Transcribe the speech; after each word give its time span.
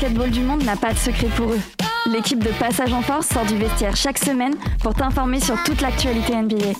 basketball 0.00 0.30
du 0.30 0.42
monde 0.42 0.62
n'a 0.62 0.76
pas 0.76 0.92
de 0.92 0.98
secret 0.98 1.26
pour 1.36 1.50
eux. 1.50 1.60
L'équipe 2.06 2.38
de 2.38 2.50
Passage 2.60 2.92
en 2.92 3.02
Force 3.02 3.26
sort 3.26 3.44
du 3.44 3.56
vestiaire 3.56 3.96
chaque 3.96 4.18
semaine 4.18 4.54
pour 4.80 4.94
t'informer 4.94 5.40
sur 5.40 5.60
toute 5.64 5.80
l'actualité 5.80 6.36
NBA. 6.36 6.72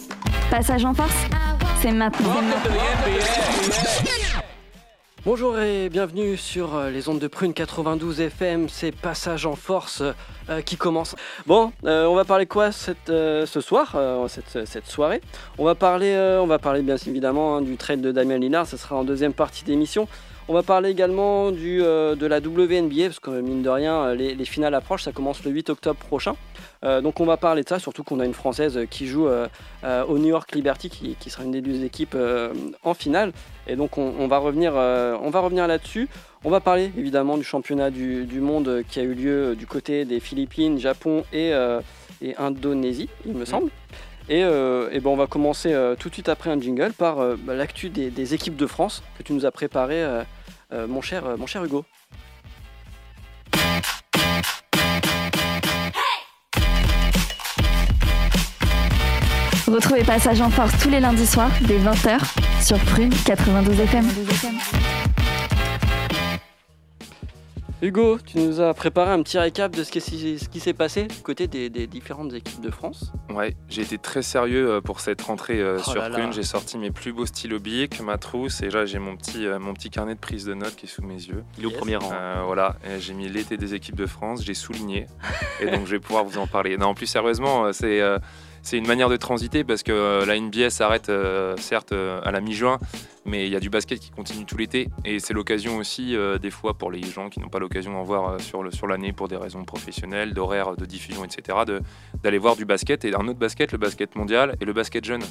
Passage 0.52 0.84
en 0.84 0.94
Force, 0.94 1.16
c'est 1.80 1.90
maintenant. 1.90 2.36
Bonjour 5.24 5.58
et 5.58 5.88
bienvenue 5.88 6.36
sur 6.36 6.76
euh, 6.76 6.90
les 6.90 7.08
ondes 7.08 7.18
de 7.18 7.26
Prune 7.26 7.52
92 7.52 8.20
FM, 8.20 8.68
c'est 8.68 8.92
Passage 8.92 9.46
en 9.46 9.56
Force 9.56 10.04
euh, 10.48 10.62
qui 10.62 10.76
commence. 10.76 11.16
Bon, 11.44 11.72
euh, 11.86 12.06
on 12.06 12.14
va 12.14 12.24
parler 12.24 12.46
quoi 12.46 12.70
cette, 12.70 13.08
ce 13.08 13.60
soir, 13.60 13.96
cette, 14.28 14.86
soirée? 14.86 15.22
On 15.58 15.64
va 15.64 15.74
parler, 15.74 16.16
on 16.40 16.46
va 16.46 16.60
parler 16.60 16.82
bien 16.82 16.96
évidemment 17.04 17.56
hein, 17.56 17.62
du 17.62 17.76
trade 17.76 18.00
de 18.00 18.12
Damien 18.12 18.38
Lillard, 18.38 18.68
ce 18.68 18.76
sera 18.76 18.94
en 18.94 19.02
deuxième 19.02 19.32
partie 19.32 19.64
d'émission. 19.64 20.06
On 20.50 20.54
va 20.54 20.62
parler 20.62 20.88
également 20.88 21.50
du, 21.50 21.82
euh, 21.82 22.14
de 22.14 22.24
la 22.24 22.38
WNBA, 22.38 23.04
parce 23.04 23.20
que 23.20 23.42
mine 23.42 23.60
de 23.60 23.68
rien, 23.68 23.96
euh, 23.96 24.14
les, 24.14 24.34
les 24.34 24.44
finales 24.46 24.72
approchent, 24.72 25.02
ça 25.02 25.12
commence 25.12 25.44
le 25.44 25.50
8 25.50 25.68
octobre 25.68 25.98
prochain. 25.98 26.36
Euh, 26.84 27.02
donc 27.02 27.20
on 27.20 27.26
va 27.26 27.36
parler 27.36 27.62
de 27.64 27.68
ça, 27.68 27.78
surtout 27.78 28.02
qu'on 28.02 28.18
a 28.18 28.24
une 28.24 28.32
Française 28.32 28.80
qui 28.88 29.06
joue 29.06 29.28
euh, 29.28 29.46
au 30.08 30.16
New 30.16 30.28
York 30.28 30.54
Liberty, 30.54 30.88
qui, 30.88 31.16
qui 31.16 31.28
sera 31.28 31.44
une 31.44 31.50
des 31.50 31.60
deux 31.60 31.84
équipes 31.84 32.16
en 32.82 32.94
finale. 32.94 33.32
Et 33.66 33.76
donc 33.76 33.98
on, 33.98 34.14
on 34.18 34.26
va 34.26 34.38
revenir, 34.38 34.72
on 34.74 35.28
va 35.28 35.40
revenir 35.40 35.66
là-dessus. 35.66 36.08
On 36.44 36.50
va 36.50 36.60
parler 36.60 36.92
évidemment 36.96 37.36
du 37.36 37.44
championnat 37.44 37.90
du, 37.90 38.24
du 38.24 38.40
monde 38.40 38.84
qui 38.88 39.00
a 39.00 39.02
eu 39.02 39.12
lieu 39.12 39.54
du 39.54 39.66
côté 39.66 40.06
des 40.06 40.20
Philippines, 40.20 40.78
Japon 40.78 41.24
et, 41.32 41.52
et 42.22 42.36
Indonésie, 42.38 43.10
il 43.26 43.34
me 43.34 43.44
semble. 43.44 43.70
Et, 44.28 44.44
euh, 44.44 44.90
et 44.92 45.00
ben 45.00 45.10
on 45.10 45.16
va 45.16 45.26
commencer 45.26 45.72
euh, 45.72 45.94
tout 45.98 46.10
de 46.10 46.14
suite 46.14 46.28
après 46.28 46.50
un 46.50 46.60
jingle 46.60 46.92
par 46.92 47.18
euh, 47.18 47.36
bah, 47.38 47.54
l'actu 47.54 47.88
des, 47.88 48.34
équipes 48.34 48.56
de 48.56 48.66
France 48.66 49.02
que 49.16 49.22
tu 49.22 49.32
nous 49.32 49.46
as 49.46 49.50
préparé, 49.50 50.04
mon, 50.70 51.00
cher, 51.00 51.38
mon 51.38 51.46
cher 51.46 51.64
Hugo. 51.64 51.84
Retrouvez 59.66 60.04
Passage 60.04 60.40
en 60.40 60.50
Force 60.50 60.72
tous 60.82 60.90
les 60.90 61.00
lundis 61.00 61.26
soirs 61.26 61.50
dès 61.62 61.78
20h 61.78 62.18
sur 62.62 62.78
Prune 62.78 63.12
92 63.24 63.80
FM. 63.80 64.04
Hugo, 67.80 68.18
tu 68.18 68.38
nous 68.38 68.60
as 68.60 68.74
préparé 68.74 69.12
un 69.12 69.22
petit 69.22 69.38
récap 69.38 69.70
de 69.76 69.84
ce 69.84 69.92
qui, 69.92 70.00
s'est- 70.00 70.38
ce 70.38 70.48
qui 70.48 70.58
s'est 70.58 70.72
passé 70.72 71.04
du 71.04 71.22
côté 71.22 71.46
des, 71.46 71.70
des 71.70 71.86
différentes 71.86 72.32
équipes 72.34 72.60
de 72.60 72.72
France. 72.72 73.12
Ouais, 73.32 73.54
j'ai 73.68 73.82
été 73.82 73.98
très 73.98 74.22
sérieux 74.22 74.68
euh, 74.68 74.80
pour 74.80 74.98
cette 74.98 75.22
rentrée 75.22 75.60
euh, 75.60 75.78
Oh 75.86 75.90
sur. 75.92 76.10
Prune. 76.10 76.32
J'ai 76.32 76.42
sorti 76.42 76.76
mes 76.76 76.90
plus 76.90 77.12
beaux 77.12 77.24
stylos 77.26 77.60
ma 78.02 78.18
trousse, 78.18 78.62
et 78.62 78.70
là 78.70 78.84
j'ai 78.84 78.98
mon 78.98 79.16
petit, 79.16 79.46
euh, 79.46 79.60
mon 79.60 79.74
petit 79.74 79.90
carnet 79.90 80.16
de 80.16 80.18
prise 80.20 80.44
de 80.44 80.54
notes 80.54 80.74
qui 80.74 80.86
est 80.86 80.88
sous 80.88 81.02
mes 81.02 81.14
yeux. 81.14 81.44
Il 81.56 81.62
est 81.62 81.66
au 81.66 81.70
Yes. 81.70 81.78
premier 81.78 81.96
rang. 81.96 82.10
Euh, 82.12 82.42
voilà, 82.46 82.74
j'ai 82.98 83.14
mis 83.14 83.28
l'été 83.28 83.56
des 83.56 83.74
équipes 83.74 83.94
de 83.96 84.06
France, 84.06 84.42
j'ai 84.44 84.54
souligné, 84.54 85.06
et 85.60 85.66
donc 85.70 85.86
je 85.86 85.92
vais 85.92 86.00
pouvoir 86.00 86.24
vous 86.24 86.38
en 86.38 86.48
parler. 86.48 86.76
Non, 86.78 86.94
plus 86.94 87.06
sérieusement, 87.06 87.72
c'est 87.72 88.00
euh, 88.00 88.18
c'est 88.62 88.76
une 88.76 88.88
manière 88.88 89.08
de 89.08 89.16
transiter 89.16 89.62
parce 89.62 89.84
que 89.84 90.24
la 90.26 90.38
NBA 90.38 90.70
s'arrête 90.70 91.10
euh, 91.10 91.56
certes 91.58 91.92
euh, 91.92 92.20
à 92.24 92.32
la 92.32 92.40
mi-juin, 92.40 92.78
mais 93.28 93.46
il 93.46 93.52
y 93.52 93.56
a 93.56 93.60
du 93.60 93.70
basket 93.70 93.98
qui 94.00 94.10
continue 94.10 94.44
tout 94.44 94.56
l'été, 94.56 94.88
et 95.04 95.20
c'est 95.20 95.34
l'occasion 95.34 95.76
aussi 95.76 96.16
euh, 96.16 96.38
des 96.38 96.50
fois 96.50 96.74
pour 96.74 96.90
les 96.90 97.02
gens 97.02 97.28
qui 97.28 97.40
n'ont 97.40 97.48
pas 97.48 97.58
l'occasion 97.58 97.92
d'en 97.92 98.02
voir 98.02 98.30
euh, 98.30 98.38
sur 98.38 98.86
l'année 98.86 99.12
pour 99.12 99.28
des 99.28 99.36
raisons 99.36 99.64
professionnelles, 99.64 100.34
d'horaires, 100.34 100.76
de 100.76 100.84
diffusion, 100.86 101.24
etc., 101.24 101.58
d'aller 102.22 102.38
voir 102.38 102.56
du 102.56 102.64
basket 102.64 103.04
et 103.04 103.14
un 103.14 103.28
autre 103.28 103.38
basket, 103.38 103.72
le 103.72 103.78
basket 103.78 104.16
mondial 104.16 104.56
et 104.60 104.64
le 104.64 104.72
basket 104.72 105.04
jeune. 105.04 105.22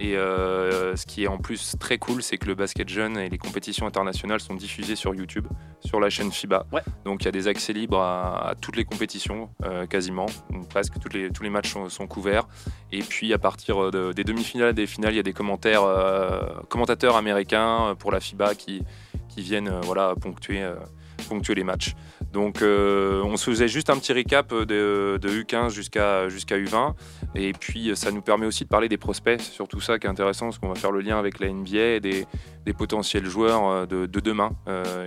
Et 0.00 0.16
euh, 0.16 0.96
ce 0.96 1.04
qui 1.04 1.24
est 1.24 1.26
en 1.28 1.36
plus 1.38 1.76
très 1.78 1.98
cool, 1.98 2.22
c'est 2.22 2.38
que 2.38 2.46
le 2.46 2.54
basket 2.54 2.88
jeune 2.88 3.18
et 3.18 3.28
les 3.28 3.38
compétitions 3.38 3.86
internationales 3.86 4.40
sont 4.40 4.54
diffusées 4.54 4.96
sur 4.96 5.14
YouTube, 5.14 5.46
sur 5.84 6.00
la 6.00 6.08
chaîne 6.08 6.32
FIBA. 6.32 6.66
Ouais. 6.72 6.80
Donc 7.04 7.22
il 7.22 7.24
y 7.26 7.28
a 7.28 7.32
des 7.32 7.46
accès 7.46 7.72
libres 7.74 8.00
à, 8.00 8.48
à 8.50 8.54
toutes 8.54 8.76
les 8.76 8.84
compétitions, 8.84 9.50
euh, 9.64 9.86
quasiment, 9.86 10.26
ou 10.52 10.60
presque 10.64 10.98
toutes 10.98 11.12
les, 11.14 11.30
tous 11.30 11.42
les 11.42 11.50
matchs 11.50 11.72
sont, 11.72 11.88
sont 11.90 12.06
couverts. 12.06 12.48
Et 12.90 13.00
puis 13.00 13.32
à 13.34 13.38
partir 13.38 13.90
de- 13.90 14.12
des 14.12 14.24
demi-finales 14.24 14.70
et 14.70 14.74
des 14.74 14.86
finales, 14.86 15.12
il 15.12 15.16
y 15.16 15.20
a 15.20 15.22
des 15.24 15.32
commentaires, 15.34 15.82
euh, 15.84 16.40
commentateurs 16.68 17.16
américains 17.16 17.31
euh, 17.32 17.94
pour 17.94 18.12
la 18.12 18.20
FIBA 18.20 18.54
qui, 18.54 18.82
qui 19.28 19.42
viennent 19.42 19.68
euh, 19.68 19.80
voilà, 19.82 20.14
ponctuer, 20.20 20.62
euh, 20.62 20.74
ponctuer 21.28 21.54
les 21.54 21.64
matchs. 21.64 21.94
Donc 22.32 22.62
on 22.62 23.36
se 23.36 23.50
faisait 23.50 23.68
juste 23.68 23.90
un 23.90 23.98
petit 23.98 24.14
récap 24.14 24.54
de, 24.54 25.18
de 25.20 25.28
U15 25.28 25.68
jusqu'à 25.68 26.30
jusqu'à 26.30 26.56
U20. 26.56 26.94
Et 27.34 27.52
puis 27.52 27.94
ça 27.94 28.10
nous 28.10 28.22
permet 28.22 28.46
aussi 28.46 28.64
de 28.64 28.70
parler 28.70 28.88
des 28.88 28.96
prospects, 28.96 29.38
c'est 29.38 29.52
surtout 29.52 29.82
ça 29.82 29.98
qui 29.98 30.06
est 30.06 30.10
intéressant, 30.10 30.46
parce 30.46 30.58
qu'on 30.58 30.70
va 30.70 30.74
faire 30.74 30.92
le 30.92 31.02
lien 31.02 31.18
avec 31.18 31.40
la 31.40 31.50
NBA 31.50 31.96
et 31.96 32.00
des, 32.00 32.26
des 32.64 32.72
potentiels 32.72 33.26
joueurs 33.26 33.86
de, 33.86 34.06
de 34.06 34.20
demain. 34.20 34.52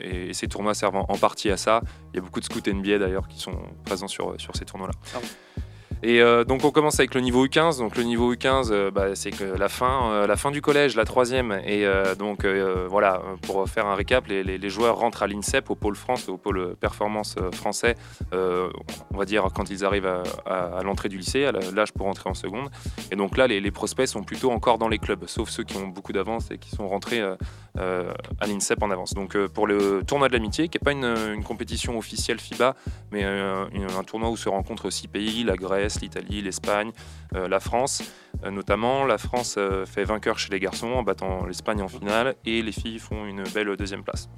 Et, 0.04 0.36
ces 0.36 0.48
tournois 0.48 0.76
servent 0.76 0.98
en, 0.98 1.18
partie 1.18 1.50
à 1.50 1.58
ça. 1.58 1.82
Il 2.14 2.18
y 2.18 2.20
a 2.20 2.22
beaucoup 2.22 2.42
de 2.42 2.46
scouts 2.46 2.72
NBA 2.72 3.00
d'ailleurs 3.00 3.28
qui 3.28 3.40
sont 3.40 3.58
présents 3.86 4.08
sur, 4.08 4.40
sur 4.40 4.56
ces 4.56 4.66
tournois-là. 4.66 4.94
Ah. 5.16 5.62
Et 6.04 6.22
euh, 6.22 6.44
donc 6.44 6.64
on 6.64 6.72
commence 6.72 7.00
avec 7.00 7.16
le 7.16 7.22
niveau 7.22 7.46
U15. 7.46 7.80
Donc 7.80 7.96
le 7.98 8.04
niveau 8.04 8.34
U15, 8.34 8.68
euh, 8.72 8.92
bah, 8.92 9.16
c'est 9.16 9.32
la 9.58 9.70
fin, 9.70 10.12
euh, 10.12 10.28
la 10.28 10.36
fin 10.36 10.52
du 10.52 10.62
collège, 10.62 10.96
la 10.96 11.06
troisième. 11.06 11.52
Et 11.66 11.86
euh, 11.86 12.16
donc 12.16 12.46
voilà, 12.46 13.22
pour 13.42 13.68
faire 13.68 13.86
un 13.86 13.96
récap, 13.96 14.28
les, 14.28 14.70
joueurs 14.70 14.98
rentrent 14.98 15.24
à 15.24 15.28
l'INSEP, 15.28 15.70
au 15.70 15.76
pôle 15.76 15.96
France, 15.96 16.28
au 16.30 16.38
pôle 16.38 16.76
performance 16.76 17.36
français, 17.54 17.96
on 18.32 19.18
va 19.18 19.26
dire 19.26 19.48
quand 19.54 19.70
ils 19.70 19.86
arrivent 19.86 20.12
à, 20.46 20.82
l'entrée 20.84 21.10
du 21.10 21.18
lycée, 21.18 21.46
à 21.46 21.52
l'âge 21.52 21.92
pour 21.94 22.08
entrer 22.08 22.30
en 22.30 22.34
seconde. 22.34 22.70
Et 23.12 23.16
donc 23.16 23.38
là, 23.38 23.48
les, 23.48 23.72
prospects 23.72 24.08
sont 24.08 24.24
plutôt 24.24 24.52
encore 24.52 24.78
dans 24.78 24.88
les 24.88 24.98
clubs, 24.98 25.26
sauf 25.28 25.50
ceux 25.50 25.64
qui 25.64 25.78
ont 25.78 25.88
beaucoup 25.88 26.14
d'avance 26.14 26.52
et 26.52 26.58
qui 26.58 26.70
sont 26.72 26.88
rentrés 26.88 27.22
à 27.22 28.48
l'INSEP 28.48 28.82
en 28.82 28.92
avance. 28.92 29.14
Donc 29.14 29.38
pour 29.48 29.68
le 29.68 30.04
tournoi 30.06 30.28
de 30.28 30.34
l'amitié, 30.34 30.68
qui 30.68 30.78
n'est 30.78 30.84
pas 30.84 30.92
une, 30.92 31.44
compétition 31.44 31.98
officielle 31.98 32.40
FIBA, 32.40 32.76
mais 33.12 33.24
un 33.24 34.04
tournoi 34.06 34.30
où 34.30 34.38
se 34.38 34.50
rencontrent 34.50 34.90
six 34.90 35.08
pays, 35.08 35.44
la 35.44 35.56
Grèce, 35.56 35.85
l'Italie, 36.02 36.42
l'Espagne, 36.42 36.92
euh, 37.36 37.48
la 37.48 37.60
France. 37.60 38.04
Euh, 38.44 38.52
notamment, 38.52 39.06
la 39.06 39.18
France 39.18 39.56
euh, 39.58 39.86
fait 39.86 40.04
vainqueur 40.04 40.38
chez 40.40 40.52
les 40.52 40.60
garçons 40.60 40.88
en 40.88 41.04
battant 41.04 41.46
l'Espagne 41.46 41.82
en 41.82 41.88
finale 41.88 42.36
et 42.46 42.62
les 42.62 42.72
filles 42.72 43.00
font 43.00 43.26
une 43.26 43.44
belle 43.54 43.76
deuxième 43.78 44.04
place. 44.04 44.30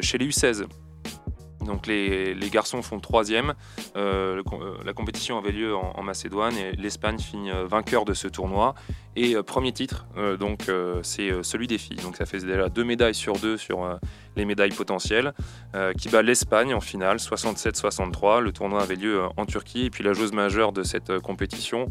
Chez 0.00 0.18
les 0.18 0.28
U16, 0.28 0.64
donc 1.64 1.86
les, 1.86 2.34
garçons 2.50 2.82
font 2.82 3.00
troisième. 3.00 3.54
Euh, 3.96 4.42
euh, 4.52 4.76
la 4.84 4.92
compétition 4.92 5.38
avait 5.38 5.52
lieu 5.52 5.74
en, 5.74 6.02
Macédoine 6.02 6.56
et 6.56 6.72
l'Espagne 6.72 7.18
finit 7.18 7.50
euh, 7.50 7.66
vainqueur 7.66 8.04
de 8.04 8.14
ce 8.14 8.28
tournoi. 8.28 8.74
Et 9.14 9.34
premier 9.42 9.72
titre, 9.72 10.06
donc 10.40 10.70
c'est 11.02 11.42
celui 11.42 11.66
des 11.66 11.76
filles. 11.76 11.98
Donc 11.98 12.16
ça 12.16 12.24
fait 12.24 12.38
déjà 12.38 12.70
deux 12.70 12.82
médailles 12.82 13.14
sur 13.14 13.34
deux 13.34 13.58
sur 13.58 13.98
les 14.36 14.46
médailles 14.46 14.72
potentielles, 14.72 15.34
qui 15.98 16.08
bat 16.08 16.22
l'Espagne 16.22 16.72
en 16.72 16.80
finale 16.80 17.18
67-63. 17.18 18.40
Le 18.40 18.52
tournoi 18.52 18.80
avait 18.80 18.96
lieu 18.96 19.20
en 19.36 19.44
Turquie 19.44 19.84
et 19.84 19.90
puis 19.90 20.02
la 20.02 20.14
joueuse 20.14 20.32
majeure 20.32 20.72
de 20.72 20.82
cette 20.82 21.18
compétition, 21.18 21.90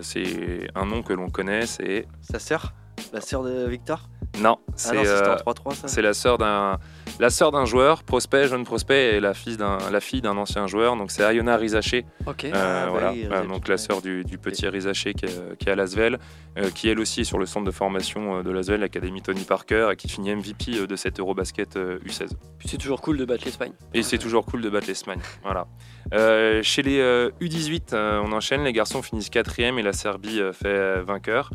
c'est 0.00 0.70
un 0.74 0.86
nom 0.86 1.02
que 1.02 1.12
l'on 1.12 1.28
connaît, 1.28 1.66
c'est 1.66 2.06
Sa 2.22 2.38
sœur? 2.38 2.72
La 3.12 3.20
sœur 3.20 3.42
de 3.42 3.66
Victor? 3.66 4.08
Non, 4.40 4.58
Ah 4.68 4.72
c'est 4.76 4.94
non, 4.94 5.02
c'était 5.04 5.14
euh, 5.28 5.36
en 5.46 5.52
3-3 5.52 5.74
ça 5.74 5.88
c'est 5.88 6.02
la 6.02 6.12
sœur 6.12 6.38
d'un 6.38 6.78
la 7.18 7.30
sœur 7.30 7.50
d'un 7.50 7.64
joueur, 7.64 8.04
prospect, 8.04 8.46
jeune 8.46 8.62
prospect, 8.64 9.16
et 9.16 9.20
la 9.20 9.34
fille 9.34 9.56
d'un 9.56 9.78
la 9.90 10.00
fille 10.00 10.20
d'un 10.20 10.36
ancien 10.36 10.66
joueur. 10.68 10.94
Donc 10.96 11.10
c'est 11.10 11.24
Ayona 11.24 11.56
Rizaché, 11.56 12.04
Ok. 12.26 12.44
euh, 12.44 12.50
Ah, 12.54 12.84
bah 12.84 12.90
voilà, 12.90 13.10
Rizaché, 13.10 13.46
donc 13.48 13.66
la 13.68 13.78
sœur 13.78 14.02
du, 14.02 14.24
du 14.24 14.38
petit 14.38 14.68
Rizaché 14.68 15.14
qui 15.14 15.24
est, 15.24 15.58
qui 15.58 15.68
est 15.68 15.72
à 15.72 15.74
Lasvel, 15.74 16.18
euh, 16.58 16.70
qui 16.70 16.88
elle 16.88 17.00
aussi 17.00 17.22
est 17.22 17.24
sur 17.24 17.38
le 17.38 17.46
centre 17.46 17.64
de 17.66 17.70
formation 17.72 18.38
euh, 18.38 18.42
de 18.42 18.50
Lasvel, 18.50 18.80
l'Académie 18.80 19.22
Tony 19.22 19.42
Parker, 19.44 19.88
et 19.92 19.96
qui 19.96 20.08
finit 20.08 20.32
MVP 20.36 20.86
de 20.86 20.96
cette 20.96 21.18
Eurobasket 21.18 21.76
euh, 21.76 21.98
U16. 22.06 22.28
Puis 22.58 22.68
c'est 22.68 22.76
toujours 22.76 23.00
cool 23.00 23.16
de 23.16 23.24
battre 23.24 23.44
l'Espagne. 23.46 23.72
Et 23.94 24.02
c'est 24.02 24.18
toujours 24.18 24.44
cool 24.44 24.60
de 24.60 24.68
battre 24.70 24.86
l'Espagne. 24.86 25.20
Voilà. 25.42 25.66
Euh, 26.14 26.62
chez 26.62 26.82
les 26.82 27.00
euh, 27.00 27.30
U18, 27.40 27.92
euh, 27.94 28.22
on 28.24 28.30
enchaîne. 28.32 28.62
Les 28.64 28.72
garçons 28.72 29.02
finissent 29.02 29.30
quatrième 29.30 29.78
et 29.78 29.82
la 29.82 29.92
Serbie 29.94 30.40
fait 30.52 31.00
vainqueur. 31.02 31.50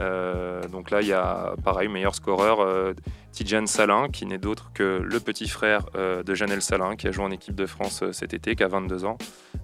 Euh, 0.00 0.62
donc 0.68 0.90
là, 0.90 1.00
il 1.02 1.08
y 1.08 1.12
a 1.12 1.54
pareil, 1.64 1.88
meilleur 1.88 2.14
scoreur, 2.14 2.60
euh, 2.60 2.92
Tijan 3.32 3.66
Salin, 3.66 4.08
qui 4.08 4.26
n'est 4.26 4.38
d'autre 4.38 4.70
que 4.74 5.00
le 5.04 5.20
petit 5.20 5.48
frère 5.48 5.86
euh, 5.96 6.22
de 6.22 6.34
Janel 6.34 6.62
Salin, 6.62 6.96
qui 6.96 7.08
a 7.08 7.12
joué 7.12 7.24
en 7.24 7.30
équipe 7.30 7.54
de 7.54 7.66
France 7.66 8.02
euh, 8.02 8.12
cet 8.12 8.34
été, 8.34 8.54
qui 8.56 8.62
a 8.62 8.68
22 8.68 9.04
ans. 9.04 9.18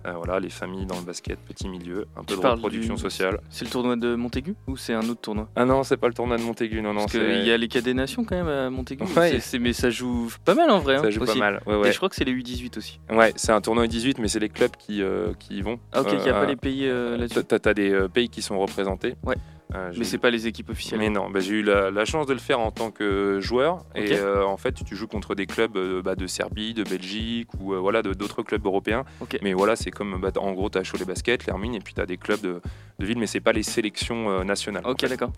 Euh, 0.07 0.13
voilà, 0.13 0.39
les 0.39 0.51
familles 0.51 0.85
dans 0.87 0.99
le 0.99 1.05
basket, 1.05 1.39
petit 1.39 1.69
milieu, 1.69 2.07
un 2.17 2.25
peu 2.25 2.35
Tu 2.35 2.41
de 2.41 2.47
reproduction 2.47 2.95
du- 2.95 3.01
sociale. 3.01 3.41
C'est 3.49 3.65
le 3.65 3.71
tournoi 3.71 3.97
de 3.97 4.15
Montaigu 4.15 4.55
ou 4.67 4.77
c'est 4.77 4.93
un 4.93 5.09
autre 5.09 5.21
tournoi? 5.23 5.49
Ah 5.57 5.65
non, 5.65 5.83
c'est 5.83 5.97
pas 5.97 6.09
le 6.09 6.15
tournoi 6.15 6.37
de 6.37 6.43
Montaigu, 6.43 6.83
non, 6.83 6.93
non. 6.93 7.01
Parce 7.01 7.13
qu'il 7.13 7.45
y 7.45 7.51
a 7.51 7.57
les 7.57 7.69
cadets 7.69 7.95
nations 7.95 8.25
quand 8.25 8.37
même 8.37 8.49
à 8.49 8.69
Montaigu. 8.71 9.05
Ouais. 9.17 9.39
Mais 9.61 9.73
ça 9.73 9.89
joue 9.91 10.29
pas 10.45 10.55
mal 10.55 10.71
en 10.71 10.79
vrai. 10.79 10.99
Ça 10.99 11.07
hein, 11.07 11.11
joue 11.11 11.23
aussi. 11.23 11.39
pas 11.39 11.51
mal. 11.53 11.63
Ouais, 11.67 11.89
Et 11.89 11.93
je 11.93 11.97
crois 11.97 12.09
que 12.11 12.17
c'est 12.17 12.25
les 12.25 12.35
U18 12.35 12.77
aussi. 12.79 13.01
Ouais, 13.11 13.33
c'est 13.37 13.53
un 13.53 13.61
tournoi 13.63 13.87
18, 13.87 14.19
mais 14.19 14.29
c'est 14.29 14.41
les 14.41 14.51
clubs 14.51 14.77
qui, 14.77 15.03
euh, 15.03 15.33
qui 15.39 15.57
y 15.57 15.63
vont. 15.63 15.79
Ah 15.93 16.03
ok, 16.03 16.09
il 16.13 16.19
n'y 16.19 16.29
a 16.29 16.37
Euh, 16.37 16.41
pas 16.41 16.47
les 16.47 16.57
pays 16.57 16.87
euh, 16.87 17.17
là-dessus. 17.17 17.43
T'as 17.45 17.73
des 17.75 17.91
euh, 17.93 18.09
pays 18.09 18.29
qui 18.29 18.43
sont 18.43 18.59
représentés. 18.59 19.15
Ouais. 19.25 19.37
Euh, 19.75 19.93
Mais 19.96 20.05
c'est 20.05 20.19
pas 20.19 20.31
les 20.31 20.46
équipes 20.46 20.70
officielles. 20.70 21.00
Mais 21.00 21.08
non, 21.11 21.31
bah, 21.31 21.40
j'ai 21.40 21.55
eu 21.55 21.62
la, 21.62 21.90
la 21.90 22.05
chance 22.05 22.26
de 22.26 22.32
le 22.32 22.38
faire 22.38 22.61
en 22.61 22.70
tant 22.70 22.90
que 22.90 23.40
joueur. 23.40 23.76
Ok. 23.96 24.02
Et 24.02 24.12
euh, 24.12 24.44
en 24.46 24.56
fait, 24.56 24.84
tu 24.84 24.94
joues 24.94 25.06
contre 25.08 25.34
des 25.34 25.46
clubs 25.46 25.76
euh, 25.76 26.02
bah, 26.02 26.14
de 26.14 26.26
Serbie, 26.26 26.75
de 26.75 26.84
Belgique 26.84 27.49
ou 27.58 27.72
euh, 27.75 27.78
voilà, 27.78 28.02
d'autres 28.02 28.43
clubs 28.43 28.64
européens. 28.64 29.05
Mais 29.43 29.52
voilà, 29.55 29.75
c'est 29.75 29.90
comme 29.90 30.20
bah, 30.20 30.31
en 30.37 30.52
gros, 30.52 30.69
tu 30.70 30.78
as 30.78 30.82
Cholet 30.82 31.05
Basket, 31.06 31.46
l'Hermine, 31.46 31.75
et 31.75 31.81
puis 31.81 31.94
tu 31.94 32.00
as 32.00 32.06
des 32.06 32.19
clubs 32.19 32.40
de, 32.43 32.61
de 32.99 33.06
ville, 33.06 33.19
mais 33.19 33.26
c'est 33.26 33.40
pas 33.40 33.52
les 33.52 33.62
sélections 33.62 34.28
euh, 34.31 34.44
nationales. 34.44 34.87
en 34.87 34.90
Ok, 34.90 35.00
fait. 35.00 35.08
d'accord. 35.08 35.32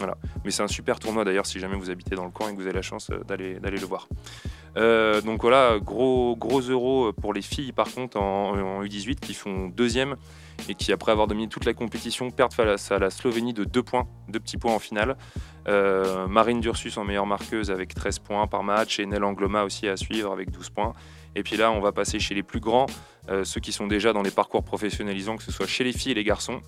Mais 0.44 0.50
c'est 0.50 0.62
un 0.62 0.68
super 0.68 0.98
tournoi 0.98 1.24
d'ailleurs 1.24 1.46
si 1.46 1.58
jamais 1.60 1.76
vous 1.76 1.90
habitez 1.90 2.14
dans 2.16 2.24
le 2.24 2.30
coin 2.30 2.48
et 2.48 2.52
que 2.52 2.56
vous 2.56 2.66
avez 2.66 2.74
la 2.74 2.82
chance 2.82 3.08
euh, 3.10 3.20
d'aller 3.26 3.54
d'aller 3.60 3.78
le 3.78 3.86
voir. 3.86 4.08
Euh, 4.76 5.22
donc 5.22 5.40
voilà, 5.40 5.78
gros, 5.80 6.36
gros 6.36 6.60
euro 6.60 7.12
pour 7.14 7.32
les 7.32 7.40
filles 7.40 7.72
par 7.72 7.90
contre 7.90 8.18
en, 8.18 8.58
en 8.58 8.82
U18 8.84 9.14
qui 9.20 9.32
font 9.32 9.68
deuxième 9.68 10.16
et 10.68 10.74
qui 10.74 10.92
après 10.92 11.12
avoir 11.12 11.26
dominé 11.26 11.48
toute 11.48 11.64
la 11.64 11.74
compétition 11.74 12.30
perdent 12.30 12.52
face 12.52 12.90
à 12.90 12.98
la 12.98 13.10
Slovénie 13.10 13.52
de 13.52 13.64
2 13.64 13.82
points, 13.82 14.06
2 14.28 14.40
petits 14.40 14.56
points 14.56 14.74
en 14.74 14.78
finale. 14.78 15.16
Euh, 15.68 16.26
Marine 16.28 16.60
Dursus 16.60 16.96
en 16.96 17.04
meilleure 17.04 17.26
marqueuse 17.26 17.70
avec 17.70 17.94
13 17.94 18.20
points 18.20 18.46
par 18.46 18.62
match 18.62 19.00
et 19.00 19.06
Nel 19.06 19.24
Angloma 19.24 19.64
aussi 19.64 19.88
à 19.88 19.96
suivre 19.96 20.32
avec 20.32 20.50
12 20.50 20.70
points. 20.70 20.92
Et 21.34 21.42
puis 21.42 21.56
là, 21.56 21.70
on 21.70 21.80
va 21.80 21.92
passer 21.92 22.18
chez 22.18 22.34
les 22.34 22.42
plus 22.42 22.60
grands, 22.60 22.86
euh, 23.28 23.44
ceux 23.44 23.60
qui 23.60 23.72
sont 23.72 23.86
déjà 23.86 24.12
dans 24.12 24.22
les 24.22 24.30
parcours 24.30 24.64
professionnalisants, 24.64 25.36
que 25.36 25.42
ce 25.42 25.52
soit 25.52 25.66
chez 25.66 25.84
les 25.84 25.92
filles 25.92 26.12
et 26.12 26.14
les 26.14 26.24
garçons. 26.24 26.60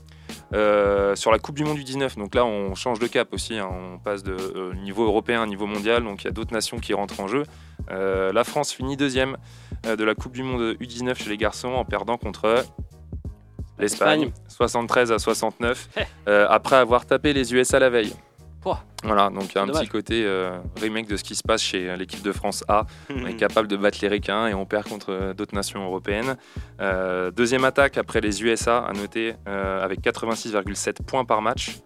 Euh, 0.52 1.16
sur 1.16 1.30
la 1.30 1.38
Coupe 1.38 1.54
du 1.56 1.64
Monde 1.64 1.76
du 1.78 1.84
19, 1.84 2.16
donc 2.16 2.34
là, 2.34 2.44
on 2.44 2.74
change 2.74 2.98
de 2.98 3.06
cap 3.06 3.32
aussi. 3.32 3.56
hein. 3.58 3.68
on 3.70 3.98
passe 3.98 4.22
de 4.22 4.74
niveau 4.74 5.04
européen 5.04 5.42
à 5.42 5.46
niveau 5.46 5.66
mondial, 5.66 6.04
donc 6.04 6.22
il 6.22 6.26
y 6.26 6.28
a 6.28 6.32
d'autres 6.32 6.52
nations 6.52 6.78
qui 6.78 6.92
rentrent 6.92 7.20
en 7.20 7.28
jeu. 7.28 7.44
La 7.90 8.44
France 8.44 8.72
finit 8.72 8.98
deuxième 8.98 9.38
de 9.84 10.04
la 10.04 10.14
Coupe 10.14 10.32
du 10.32 10.42
Monde 10.42 10.76
U19 10.78 11.14
chez 11.16 11.30
les 11.30 11.38
garçons 11.38 11.68
en 11.68 11.86
perdant 11.86 12.18
contre 12.18 12.62
l'Espagne, 13.78 14.30
73 14.48 15.12
à 15.12 15.18
69, 15.18 15.88
euh, 16.28 16.46
après 16.48 16.76
avoir 16.76 17.06
tapé 17.06 17.32
les 17.32 17.54
USA 17.54 17.78
la 17.78 17.90
veille. 17.90 18.14
Pouah. 18.60 18.80
Voilà, 19.04 19.30
donc 19.30 19.56
un 19.56 19.66
Dommage. 19.66 19.82
petit 19.82 19.88
côté 19.88 20.24
euh, 20.26 20.58
remake 20.80 21.06
de 21.06 21.16
ce 21.16 21.22
qui 21.22 21.36
se 21.36 21.42
passe 21.44 21.62
chez 21.62 21.88
euh, 21.88 21.94
l'équipe 21.96 22.22
de 22.22 22.32
France 22.32 22.64
A. 22.66 22.86
On 23.08 23.24
est 23.26 23.36
capable 23.36 23.68
de 23.68 23.76
battre 23.76 23.98
les 24.02 24.08
Ricains 24.08 24.48
et 24.48 24.54
on 24.54 24.66
perd 24.66 24.88
contre 24.88 25.32
d'autres 25.36 25.54
nations 25.54 25.84
européennes. 25.84 26.36
Euh, 26.80 27.30
deuxième 27.30 27.64
attaque 27.64 27.96
après 27.98 28.20
les 28.20 28.42
USA, 28.42 28.78
à 28.78 28.92
noter, 28.92 29.34
euh, 29.46 29.84
avec 29.84 30.00
86,7 30.00 31.04
points 31.04 31.24
par 31.24 31.40
match. 31.40 31.76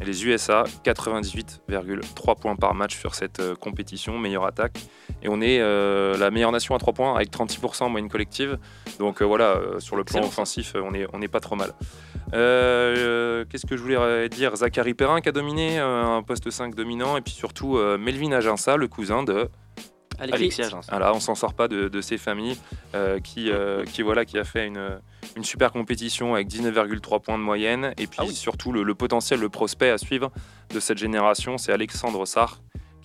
Et 0.00 0.04
les 0.04 0.24
USA, 0.24 0.64
98,3 0.82 2.40
points 2.40 2.56
par 2.56 2.74
match 2.74 2.98
sur 2.98 3.14
cette 3.14 3.40
euh, 3.40 3.54
compétition, 3.54 4.18
meilleure 4.18 4.46
attaque. 4.46 4.78
Et 5.22 5.28
on 5.28 5.42
est 5.42 5.60
euh, 5.60 6.16
la 6.16 6.30
meilleure 6.30 6.52
nation 6.52 6.74
à 6.74 6.78
3 6.78 6.94
points 6.94 7.14
avec 7.14 7.30
36% 7.30 7.82
en 7.82 7.88
moyenne 7.90 8.08
collective. 8.08 8.58
Donc 8.98 9.20
euh, 9.20 9.26
voilà, 9.26 9.60
sur 9.78 9.96
le 9.96 10.04
plan 10.04 10.20
offensif, 10.20 10.74
on 10.74 10.94
est, 10.94 11.06
on 11.12 11.20
est 11.20 11.28
pas 11.28 11.40
trop 11.40 11.54
mal. 11.54 11.74
Qu'est-ce 12.32 13.66
que 13.66 13.76
je 13.76 13.82
voulais 13.82 14.28
dire? 14.30 14.56
Zachary 14.56 14.94
Perrin 14.94 15.20
qui 15.20 15.28
a 15.28 15.32
dominé, 15.32 15.78
un 15.78 16.22
poste 16.22 16.48
5 16.48 16.74
dominant. 16.74 17.18
Et 17.18 17.20
puis 17.20 17.34
surtout 17.34 17.78
Melvin 17.98 18.32
Aginsa, 18.32 18.76
le 18.76 18.88
cousin 18.88 19.22
de 19.22 19.50
Alexis. 20.20 20.34
Alexis 20.42 20.62
Agence. 20.62 20.86
voilà, 20.90 21.12
on 21.14 21.20
s'en 21.20 21.34
sort 21.34 21.54
pas 21.54 21.68
de, 21.68 21.88
de 21.88 22.00
ces 22.00 22.18
familles 22.18 22.56
euh, 22.94 23.18
qui, 23.20 23.50
euh, 23.50 23.84
qui, 23.84 24.02
voilà, 24.02 24.24
qui 24.24 24.38
a 24.38 24.44
fait 24.44 24.66
une, 24.66 25.00
une 25.36 25.44
super 25.44 25.72
compétition 25.72 26.34
avec 26.34 26.48
19,3 26.48 27.20
points 27.22 27.38
de 27.38 27.42
moyenne. 27.42 27.92
Et 27.98 28.06
puis 28.06 28.18
Ah 28.18 28.24
oui. 28.26 28.34
surtout, 28.34 28.72
le, 28.72 28.82
le 28.82 28.94
potentiel, 28.94 29.40
le 29.40 29.48
prospect 29.48 29.90
à 29.90 29.98
suivre 29.98 30.30
de 30.74 30.80
cette 30.80 30.98
génération, 30.98 31.58
c'est 31.58 31.72
Alexandre 31.72 32.26
Sarr, 32.26 32.60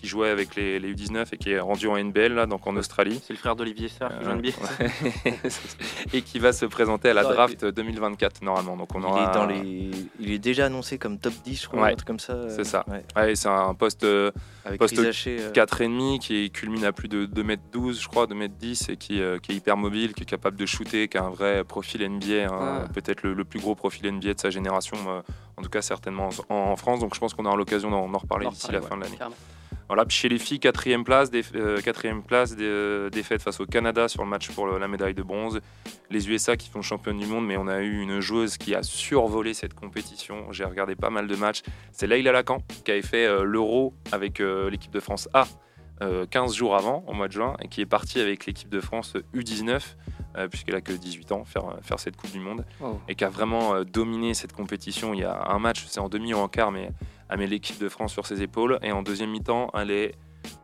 qui 0.05 0.09
jouait 0.11 0.29
avec 0.29 0.55
les, 0.55 0.77
les 0.79 0.93
U19 0.93 1.25
et 1.31 1.37
qui 1.37 1.49
est 1.51 1.59
rendu 1.59 1.87
en 1.87 1.97
NBL, 1.97 2.33
là, 2.33 2.45
donc 2.45 2.67
en 2.67 2.75
Australie. 2.75 3.19
C'est 3.25 3.33
le 3.33 3.39
frère 3.39 3.55
d'Olivier 3.55 3.87
Sarr 3.89 4.11
qui 4.19 4.23
joue 4.23 4.29
Euh, 4.29 4.33
en 4.33 4.37
NBA. 4.37 4.49
ouais. 4.49 5.33
et 6.13 6.21
qui 6.21 6.37
va 6.37 6.53
se 6.53 6.65
présenter 6.65 7.09
à 7.09 7.13
la 7.15 7.23
draft 7.23 7.65
2024 7.65 8.43
normalement. 8.43 8.77
Donc 8.77 8.93
on 8.93 8.99
il, 8.99 9.05
aura 9.05 9.31
est 9.31 9.33
dans 9.33 9.45
les... 9.47 9.89
il 10.19 10.31
est 10.31 10.37
déjà 10.39 10.65
annoncé 10.67 10.97
comme 10.99 11.17
top 11.17 11.33
10, 11.43 11.61
je 11.63 11.67
crois, 11.67 11.81
Ouais, 11.81 11.91
un 11.91 11.95
truc 11.95 12.07
comme 12.07 12.19
ça. 12.19 12.33
euh, 12.33 12.49
c'est 12.55 12.63
ça. 12.63 12.85
ouais. 12.87 13.03
Ouais, 13.15 13.35
c'est 13.35 13.47
un 13.49 13.73
poste 13.73 14.03
euh, 14.03 14.31
Avec 14.63 14.79
Poste 14.79 14.97
Rizaché, 14.97 15.37
euh, 15.39 15.51
4,5 15.51 16.19
qui 16.19 16.51
culmine 16.51 16.85
à 16.85 16.91
plus 16.91 17.07
de 17.07 17.25
2m12, 17.25 18.01
je 18.01 18.07
crois, 18.07 18.27
2m10 18.27 18.91
et 18.91 18.97
qui, 18.97 19.21
euh, 19.21 19.39
qui 19.39 19.53
est 19.53 19.55
hyper 19.55 19.75
mobile, 19.77 20.13
qui 20.13 20.23
est 20.23 20.27
capable 20.27 20.57
de 20.57 20.65
shooter, 20.65 21.07
qui 21.07 21.17
a 21.17 21.23
un 21.23 21.29
vrai 21.31 21.63
profil 21.63 22.07
NBA, 22.07 22.47
hein, 22.53 22.85
peut-être 22.93 23.23
le, 23.23 23.33
le 23.33 23.43
plus 23.43 23.59
gros 23.59 23.73
profil 23.75 24.11
NBA 24.11 24.33
de 24.35 24.39
sa 24.39 24.49
génération, 24.51 24.97
euh, 25.07 25.21
en 25.57 25.61
tout 25.63 25.69
cas 25.69 25.81
certainement 25.81 26.29
en, 26.49 26.75
France. 26.75 26.99
Donc 26.99 27.15
je 27.15 27.19
pense 27.19 27.33
qu'on 27.33 27.45
aura 27.45 27.55
l'occasion 27.55 27.89
d'en 27.89 28.05
reparler 28.17 28.47
d'ici 28.49 28.71
la 28.71 28.81
fin 28.81 28.97
de 28.97 29.01
l'année. 29.03 29.17
Voilà, 29.87 30.03
chez 30.09 30.29
les 30.29 30.39
filles, 30.39 30.59
quatrième 30.59 31.03
place, 31.03 31.29
déf- 31.29 31.51
euh, 31.55 31.79
quatrième 31.79 32.23
place, 32.23 32.55
euh, 32.59 33.09
défaite 33.11 33.43
face 33.43 33.59
au 33.59 33.67
Canada 33.67 34.07
sur 34.07 34.23
le 34.23 34.29
match 34.29 34.49
pour 34.49 34.65
le- 34.65 34.79
la 34.79 34.87
médaille 34.87 35.13
de 35.13 35.21
bronze. 35.21 35.59
Les 36.09 36.27
USA 36.27 36.57
qui 36.57 36.69
font 36.69 36.81
championne 36.81 37.19
du 37.19 37.27
monde, 37.27 37.45
mais 37.45 37.55
on 37.55 37.67
a 37.67 37.81
eu 37.81 38.01
une 38.01 38.19
joueuse 38.19 38.57
qui 38.57 38.73
a 38.73 38.81
survolé 38.81 39.53
cette 39.53 39.75
compétition. 39.75 40.51
J'ai 40.51 40.63
regardé 40.65 40.95
pas 40.95 41.11
mal 41.11 41.27
de 41.27 41.35
matchs. 41.35 41.61
C'est 41.91 42.07
Leïla 42.07 42.31
Lacan 42.31 42.59
qui 42.83 42.91
avait 42.91 43.03
fait 43.03 43.25
euh, 43.27 43.43
l'Euro 43.43 43.93
avec 44.11 44.39
euh, 44.41 44.71
l'équipe 44.71 44.91
de 44.91 44.99
France 44.99 45.29
A 45.33 45.45
euh, 46.01 46.25
15 46.25 46.53
jours 46.55 46.75
avant, 46.75 47.05
au 47.07 47.13
mois 47.13 47.27
de 47.27 47.33
juin, 47.33 47.55
et 47.61 47.67
qui 47.69 47.79
est 47.79 47.85
partie 47.85 48.19
avec 48.19 48.45
l'équipe 48.47 48.67
de 48.69 48.81
France 48.81 49.13
U19, 49.33 49.95
euh, 50.37 50.47
puisqu'elle 50.49 50.75
a 50.75 50.81
que 50.81 50.91
18 50.91 51.31
ans, 51.31 51.45
faire, 51.45 51.63
faire 51.83 51.99
cette 52.01 52.17
Coupe 52.17 52.31
du 52.31 52.39
Monde 52.39 52.65
Oh. 52.81 52.99
et 53.07 53.15
qui 53.15 53.23
a 53.23 53.29
vraiment 53.29 53.81
dominé 53.83 54.33
cette 54.33 54.51
compétition. 54.51 55.13
Il 55.13 55.21
y 55.21 55.23
a 55.23 55.45
un 55.51 55.59
match, 55.59 55.85
c'est 55.87 56.01
en 56.01 56.09
demi 56.09 56.33
ou 56.33 56.37
en 56.37 56.49
quart, 56.49 56.71
mais 56.71 56.89
elle 57.29 57.39
met 57.39 57.47
l'équipe 57.47 57.79
de 57.79 57.89
France 57.89 58.13
sur 58.13 58.25
ses 58.25 58.41
épaules. 58.41 58.79
Et 58.81 58.91
en 58.91 59.01
deuxième 59.01 59.31
mi-temps, 59.31 59.69
elle 59.73 59.91
est 59.91 60.15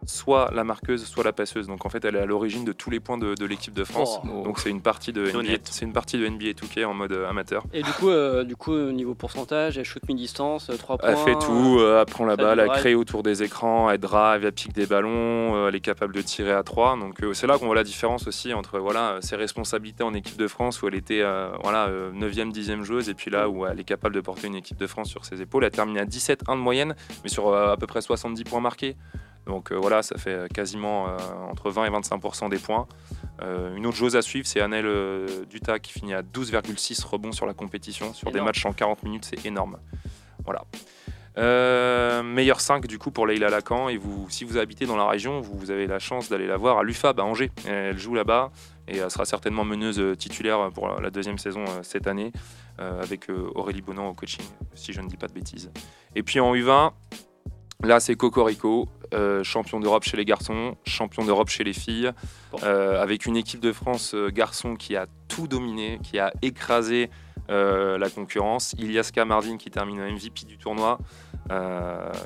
soit 0.06 0.52
la 0.54 0.64
marqueuse, 0.64 1.06
soit 1.06 1.24
la 1.24 1.34
passeuse. 1.34 1.68
Donc 1.68 1.86
en 1.86 1.90
fait, 1.90 2.04
elle 2.06 2.16
est 2.16 2.20
à 2.20 2.26
l'origine 2.26 2.66
de 2.66 2.74
tous 2.74 2.90
les 2.90 3.00
points 3.00 3.18
de, 3.18 3.36
de 3.36 3.46
l'équipe 3.46 3.74
de 3.74 3.84
France. 3.84 4.20
Oh. 4.24 4.44
Donc 4.44 4.60
c'est 4.60 4.70
une 4.70 4.82
partie 4.82 5.14
de 5.14 5.32
NBA, 5.32 5.60
c'est 5.66 5.86
une 5.86 5.94
partie 5.94 6.18
de 6.18 6.28
NBA 6.28 6.52
2K 6.52 6.86
en 6.86 6.94
mode 6.94 7.12
euh, 7.12 7.30
amateur. 7.30 7.64
Et 7.74 7.84
du 7.84 7.92
coup, 7.92 8.10
euh, 8.10 8.44
du 8.44 8.56
coup, 8.56 8.74
au 8.74 8.92
niveau 8.92 9.14
pourcentage, 9.14 9.78
elle 9.78 9.86
shoot 9.86 10.04
mi-distance, 10.08 10.72
3 10.78 10.98
points. 10.98 11.10
Elle 11.10 11.18
fait 11.18 11.40
tout, 11.46 11.78
euh, 11.80 12.00
elle 12.00 12.06
prend 12.06 12.26
la 12.26 12.36
balle, 12.36 12.60
elle 12.60 12.70
crée 12.70 12.96
autour 12.96 13.24
des 13.24 13.44
écrans, 13.44 13.90
elle 13.90 14.00
drive, 14.00 14.46
elle 14.46 14.52
pique 14.52 14.74
des 14.74 14.86
ballons, 14.86 15.56
euh, 15.56 15.70
elle 15.70 15.76
est 15.76 15.82
capable 15.82 16.14
de 16.14 16.22
tirer 16.22 16.52
à 16.52 16.64
3. 16.64 16.98
Donc 16.98 17.24
euh, 17.24 17.34
c'est 17.34 17.48
là 17.48 17.58
qu'on 17.58 17.66
voit 17.66 17.76
la 17.76 17.84
différence 17.84 18.28
aussi 18.28 18.54
entre 18.54 18.80
voilà, 18.80 19.18
ses 19.22 19.36
responsabilités 19.36 20.04
en 20.04 20.14
équipe 20.14 20.38
de 20.38 20.48
France 20.48 20.82
où 20.82 20.88
elle 20.88 20.96
était 20.96 21.22
euh, 21.22 21.50
voilà, 21.64 21.90
9e, 22.14 22.52
10e 22.52 22.84
joueuse 22.84 23.10
et 23.10 23.14
puis 23.14 23.32
là 23.32 23.50
où 23.50 23.66
elle 23.66 23.80
est 23.80 23.84
capable 23.84 24.16
de 24.16 24.22
porter 24.22 24.48
une 24.48 24.56
équipe 24.56 24.78
de 24.78 24.88
France 24.88 25.10
sur 25.10 25.26
ses 25.26 25.42
épaules. 25.42 25.64
Elle 25.64 25.72
termine 25.72 25.98
à 25.98 26.06
17-1 26.06 26.56
de 26.56 26.62
moyenne, 26.62 26.96
mais 27.24 27.30
sur 27.30 27.50
euh, 27.50 27.74
à 27.74 27.78
peu 27.78 27.88
près 27.88 28.02
70 28.02 28.44
points 28.44 28.62
marqués. 28.62 28.96
Donc 29.46 29.72
euh, 29.72 29.76
voilà, 29.76 30.04
ça 30.04 30.18
fait 30.18 30.52
quasiment 30.54 31.08
euh, 31.10 31.18
entre 31.50 31.72
20 31.72 31.86
et 31.86 31.90
25% 31.90 32.50
des 32.50 32.60
points. 32.60 32.88
Euh, 33.42 33.76
une 33.76 33.86
autre 33.88 33.98
chose 33.98 34.16
à 34.16 34.22
suivre, 34.22 34.46
c'est 34.46 34.62
Annelle 34.62 34.86
euh, 34.86 35.46
Duta 35.50 35.80
qui 35.80 35.94
finit 35.94 36.14
à 36.14 36.22
12,6 36.22 37.06
rebonds 37.08 37.32
sur 37.32 37.46
la 37.48 37.54
compétition. 37.54 38.14
Sur 38.14 38.32
des 38.32 38.40
matchs 38.46 38.66
en 38.66 38.74
40 38.74 39.04
minutes, 39.04 39.26
c'est 39.26 39.44
énorme. 39.46 39.78
Voilà. 40.46 40.64
Euh, 41.38 42.24
meilleur 42.24 42.60
5 42.60 42.88
du 42.88 43.00
coup 43.00 43.10
pour 43.10 43.26
Leïla 43.26 43.50
Lacan 43.50 43.88
et 43.88 43.96
vous, 43.98 44.28
si 44.30 44.44
vous 44.44 44.58
habitez 44.58 44.86
dans 44.86 44.98
la 44.98 45.08
région, 45.08 45.40
vous, 45.40 45.58
vous 45.58 45.72
avez 45.72 45.88
la 45.88 45.98
chance 45.98 46.30
d'aller 46.30 46.46
la 46.46 46.58
voir 46.58 46.78
à 46.78 46.84
l'UFAB 46.84 47.20
à 47.20 47.24
Angers. 47.24 47.52
Elle 47.66 47.98
joue 47.98 48.14
là-bas 48.16 48.52
et 48.90 48.98
elle 48.98 49.10
sera 49.10 49.24
certainement 49.26 49.64
meneuse 49.64 50.00
euh, 50.00 50.14
titulaire 50.16 50.70
pour 50.74 50.88
la- 50.90 51.10
deuxième 51.10 51.38
saison 51.38 51.64
euh, 51.70 51.80
cette 51.84 52.06
année 52.08 52.34
euh, 52.80 53.02
avec 53.02 53.30
euh, 53.30 53.50
Aurélie 53.56 53.82
Bonan 53.82 54.10
au 54.10 54.14
coaching, 54.14 54.44
si 54.76 54.92
je 54.92 55.00
ne 55.02 55.08
dis 55.08 55.16
pas 55.18 55.28
de 55.28 55.34
bêtises. 55.34 55.72
Et 56.16 56.24
puis 56.24 56.42
en 56.42 56.54
U20, 56.54 56.92
là 57.84 58.00
c'est 58.00 58.16
Cocorico, 58.16 58.88
euh, 59.14 59.44
champion 59.44 59.80
d'Europe 59.80 60.04
chez 60.04 60.18
les 60.18 60.26
garçons, 60.26 60.76
champion 60.86 61.26
d'Europe 61.26 61.50
chez 61.50 61.64
les 61.64 61.74
filles, 61.74 62.12
euh, 62.64 63.02
avec 63.02 63.26
une 63.26 63.36
équipe 63.36 63.60
de 63.60 63.74
France 63.74 64.14
euh, 64.14 64.30
garçons 64.30 64.76
qui 64.76 64.96
a 64.96 65.08
tout 65.28 65.48
dominé, 65.48 66.00
qui 66.04 66.20
a 66.20 66.32
écrasé 66.42 67.10
euh, 67.50 67.98
la 67.98 68.10
concurrence. 68.10 68.74
Ilias 68.78 69.12
Kamardine 69.14 69.58
qui 69.58 69.70
termine 69.70 70.00
MVP 70.00 70.46
du 70.46 70.58
tournoi, 70.58 71.00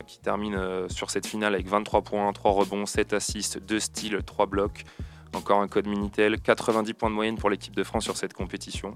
qui 0.06 0.20
termine 0.20 0.88
sur 0.88 1.10
cette 1.10 1.26
finale 1.26 1.56
avec 1.56 1.68
23 1.68 2.04
points, 2.04 2.32
3 2.32 2.52
rebonds, 2.52 2.86
7 2.86 3.14
assists, 3.14 3.58
2 3.58 3.80
steals, 3.80 4.22
3 4.24 4.46
blocs. 4.46 4.84
Encore 5.34 5.62
un 5.62 5.68
code 5.68 5.88
Minitel, 5.88 6.40
90 6.40 6.94
points 6.94 7.10
de 7.10 7.16
moyenne 7.16 7.36
pour 7.36 7.50
l'équipe 7.50 7.76
de 7.76 7.84
France 7.84 8.04
sur 8.04 8.18
cette 8.18 8.34
compétition. 8.34 8.96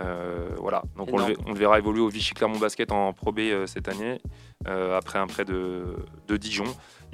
Euh, 0.00 0.48
voilà, 0.58 0.82
donc 0.96 1.08
on 1.12 1.18
le, 1.18 1.24
Énorme. 1.32 1.44
on 1.46 1.52
le 1.52 1.58
verra 1.58 1.78
évoluer 1.78 2.00
au 2.00 2.08
Vichy 2.08 2.34
Clermont 2.34 2.58
Basket 2.58 2.90
en 2.92 3.12
Pro 3.12 3.32
B 3.32 3.40
euh, 3.40 3.66
cette 3.66 3.88
année, 3.88 4.20
euh, 4.66 4.96
après 4.96 5.18
un 5.18 5.26
prêt 5.26 5.44
de, 5.44 5.96
de 6.28 6.36
Dijon. 6.36 6.64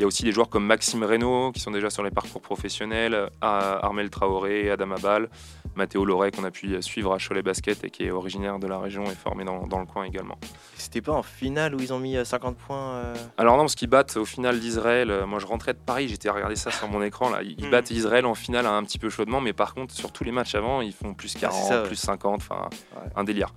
Il 0.00 0.02
y 0.02 0.04
a 0.04 0.06
aussi 0.06 0.22
des 0.24 0.32
joueurs 0.32 0.48
comme 0.48 0.64
Maxime 0.64 1.04
Reynaud 1.04 1.52
qui 1.52 1.60
sont 1.60 1.70
déjà 1.70 1.90
sur 1.90 2.02
les 2.02 2.10
parcours 2.10 2.40
professionnels, 2.40 3.28
Ar- 3.42 3.84
Armel 3.84 4.08
Traoré, 4.08 4.70
Adam 4.70 4.92
Abal, 4.92 5.28
Mathéo 5.74 6.06
Loret 6.06 6.30
qu'on 6.30 6.44
a 6.44 6.50
pu 6.50 6.80
suivre 6.80 7.12
à 7.12 7.18
Cholet 7.18 7.42
Basket 7.42 7.84
et 7.84 7.90
qui 7.90 8.04
est 8.04 8.10
originaire 8.10 8.58
de 8.58 8.66
la 8.66 8.78
région 8.78 9.04
et 9.04 9.14
formé 9.14 9.44
dans, 9.44 9.66
dans 9.66 9.78
le 9.78 9.84
coin 9.84 10.04
également. 10.04 10.38
C'était 10.74 11.02
pas 11.02 11.12
en 11.12 11.22
finale 11.22 11.74
où 11.74 11.80
ils 11.80 11.92
ont 11.92 11.98
mis 11.98 12.16
euh, 12.16 12.24
50 12.24 12.56
points 12.56 12.92
euh, 12.94 13.14
Alors 13.36 13.58
non, 13.58 13.64
parce 13.64 13.74
qu'ils 13.74 13.90
battent 13.90 14.16
au 14.16 14.24
final 14.24 14.58
d'Israël. 14.58 15.10
Euh, 15.10 15.26
Moi, 15.26 15.38
je 15.38 15.44
rentrais 15.44 15.74
de 15.74 15.78
Paris, 15.78 16.08
j'étais 16.08 16.30
à 16.30 16.32
regarder 16.32 16.56
ça 16.56 16.70
sur 16.70 16.88
mon 16.88 17.02
écran. 17.02 17.28
Là. 17.28 17.42
Ils 17.42 17.66
Hmm. 17.66 17.70
battent 17.70 17.90
Israël 17.90 18.24
en 18.24 18.34
finale 18.34 18.64
un 18.64 18.82
petit 18.84 18.98
peu 18.98 19.10
chaudement, 19.10 19.42
mais 19.42 19.52
par 19.52 19.74
contre, 19.74 19.92
sur 19.92 20.12
tous 20.12 20.24
les 20.24 20.32
matchs 20.32 20.54
avant, 20.54 20.80
ils 20.80 20.94
font 20.94 21.12
plus 21.12 21.34
40, 21.34 21.54
Ah, 21.60 21.62
c'est 21.62 21.68
ça, 21.74 21.82
ouais. 21.82 21.86
plus 21.88 21.96
50, 21.96 22.36
enfin, 22.40 22.70
Ouais. 22.96 23.10
un 23.16 23.24
délire. 23.24 23.52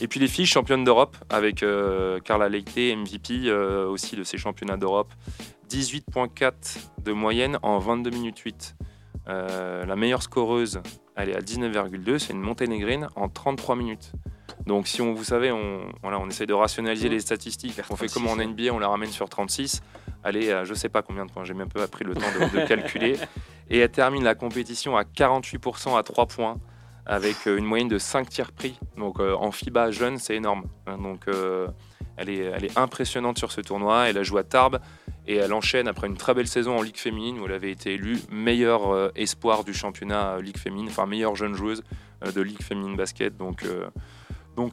Et 0.00 0.08
puis 0.08 0.18
les 0.18 0.28
filles 0.28 0.46
championnes 0.46 0.82
d'Europe 0.82 1.16
avec 1.30 1.62
euh, 1.62 2.18
Carla 2.20 2.48
Leite, 2.48 2.76
MVP 2.76 3.48
euh, 3.48 3.86
aussi 3.88 4.16
de 4.16 4.24
ces 4.24 4.36
championnats 4.36 4.76
d'Europe. 4.76 5.12
18,4 5.68 6.78
de 7.04 7.12
moyenne 7.12 7.58
en 7.62 7.78
22 7.78 8.10
minutes 8.10 8.38
8. 8.38 8.76
Euh, 9.28 9.84
la 9.84 9.96
meilleure 9.96 10.22
scoreuse, 10.22 10.80
elle 11.16 11.30
est 11.30 11.36
à 11.36 11.40
19,2, 11.40 12.18
c'est 12.18 12.32
une 12.32 12.40
monténégrine 12.40 13.08
en 13.16 13.28
33 13.28 13.74
minutes. 13.76 14.12
Donc 14.66 14.86
si 14.86 15.02
on, 15.02 15.14
vous 15.14 15.24
savez, 15.24 15.50
on, 15.52 15.80
voilà, 16.02 16.18
on 16.18 16.28
essaye 16.28 16.46
de 16.46 16.54
rationaliser 16.54 17.08
Mhm. 17.08 17.14
les 17.14 17.20
statistiques, 17.20 17.74
on 17.90 17.96
fait 17.96 18.06
36, 18.06 18.14
comme 18.14 18.26
en. 18.28 18.36
NBA, 18.36 18.72
on 18.72 18.78
la 18.78 18.88
ramène 18.88 19.10
sur 19.10 19.28
36, 19.28 19.82
elle 20.24 20.36
est 20.36 20.52
à 20.52 20.64
je 20.64 20.74
sais 20.74 20.88
pas 20.88 21.02
combien 21.02 21.26
de 21.26 21.30
points, 21.32 21.44
j'ai 21.44 21.54
même 21.54 21.68
pas 21.68 21.86
pris 21.88 22.04
le 22.04 22.14
temps 22.14 22.26
de, 22.40 22.60
de 22.60 22.66
calculer, 22.68 23.16
et 23.70 23.78
elle 23.78 23.90
termine 23.90 24.24
la 24.24 24.34
compétition 24.34 24.96
à 24.96 25.02
48% 25.02 25.96
à 25.98 26.02
3 26.02 26.26
points, 26.26 26.56
avec 27.04 27.46
euh, 27.46 27.56
une 27.58 27.64
moyenne 27.64 27.88
de 27.88 27.98
5 27.98 28.28
tirs 28.28 28.52
pris. 28.52 28.78
Donc 28.96 29.20
euh, 29.20 29.34
en 29.34 29.50
FIBA 29.52 29.90
jeune, 29.92 30.18
c'est 30.18 30.34
énorme. 30.36 30.64
Hein, 30.86 30.98
Donc 30.98 31.28
euh, 31.28 31.68
elle, 32.16 32.28
est, 32.28 32.38
elle 32.38 32.64
est 32.64 32.76
impressionnante 32.78 33.38
sur 33.38 33.52
ce 33.52 33.60
tournoi, 33.60 34.08
elle 34.08 34.18
a 34.18 34.22
joué 34.24 34.40
à 34.40 34.44
Tarbes, 34.44 34.80
Et 35.28 35.36
elle 35.36 35.52
enchaîne 35.52 35.88
après 35.88 36.06
une 36.06 36.16
très 36.16 36.34
belle 36.34 36.46
saison 36.46 36.78
en 36.78 36.82
Ligue 36.82 36.98
féminine 36.98 37.40
où 37.40 37.46
elle 37.46 37.52
avait 37.52 37.72
été 37.72 37.94
élue 37.94 38.18
meilleure 38.30 38.92
euh, 38.92 39.10
espoir 39.16 39.64
du 39.64 39.74
championnat 39.74 40.34
euh, 40.34 40.42
Ligue 40.42 40.58
féminine, 40.58 40.86
enfin 40.88 41.06
meilleure 41.06 41.34
jeune 41.34 41.54
joueuse 41.54 41.82
euh, 42.24 42.30
de 42.30 42.40
Ligue 42.40 42.62
féminine 42.62 42.96
basket. 42.96 43.36
Donc, 43.36 43.64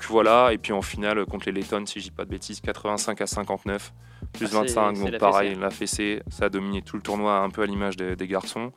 voilà, 0.08 0.54
et 0.54 0.58
puis 0.58 0.72
en 0.72 0.82
finale 0.82 1.26
contre 1.26 1.48
les 1.48 1.52
Lettones, 1.52 1.88
si 1.88 2.00
je 2.00 2.06
dis 2.06 2.12
pas 2.12 2.26
de 2.26 2.30
bêtises, 2.30 2.62
85 2.62 3.20
à 3.22 3.28
59, 3.28 3.94
plus 4.32 4.46
Ah, 4.46 4.50
c'est- 4.52 4.74
25, 4.76 4.96
c'est 4.96 5.02
donc 5.04 5.12
la 5.12 5.18
pareil, 5.20 5.50
fessée. 5.50 5.62
la 5.62 5.70
fessée, 5.70 6.24
ça 6.30 6.46
a 6.46 6.50
dominé 6.50 6.82
tout 6.82 6.96
le 6.96 7.02
tournoi 7.02 7.38
un 7.40 7.50
peu 7.50 7.62
à 7.64 7.66
l'image 7.66 7.98
des, 7.98 8.16
des 8.16 8.28
garçons. 8.28 8.72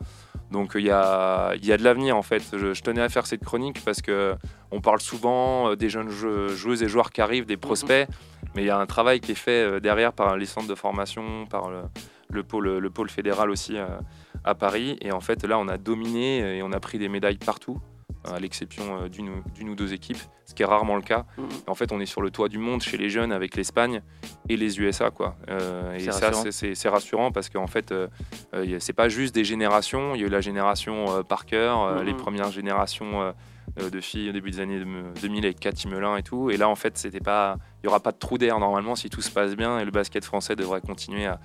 Donc 0.50 0.72
il 0.76 0.82
y 0.84 0.90
a, 0.90 1.54
y 1.62 1.72
a 1.72 1.76
de 1.76 1.82
l'avenir 1.82 2.16
en 2.16 2.22
fait. 2.22 2.42
Je, 2.52 2.72
je 2.72 2.82
tenais 2.82 3.00
à 3.00 3.08
faire 3.08 3.26
cette 3.26 3.44
chronique 3.44 3.82
parce 3.84 4.00
que 4.00 4.34
on 4.70 4.80
parle 4.80 5.00
souvent 5.00 5.70
euh, 5.70 5.76
des 5.76 5.88
jeunes 5.88 6.08
joueuses 6.10 6.82
et 6.82 6.88
joueurs 6.88 7.10
qui 7.10 7.20
arrivent, 7.20 7.46
des 7.46 7.56
prospects, 7.56 8.06
mais 8.54 8.62
il 8.62 8.66
y 8.66 8.70
a 8.70 8.78
un 8.78 8.86
travail 8.86 9.20
qui 9.20 9.32
est 9.32 9.36
fait 9.36 9.64
euh, 9.64 9.80
derrière 9.80 10.12
par 10.12 10.36
les 10.36 10.46
centres 10.46 10.68
de 10.68 10.74
formation, 10.76 11.46
par 11.46 11.68
le, 11.70 11.82
le 12.30 12.42
pôle, 12.44 12.78
le 12.78 12.90
pôle 12.90 13.10
fédéral 13.10 13.50
aussi 13.50 13.76
euh, 13.76 13.86
à 14.44 14.54
Paris. 14.54 14.96
Et 15.00 15.10
en 15.10 15.20
fait 15.20 15.44
là 15.44 15.58
on 15.58 15.66
a 15.66 15.78
dominé 15.78 16.58
et 16.58 16.62
on 16.62 16.70
a 16.70 16.78
pris 16.78 16.98
des 16.98 17.08
médailles 17.08 17.38
partout, 17.38 17.78
à 18.34 18.38
l'exception 18.40 19.02
euh, 19.02 19.08
d'une 19.08 19.28
ou- 19.70 19.74
deux 19.74 19.92
équipes, 19.92 20.18
ce 20.46 20.54
qui 20.54 20.62
est 20.62 20.66
rarement 20.66 20.96
le 20.96 21.02
cas. 21.02 21.24
Mhm. 21.38 21.46
En 21.66 21.74
fait, 21.74 21.92
on 21.92 22.00
est 22.00 22.06
sur 22.06 22.22
le 22.22 22.30
toit 22.30 22.48
du 22.48 22.58
monde 22.58 22.82
chez 22.82 22.96
les 22.96 23.10
jeunes 23.10 23.32
avec 23.32 23.56
l'Espagne 23.56 24.00
et 24.48 24.56
les 24.56 24.78
USA, 24.80 25.10
quoi. 25.10 25.36
Euh, 25.50 25.94
et 25.94 26.00
ça, 26.10 26.32
c'est- 26.50 26.88
rassurant 26.88 27.30
parce 27.32 27.48
qu'en 27.50 27.66
fait, 27.66 27.92
euh, 27.92 28.06
euh, 28.54 28.76
c'est 28.80 28.92
pas 28.92 29.08
juste 29.08 29.34
des 29.34 29.44
générations. 29.44 30.14
Il 30.14 30.20
y 30.20 30.24
a 30.24 30.26
eu 30.26 30.30
la 30.30 30.40
génération 30.40 31.06
euh, 31.10 31.22
Parker, 31.22 31.74
Mhm. 31.98 32.02
les 32.04 32.14
premières 32.14 32.50
générations 32.50 33.34
de 33.76 34.00
filles 34.00 34.30
au 34.30 34.32
début 34.32 34.50
des 34.52 34.60
années 34.60 34.80
2000 35.20 35.44
avec 35.44 35.60
Cathy 35.60 35.88
Melin 35.88 36.16
et 36.16 36.22
tout. 36.22 36.50
Et 36.50 36.56
là, 36.56 36.68
en 36.68 36.76
fait, 36.76 36.96
c'était 36.96 37.20
pas, 37.20 37.56
il 37.82 37.86
y 37.86 37.88
aura 37.88 38.00
pas 38.00 38.12
de 38.12 38.16
trou 38.16 38.38
d'air 38.38 38.58
normalement 38.58 38.94
si 38.96 39.10
tout 39.10 39.20
se 39.20 39.30
passe 39.30 39.54
bien 39.56 39.78
et 39.80 39.84
le 39.84 39.90
basket 39.90 40.24
français 40.24 40.56
devrait 40.56 40.80
continuer 40.80 41.26
à, 41.26 41.38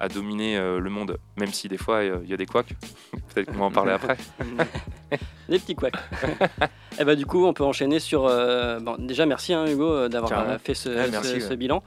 à 0.00 0.08
dominer 0.08 0.56
euh, 0.56 0.78
le 0.80 0.90
monde, 0.90 1.18
même 1.36 1.52
si 1.52 1.68
des 1.68 1.76
fois 1.78 1.96
euh, 1.96 2.20
il 2.24 2.30
y 2.30 2.34
a 2.34 2.36
des 2.36 2.46
couacs. 2.46 2.74
Peut-être 3.34 3.50
qu'on 3.52 3.58
va 3.58 3.64
en 3.66 3.70
parler 3.72 3.92
après. 3.92 4.16
Les 5.48 5.58
petits 5.58 5.74
couacs. 5.74 5.94
et 7.00 7.04
bah 7.04 7.14
du 7.16 7.24
coup, 7.26 7.44
on 7.46 7.52
peut 7.52 7.64
enchaîner 7.64 7.98
sur. 8.00 8.26
euh, 8.26 8.78
bon, 8.80 8.96
déjà, 8.98 9.24
merci 9.26 9.54
hein, 9.54 9.66
Hugo 9.66 10.08
d'avoir 10.08 10.60
fait 10.60 10.74
ce, 10.74 10.88
Ouais, 10.90 11.08
merci, 11.10 11.28
ce- 11.30 11.34
ouais. 11.34 11.40
ce 11.40 11.54
bilan. 11.54 11.82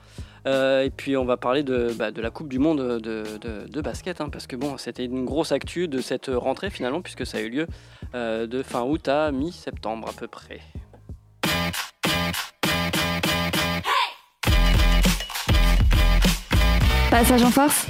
Euh, 0.48 0.82
et 0.82 0.90
puis, 0.90 1.16
on 1.18 1.24
va 1.26 1.38
parler 1.38 1.62
de, 1.62 1.94
bah, 1.96 2.10
de 2.10 2.20
la 2.20 2.32
Coupe 2.32 2.50
du 2.50 2.58
Monde 2.58 2.80
de, 3.00 3.24
de- 3.38 3.68
de 3.70 3.82
basket, 3.82 4.22
hein, 4.22 4.30
parce 4.30 4.48
que 4.48 4.56
bon, 4.56 4.78
c'était 4.80 5.06
une 5.06 5.24
grosse 5.26 5.52
actu 5.52 5.88
de 5.88 6.02
cette 6.02 6.32
rentrée 6.34 6.72
finalement, 6.72 7.02
puisque 7.04 7.28
ça 7.28 7.38
a 7.38 7.42
eu 7.42 7.50
lieu 7.50 7.68
euh, 8.16 8.48
de 8.48 8.64
fin 8.64 8.82
août 8.82 9.08
à 9.08 9.32
mi-septembre 9.32 10.10
à 10.10 10.14
peu 10.14 10.28
près. 10.28 10.60
Passage 17.12 17.44
en 17.44 17.52
force, 17.52 17.88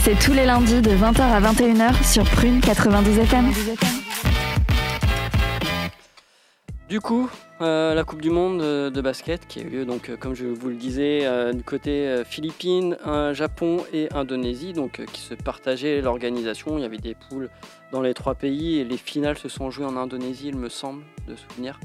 c'est 0.00 0.18
tous 0.18 0.32
les 0.32 0.46
lundis 0.46 0.80
de 0.80 0.92
20h 0.92 1.20
à 1.20 1.40
21h 1.42 2.10
sur 2.10 2.24
Prune 2.24 2.58
92 2.62 3.18
FM. 3.18 3.52
Du 6.88 6.98
coup, 6.98 7.28
euh, 7.60 7.94
la 7.94 8.02
Coupe 8.04 8.22
du 8.22 8.30
Monde 8.30 8.62
euh, 8.62 8.88
de 8.88 9.02
basket 9.02 9.46
qui 9.46 9.60
a 9.60 9.62
eu 9.62 9.68
lieu, 9.68 9.84
donc, 9.84 10.08
euh, 10.08 10.16
comme 10.16 10.34
je 10.34 10.46
vous 10.46 10.70
le 10.70 10.76
disais, 10.76 11.52
du 11.52 11.62
côté 11.62 12.22
Philippines, 12.24 12.96
Japon 13.32 13.84
et 13.92 14.08
Indonésie, 14.14 14.72
donc, 14.72 15.04
qui 15.12 15.20
se 15.20 15.34
partageaient 15.34 16.00
l'organisation. 16.00 16.78
Il 16.78 16.80
y 16.80 16.86
avait 16.86 16.96
des 16.96 17.14
poules 17.14 17.50
dans 17.92 18.00
les 18.00 18.14
trois 18.14 18.34
pays 18.34 18.78
et 18.78 18.84
les 18.84 18.96
finales 18.96 19.36
se 19.36 19.50
sont 19.50 19.70
jouées 19.70 19.84
en 19.84 19.98
Indonésie, 19.98 20.48
il 20.48 20.56
me 20.56 20.70
semble, 20.70 21.02
de 21.28 21.36
souvenir. 21.36 21.78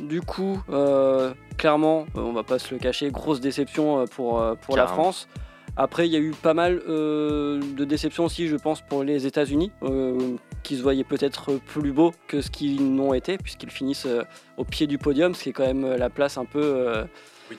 Du 0.00 0.20
coup, 0.22 0.60
euh, 0.70 1.32
clairement, 1.56 2.06
euh, 2.16 2.20
on 2.20 2.32
va 2.32 2.42
pas 2.42 2.58
se 2.58 2.74
le 2.74 2.80
cacher, 2.80 3.10
grosse 3.10 3.40
déception 3.40 4.00
euh, 4.00 4.04
pour, 4.06 4.40
euh, 4.40 4.54
pour 4.54 4.76
la. 4.76 4.86
France. 4.86 5.28
Après, 5.76 6.06
il 6.06 6.12
y 6.12 6.16
a 6.16 6.20
eu 6.20 6.30
pas 6.30 6.54
mal 6.54 6.80
euh, 6.88 7.60
de 7.76 7.84
déceptions 7.84 8.24
aussi, 8.26 8.46
je 8.46 8.54
pense, 8.56 8.80
pour 8.80 9.02
les 9.02 9.26
États-Unis, 9.26 9.72
euh, 9.82 10.36
qui 10.62 10.76
se 10.76 10.82
voyaient 10.82 11.02
peut-être 11.04 11.54
plus 11.66 11.90
beaux 11.92 12.12
que 12.28 12.40
ce 12.42 12.50
qu'ils 12.50 12.94
n'ont 12.94 13.12
été, 13.12 13.38
puisqu'ils 13.38 13.70
finissent 13.70 14.06
euh, 14.06 14.22
au 14.56 14.64
pied 14.64 14.86
du 14.86 14.98
podium, 14.98 15.34
ce 15.34 15.42
qui 15.42 15.48
est 15.48 15.52
quand 15.52 15.66
même 15.66 15.96
la 15.96 16.10
place 16.10 16.38
un 16.38 16.44
peu, 16.44 16.62
euh, 16.62 17.04
Oui. 17.50 17.56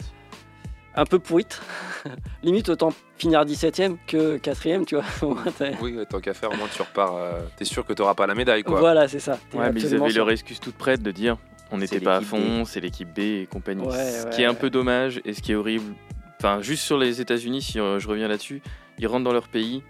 un 0.96 1.04
peu 1.06 1.20
pourrite. 1.20 1.62
Limite, 2.44 2.70
autant 2.70 2.94
finir 3.18 3.44
17ème 3.44 3.98
que 4.08 4.38
4ème, 4.38 4.86
tu 4.86 4.96
vois. 4.96 5.04
Oui, 5.82 5.98
tant 6.10 6.22
qu'à 6.22 6.34
faire, 6.34 6.52
au 6.54 6.56
moins 6.56 6.70
tu 6.74 6.82
repars. 6.82 7.18
euh, 7.18 7.42
T'es 7.58 7.66
sûr 7.66 7.86
que 7.86 7.92
tu 7.92 8.02
n'auras 8.02 8.14
pas 8.16 8.28
la 8.28 8.36
médaille, 8.36 8.64
quoi. 8.64 8.80
Voilà, 8.80 9.10
c'est 9.10 9.20
ça. 9.20 9.38
Ouais, 9.54 9.72
mais 9.74 9.82
ils 9.82 9.94
avaient 9.94 10.10
sûr. 10.10 10.20
leur 10.20 10.32
excuse 10.32 10.62
toute 10.62 10.76
prête 10.76 11.02
de 11.04 11.12
dire 11.12 11.36
on 11.72 11.78
n'était 11.78 12.00
pas 12.00 12.18
à 12.18 12.22
fond, 12.22 12.66
c'est 12.66 12.80
l'équipe 12.80 13.14
B 13.14 13.20
et 13.20 13.48
compagnie. 13.52 13.84
Ouais, 13.86 13.96
ce 14.12 14.26
ouais, 14.26 14.30
qui 14.32 14.42
est 14.42 14.46
un 14.46 14.54
peu 14.54 14.70
dommage 14.70 15.20
et 15.26 15.34
ce 15.34 15.42
qui 15.42 15.52
est 15.52 15.56
horrible. 15.56 15.94
Enfin, 16.40 16.62
juste 16.62 16.84
sur 16.84 16.98
les 16.98 17.22
États-Unis, 17.22 17.62
si 17.62 17.80
euh, 17.80 17.98
je 18.00 18.08
reviens 18.08 18.28
là-dessus, 18.28 18.62
ils 19.00 19.08
rentrent 19.08 19.24
dans 19.24 19.34
leur 19.34 19.48
pays. 19.48 19.84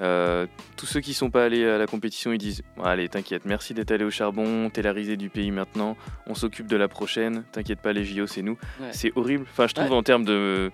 euh, 0.00 0.46
tous 0.76 0.86
ceux 0.86 1.00
qui 1.00 1.12
sont 1.14 1.30
pas 1.30 1.44
allés 1.44 1.64
à 1.66 1.78
la 1.78 1.86
compétition, 1.86 2.32
ils 2.32 2.38
disent 2.38 2.62
Allez, 2.82 3.08
t'inquiète, 3.08 3.44
merci 3.44 3.72
d'être 3.74 3.90
allé 3.92 4.04
au 4.04 4.10
charbon, 4.10 4.68
t'es 4.70 4.82
la 4.82 4.92
risée 4.92 5.16
du 5.16 5.28
pays 5.30 5.50
maintenant, 5.50 5.96
on 6.26 6.34
s'occupe 6.34 6.66
de 6.66 6.76
la 6.76 6.88
prochaine, 6.88 7.44
t'inquiète 7.52 7.80
pas, 7.80 7.92
les 7.92 8.04
JO, 8.04 8.26
c'est 8.26 8.42
nous. 8.42 8.58
Ouais. 8.80 8.88
C'est 8.92 9.12
horrible. 9.16 9.46
Enfin, 9.50 9.66
je 9.66 9.74
trouve 9.74 9.90
Ouais. 9.90 9.96
en 9.96 10.02
termes 10.02 10.24
de, 10.24 10.70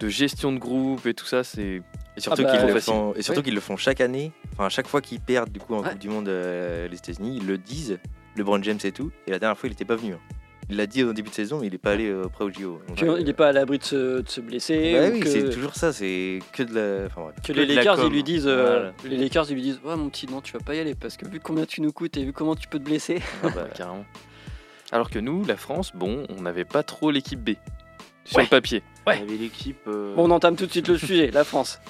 de 0.00 0.08
gestion 0.08 0.52
de 0.52 0.58
groupe 0.58 1.06
et 1.06 1.14
tout 1.14 1.26
ça, 1.26 1.44
c'est. 1.44 1.82
Et 2.16 2.20
surtout 2.20 2.42
Ah 2.46 2.50
bah, 2.52 2.56
qu'ils 2.58 2.66
le 2.66 2.72
facile. 2.74 2.92
font, 2.92 3.14
et 3.14 3.22
surtout 3.22 3.40
Oui. 3.40 3.44
qu'ils 3.44 3.54
le 3.54 3.60
font 3.60 3.76
chaque 3.76 4.00
année. 4.02 4.32
Enfin, 4.52 4.66
à 4.66 4.68
chaque 4.68 4.86
fois 4.88 5.00
qu'ils 5.00 5.20
perdent 5.20 5.50
du 5.52 5.60
coup 5.60 5.74
en 5.74 5.82
Ouais. 5.82 5.90
Coupe 5.90 5.98
du 5.98 6.08
Monde 6.08 6.28
euh, 6.28 6.88
les 6.88 6.96
États-Unis, 6.96 7.38
ils 7.40 7.46
le 7.46 7.56
disent. 7.58 7.98
LeBron 8.36 8.62
James 8.62 8.78
et 8.84 8.92
tout. 8.92 9.10
Et 9.26 9.30
la 9.30 9.38
dernière 9.38 9.56
fois, 9.58 9.68
il 9.68 9.72
n'était 9.72 9.84
pas 9.84 9.96
venu. 9.96 10.14
hein. 10.14 10.20
Il 10.70 10.76
l'a 10.76 10.86
dit 10.86 11.02
au 11.02 11.12
début 11.12 11.28
de 11.28 11.34
saison, 11.34 11.58
mais 11.60 11.66
il 11.66 11.72
n'est 11.72 11.78
pas 11.78 11.90
allé 11.90 12.08
euh, 12.08 12.28
près 12.28 12.44
au 12.44 12.50
JO. 12.50 12.80
Donc, 12.88 13.02
euh, 13.02 13.16
il 13.18 13.26
n'est 13.26 13.32
pas 13.32 13.48
à 13.48 13.52
l'abri 13.52 13.78
de 13.78 13.84
se, 13.84 14.20
de 14.22 14.28
se 14.28 14.40
blesser. 14.40 14.92
bah 14.94 15.08
ou 15.08 15.12
oui, 15.14 15.20
que- 15.20 15.28
c'est 15.28 15.50
toujours 15.50 15.74
ça. 15.74 15.92
C'est 15.92 16.38
que 16.52 16.62
de 16.62 16.74
la. 16.74 17.06
Enfin, 17.06 17.32
que 17.42 17.48
que 17.48 17.52
les 17.52 17.66
la 17.66 17.74
Lakers 17.74 18.06
ils 18.06 18.12
lui 18.12 18.22
disent 18.22 18.46
euh, 18.46 18.62
Voilà. 18.62 18.92
les 19.04 19.16
Lakers 19.18 19.50
ils 19.50 19.54
lui 19.54 19.62
disent 19.62 19.80
ouais 19.84 19.96
mon 19.96 20.08
petit 20.08 20.26
non 20.28 20.40
tu 20.40 20.52
vas 20.52 20.60
pas 20.60 20.74
y 20.74 20.78
aller 20.78 20.94
parce 20.94 21.16
que 21.16 21.26
vu 21.28 21.40
combien 21.40 21.66
tu 21.66 21.80
nous 21.82 21.92
coûtes 21.92 22.16
et 22.16 22.24
vu 22.24 22.32
comment 22.32 22.54
tu 22.54 22.68
peux 22.68 22.78
te 22.78 22.84
blesser 22.84 23.20
Ah 23.42 23.48
bah, 23.54 23.66
Carrément. 23.74 24.04
Alors 24.92 25.10
que 25.10 25.18
nous, 25.18 25.44
la 25.44 25.56
France, 25.56 25.90
bon, 25.94 26.24
on 26.28 26.42
n'avait 26.42 26.64
pas 26.64 26.82
trop 26.84 27.10
l'équipe 27.10 27.40
B. 27.42 27.50
Sur 28.24 28.36
Ouais. 28.38 28.44
le 28.44 28.48
papier. 28.48 28.82
Ouais. 29.06 29.16
Il 29.18 29.20
y 29.20 29.28
avait 29.28 29.36
l'équipe. 29.42 29.78
euh, 29.88 30.14
bon 30.14 30.26
on 30.26 30.30
entame 30.30 30.54
tout 30.56 30.66
de 30.66 30.70
suite 30.70 30.86
le 30.88 30.96
sujet 30.98 31.30
la 31.32 31.42
France 31.44 31.80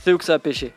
c'est 0.00 0.12
où 0.12 0.18
que 0.18 0.24
ça 0.24 0.34
a 0.34 0.38
pêché? 0.40 0.72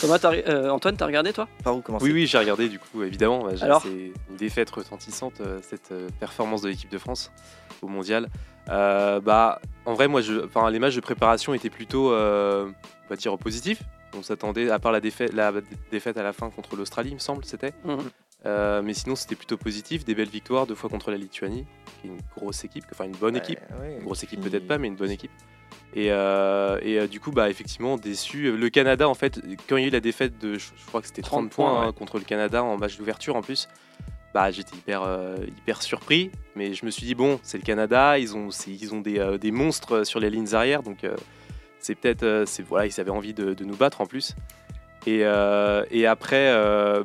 Thomas 0.00 0.18
euh, 0.24 0.70
Antoine 0.70 0.96
t'as 0.96 1.06
regardé 1.06 1.32
toi? 1.32 1.48
Par 1.64 1.76
où 1.76 1.80
commencer? 1.80 2.04
Oui, 2.04 2.12
oui, 2.12 2.26
j'ai 2.26 2.38
regardé 2.38 2.68
du 2.68 2.78
coup, 2.78 3.02
évidemment. 3.02 3.44
Bah, 3.44 3.78
C'est 3.82 3.88
une 4.30 4.36
défaite 4.36 4.68
retentissante, 4.70 5.40
euh, 5.40 5.58
cette 5.62 5.92
euh, 5.92 6.08
performance 6.20 6.62
de 6.62 6.68
l'équipe 6.68 6.90
de 6.90 6.98
France 6.98 7.32
au 7.82 7.88
mondial. 7.88 8.28
Euh, 8.68 9.20
bah, 9.20 9.60
en 9.84 9.94
vrai, 9.94 10.08
moi, 10.08 10.20
je, 10.20 10.34
les 10.70 10.78
matchs 10.78 10.96
de 10.96 11.00
préparation 11.00 11.54
étaient 11.54 11.70
plutôt, 11.70 12.12
euh, 12.12 12.66
on 13.06 13.08
va 13.08 13.16
dire, 13.16 13.36
positifs. 13.38 13.82
On 14.16 14.22
s'attendait, 14.22 14.70
à 14.70 14.78
part 14.78 14.92
la 14.92 15.00
défaite, 15.00 15.32
la 15.34 15.52
défaite 15.90 16.16
à 16.16 16.22
la 16.22 16.32
fin 16.32 16.50
contre 16.50 16.74
l'Australie, 16.76 17.10
il 17.10 17.14
me 17.14 17.18
semble, 17.20 17.44
c'était. 17.44 17.72
Euh, 18.44 18.82
mais 18.82 18.94
sinon, 18.94 19.16
c'était 19.16 19.34
plutôt 19.34 19.56
positif. 19.56 20.04
Des 20.04 20.14
belles 20.14 20.28
victoires, 20.28 20.66
deux 20.66 20.74
fois 20.74 20.88
contre 20.90 21.10
la 21.10 21.16
Lituanie, 21.16 21.64
qui 22.00 22.08
est 22.08 22.10
une 22.10 22.20
grosse 22.36 22.64
équipe, 22.64 22.84
enfin 22.92 23.04
une 23.04 23.12
bonne 23.16 23.36
équipe. 23.36 23.58
Ouais, 23.80 23.88
ouais, 23.88 23.96
Une 23.98 24.04
grosse 24.04 24.22
équipe 24.22 24.40
qui- 24.40 24.48
peut-être 24.50 24.66
pas, 24.68 24.78
mais 24.78 24.88
une 24.88 24.94
bonne 24.96 25.10
équipe. 25.10 25.32
Et, 25.94 26.08
euh, 26.10 26.78
et 26.82 26.98
euh, 26.98 27.06
du 27.06 27.20
coup, 27.20 27.30
bah, 27.30 27.48
effectivement, 27.48 27.96
déçu. 27.96 28.52
Le 28.54 28.68
Canada, 28.68 29.08
en 29.08 29.14
fait, 29.14 29.40
quand 29.68 29.76
il 29.76 29.82
y 29.82 29.84
a 29.84 29.88
eu 29.88 29.90
la 29.90 30.00
défaite 30.00 30.38
de, 30.38 30.54
je, 30.58 30.66
je 30.76 30.86
crois 30.86 31.00
que 31.00 31.06
c'était 31.06 31.22
30, 31.22 31.48
30 31.48 31.50
points 31.50 31.70
points, 31.70 31.82
hein, 31.82 31.86
ouais. 31.86 31.92
contre 31.94 32.18
le 32.18 32.24
Canada 32.24 32.62
en 32.62 32.76
match 32.76 32.98
d'ouverture 32.98 33.34
en 33.36 33.40
plus, 33.42 33.66
bah, 34.34 34.50
j'étais 34.50 34.76
hyper, 34.76 35.02
euh, 35.04 35.36
hyper 35.46 35.80
surpris. 35.82 36.30
Mais 36.54 36.74
je 36.74 36.84
me 36.84 36.90
suis 36.90 37.06
dit, 37.06 37.14
bon, 37.14 37.40
c'est 37.42 37.56
le 37.56 37.64
Canada, 37.64 38.18
ils 38.18 38.36
ont, 38.36 38.50
ils 38.66 38.94
ont 38.94 39.00
des, 39.00 39.38
des 39.40 39.50
monstres 39.52 40.04
sur 40.04 40.20
les 40.20 40.28
lignes 40.28 40.54
arrière, 40.54 40.82
donc 40.82 40.98
c'est 41.78 41.94
peut-être, 41.94 42.44
voilà, 42.68 42.86
ils 42.86 43.00
avaient 43.00 43.10
envie 43.10 43.32
de, 43.34 43.54
de 43.54 43.64
nous 43.64 43.76
battre 43.76 44.00
en 44.02 44.06
plus. 44.06 44.34
Et, 45.06 45.20
et 45.20 46.06
après, 46.06 46.52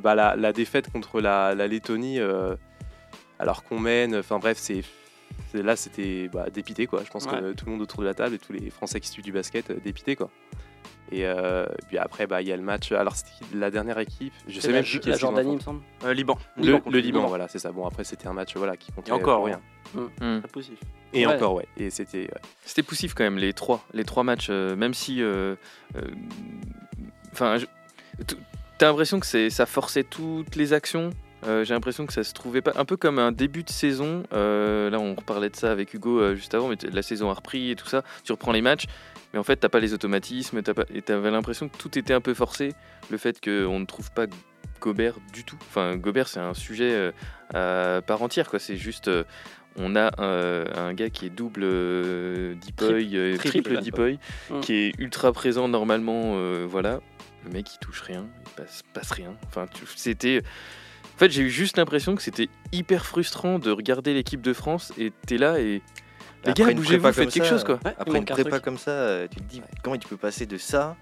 bah, 0.01 0.15
la, 0.15 0.35
la 0.35 0.51
défaite 0.53 0.91
contre 0.91 1.21
la, 1.21 1.53
la 1.55 1.67
Lettonie, 1.67 2.19
alors 3.39 3.63
qu'on 3.63 3.79
mène, 3.79 4.15
enfin 4.17 4.39
bref, 4.39 4.57
c'est- 4.57 4.83
là 5.53 5.75
c'était 5.75 6.29
bah, 6.29 6.47
dépité 6.51 6.87
quoi. 6.87 7.03
Je 7.05 7.09
pense 7.09 7.25
Ouais. 7.25 7.39
que 7.39 7.53
tout 7.53 7.65
le 7.65 7.71
monde 7.71 7.81
autour 7.81 8.01
de 8.01 8.05
la 8.05 8.13
table 8.13 8.35
et 8.35 8.39
tous 8.39 8.53
les 8.53 8.69
Français 8.69 8.99
qui 8.99 9.07
suivent 9.09 9.25
du 9.25 9.31
basket 9.31 9.69
euh, 9.69 9.75
dépité 9.83 10.15
quoi. 10.15 10.29
Et 11.11 11.25
euh, 11.25 11.65
puis 11.89 11.97
après 11.97 12.25
bah 12.25 12.41
il 12.41 12.47
y 12.47 12.51
a 12.53 12.55
le 12.57 12.63
match. 12.63 12.91
Alors 12.93 13.15
c'était 13.15 13.31
la 13.55 13.69
dernière 13.69 13.99
équipe? 13.99 14.33
Je 14.47 14.59
sais 14.61 14.67
la, 14.69 14.75
même 14.75 14.83
plus 14.85 14.99
qui 15.01 15.09
la 15.09 15.17
Jordanie 15.17 15.51
il 15.51 15.55
me 15.55 15.59
semble 15.61 15.81
Euh, 16.05 16.13
Liban. 16.13 16.37
Le, 16.55 16.63
Liban 16.63 16.81
le 16.89 16.99
Liban, 16.99 17.17
Liban. 17.19 17.27
voilà 17.27 17.47
c'est 17.49 17.59
ça. 17.59 17.71
Bon 17.71 17.85
après 17.85 18.03
c'était 18.05 18.27
un 18.27 18.33
match 18.33 18.55
voilà 18.55 18.77
qui 18.77 18.91
comptait 18.93 19.09
Et 19.09 19.13
encore 19.13 19.37
pour 19.37 19.45
rien. 19.47 19.61
Très 20.17 20.47
positif. 20.47 20.79
Et 21.13 21.27
Ouais. 21.27 21.35
encore 21.35 21.55
ouais. 21.55 21.67
Et 21.75 21.89
c'était 21.89 22.21
ouais. 22.21 22.41
C'était 22.63 22.83
poussif 22.83 23.13
quand 23.13 23.25
même, 23.25 23.37
les 23.37 23.51
trois, 23.51 23.85
les 23.93 24.05
trois 24.05 24.23
matchs, 24.23 24.47
euh, 24.49 24.75
même 24.77 24.93
si. 24.93 25.21
euh, 25.21 25.55
euh, 25.97 26.01
Enfin, 27.33 27.57
t'as 28.77 28.87
l'impression 28.87 29.19
que 29.19 29.25
c'est, 29.25 29.49
ça 29.49 29.65
forçait 29.65 30.03
toutes 30.03 30.55
les 30.55 30.71
actions? 30.73 31.09
Euh, 31.43 31.63
j'ai 31.65 31.73
l'impression 31.73 32.05
que 32.05 32.13
ça 32.13 32.23
se 32.23 32.33
trouvait 32.33 32.61
pas. 32.61 32.73
Un 32.75 32.85
peu 32.85 32.97
comme 32.97 33.17
un 33.19 33.31
début 33.31 33.63
de 33.63 33.69
saison. 33.69 34.23
euh, 34.33 34.89
là, 34.89 34.99
on 34.99 35.15
reparlait 35.15 35.49
de 35.49 35.55
ça 35.55 35.71
avec 35.71 35.93
Hugo 35.93 36.19
euh, 36.19 36.35
juste 36.35 36.53
avant, 36.53 36.67
mais 36.69 36.77
la 36.91 37.01
saison 37.01 37.29
a 37.29 37.33
repris 37.33 37.71
et 37.71 37.75
tout 37.75 37.87
ça. 37.87 38.03
Tu 38.23 38.31
reprends 38.31 38.51
les 38.51 38.61
matchs, 38.61 38.85
mais 39.33 39.39
en 39.39 39.43
fait, 39.43 39.55
t'as 39.57 39.69
pas 39.69 39.79
les 39.79 39.93
automatismes. 39.93 40.61
Pas, 40.61 40.83
et 40.93 41.01
t'avais 41.01 41.31
l'impression 41.31 41.67
que 41.67 41.77
tout 41.77 41.97
était 41.97 42.13
un 42.13 42.21
peu 42.21 42.33
forcé. 42.33 42.73
Le 43.09 43.17
fait 43.17 43.43
qu'on 43.43 43.79
ne 43.79 43.85
trouve 43.85 44.11
pas 44.11 44.25
Gobert 44.79 45.15
du 45.33 45.43
tout. 45.43 45.57
Enfin, 45.69 45.95
Gobert, 45.95 46.27
c'est 46.27 46.39
un 46.39 46.53
sujet 46.53 47.11
à 47.53 48.01
part 48.05 48.21
entière. 48.21 48.49
Quoi. 48.49 48.59
C'est 48.59 48.77
juste. 48.77 49.09
on 49.77 49.95
a 49.95 50.11
un, 50.21 50.65
un 50.89 50.93
gars 50.93 51.09
qui 51.09 51.25
est 51.25 51.29
double 51.29 51.61
euh, 51.63 52.55
triple. 53.39 53.79
Deepoy, 53.81 54.19
Mm. 54.49 54.59
qui 54.61 54.73
est 54.73 54.93
ultra 54.99 55.31
présent 55.33 55.67
normalement. 55.67 56.35
voilà, 56.67 56.99
le 57.45 57.51
mec 57.51 57.73
il 57.73 57.79
touche 57.79 58.01
rien, 58.01 58.27
il 58.45 58.51
passe, 58.63 58.83
passe 58.93 59.11
rien. 59.11 59.35
Enfin, 59.47 59.65
c'était. 59.95 60.41
En 61.15 61.17
fait, 61.17 61.29
j'ai 61.31 61.43
eu 61.43 61.49
juste 61.49 61.77
l'impression 61.77 62.15
que 62.15 62.21
c'était 62.21 62.49
hyper 62.71 63.05
frustrant 63.05 63.59
de 63.59 63.69
regarder 63.71 64.13
l'équipe 64.13 64.41
de 64.41 64.53
France 64.53 64.91
et 64.97 65.11
t'es 65.27 65.37
là 65.37 65.59
et. 65.59 65.81
Les 66.43 66.49
Après 66.49 66.63
gars, 66.65 66.73
bougez-vous, 66.73 67.05
faites 67.11 67.15
comme 67.25 67.31
quelque 67.31 67.43
ça, 67.45 67.49
chose 67.51 67.63
quoi. 67.63 67.79
Ouais, 67.85 67.93
Après 67.99 68.17
une 68.17 68.25
prépa 68.25 68.49
truc. 68.49 68.63
comme 68.63 68.79
ça, 68.79 68.89
euh, 68.89 69.27
tu 69.27 69.37
te 69.41 69.43
dis 69.43 69.61
comment 69.83 69.95
tu 69.97 70.07
peux 70.07 70.17
passer 70.17 70.47
de 70.47 70.57
ça 70.57 70.95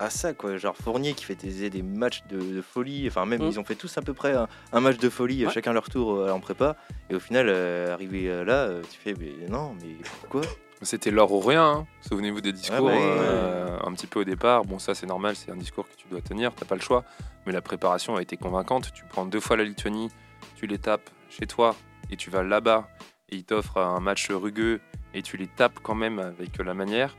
à 0.00 0.10
ça 0.10 0.32
quoi. 0.34 0.56
Genre 0.56 0.76
Fournier 0.76 1.12
qui 1.14 1.24
fait 1.24 1.36
des, 1.36 1.70
des 1.70 1.82
matchs 1.82 2.22
de, 2.28 2.38
de 2.40 2.60
folie, 2.60 3.06
enfin 3.06 3.24
même 3.24 3.40
Mm. 3.40 3.48
ils 3.52 3.60
ont 3.60 3.64
fait 3.64 3.76
tous 3.76 3.96
à 3.98 4.02
peu 4.02 4.14
près 4.14 4.32
un, 4.34 4.48
un 4.72 4.80
match 4.80 4.96
de 4.98 5.08
folie, 5.08 5.46
Ouais. 5.46 5.52
chacun 5.52 5.72
leur 5.72 5.88
tour 5.88 6.14
euh, 6.16 6.32
en 6.32 6.40
prépa. 6.40 6.76
Et 7.08 7.14
au 7.14 7.20
final, 7.20 7.46
euh, 7.48 7.92
arrivé 7.94 8.28
euh, 8.28 8.42
là, 8.44 8.68
tu 8.90 8.98
fais 8.98 9.14
mais 9.16 9.48
non, 9.48 9.76
mais 9.80 9.94
pourquoi? 10.22 10.40
C'était 10.82 11.10
l'or 11.10 11.30
ou 11.32 11.40
rien. 11.40 11.64
hein. 11.64 11.86
Souvenez-vous 12.00 12.40
des 12.40 12.52
discours 12.52 12.86
ouais, 12.86 12.98
euh, 12.98 13.78
un 13.84 13.92
petit 13.92 14.06
peu 14.06 14.20
au 14.20 14.24
départ. 14.24 14.64
Bon, 14.64 14.78
ça 14.78 14.94
c'est 14.94 15.06
normal, 15.06 15.36
c'est 15.36 15.50
un 15.50 15.56
discours 15.56 15.86
que 15.88 15.94
tu 15.94 16.06
dois 16.08 16.22
tenir, 16.22 16.52
t'as 16.54 16.64
pas 16.64 16.74
le 16.74 16.80
choix. 16.80 17.04
Mais 17.46 17.52
la 17.52 17.60
préparation 17.60 18.16
a 18.16 18.22
été 18.22 18.36
convaincante. 18.36 18.92
Tu 18.94 19.04
prends 19.04 19.26
deux 19.26 19.40
fois 19.40 19.56
la 19.56 19.64
Lituanie, 19.64 20.08
tu 20.56 20.66
les 20.66 20.78
tapes 20.78 21.10
chez 21.28 21.46
toi 21.46 21.76
et 22.10 22.16
tu 22.16 22.30
vas 22.30 22.42
là-bas 22.42 22.88
et 23.28 23.36
ils 23.36 23.44
t'offrent 23.44 23.76
un 23.78 24.00
match 24.00 24.30
rugueux 24.30 24.80
et 25.14 25.22
tu 25.22 25.36
les 25.36 25.46
tapes 25.48 25.78
quand 25.82 25.94
même 25.94 26.18
avec 26.18 26.56
la 26.58 26.72
manière. 26.74 27.14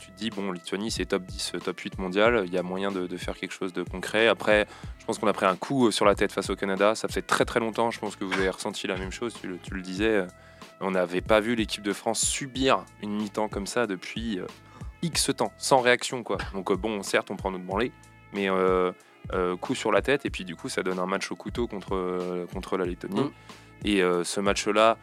Tu 0.00 0.10
te 0.12 0.16
dis, 0.16 0.30
bon, 0.30 0.50
Lituanie 0.52 0.90
c'est 0.90 1.06
top 1.06 1.22
10, 1.24 1.52
top 1.64 1.78
8 1.78 1.98
mondial, 1.98 2.42
il 2.46 2.52
y 2.52 2.58
a 2.58 2.62
moyen 2.62 2.90
de, 2.92 3.06
de 3.06 3.16
faire 3.16 3.36
quelque 3.36 3.52
chose 3.52 3.72
de 3.72 3.82
concret. 3.84 4.26
Après, 4.28 4.66
je 4.98 5.04
pense 5.04 5.18
qu'on 5.18 5.26
a 5.28 5.32
pris 5.32 5.46
un 5.46 5.56
coup 5.56 5.90
sur 5.92 6.04
la 6.04 6.14
tête 6.14 6.32
face 6.32 6.50
au 6.50 6.56
Canada. 6.56 6.94
Ça 6.94 7.06
fait 7.08 7.22
très 7.22 7.44
très 7.44 7.60
longtemps, 7.60 7.90
je 7.90 7.98
pense 8.00 8.16
que 8.16 8.24
vous 8.24 8.32
avez 8.34 8.50
ressenti 8.50 8.86
la 8.86 8.96
même 8.96 9.10
chose, 9.12 9.34
tu 9.40 9.46
le, 9.48 9.58
tu 9.58 9.74
le 9.74 9.82
disais. 9.82 10.24
On 10.80 10.90
n'avait 10.92 11.20
pas 11.20 11.40
vu 11.40 11.54
l'équipe 11.54 11.82
de 11.82 11.92
France 11.92 12.20
subir 12.20 12.84
une 13.02 13.16
mi-temps 13.16 13.48
comme 13.48 13.66
ça 13.66 13.86
depuis 13.86 14.38
euh, 14.38 14.46
X 15.02 15.30
temps, 15.36 15.52
sans 15.58 15.80
réaction 15.80 16.22
quoi. 16.22 16.38
Donc 16.54 16.70
euh, 16.70 16.76
bon, 16.76 17.02
certes, 17.02 17.30
on 17.30 17.36
prend 17.36 17.50
notre 17.50 17.64
branlée, 17.64 17.92
mais 18.32 18.48
euh, 18.50 18.92
coup 19.60 19.74
sur 19.74 19.92
la 19.92 20.02
tête, 20.02 20.24
et 20.26 20.30
puis 20.30 20.44
du 20.44 20.56
coup, 20.56 20.68
ça 20.68 20.82
donne 20.82 20.98
un 20.98 21.06
match 21.06 21.30
au 21.32 21.36
couteau 21.36 21.66
contre, 21.66 22.46
contre 22.52 22.76
la 22.76 22.84
Lettonie. 22.86 23.20
Mm. 23.20 23.30
Et 23.84 24.00
ce 24.24 24.40
match-là, 24.40 24.96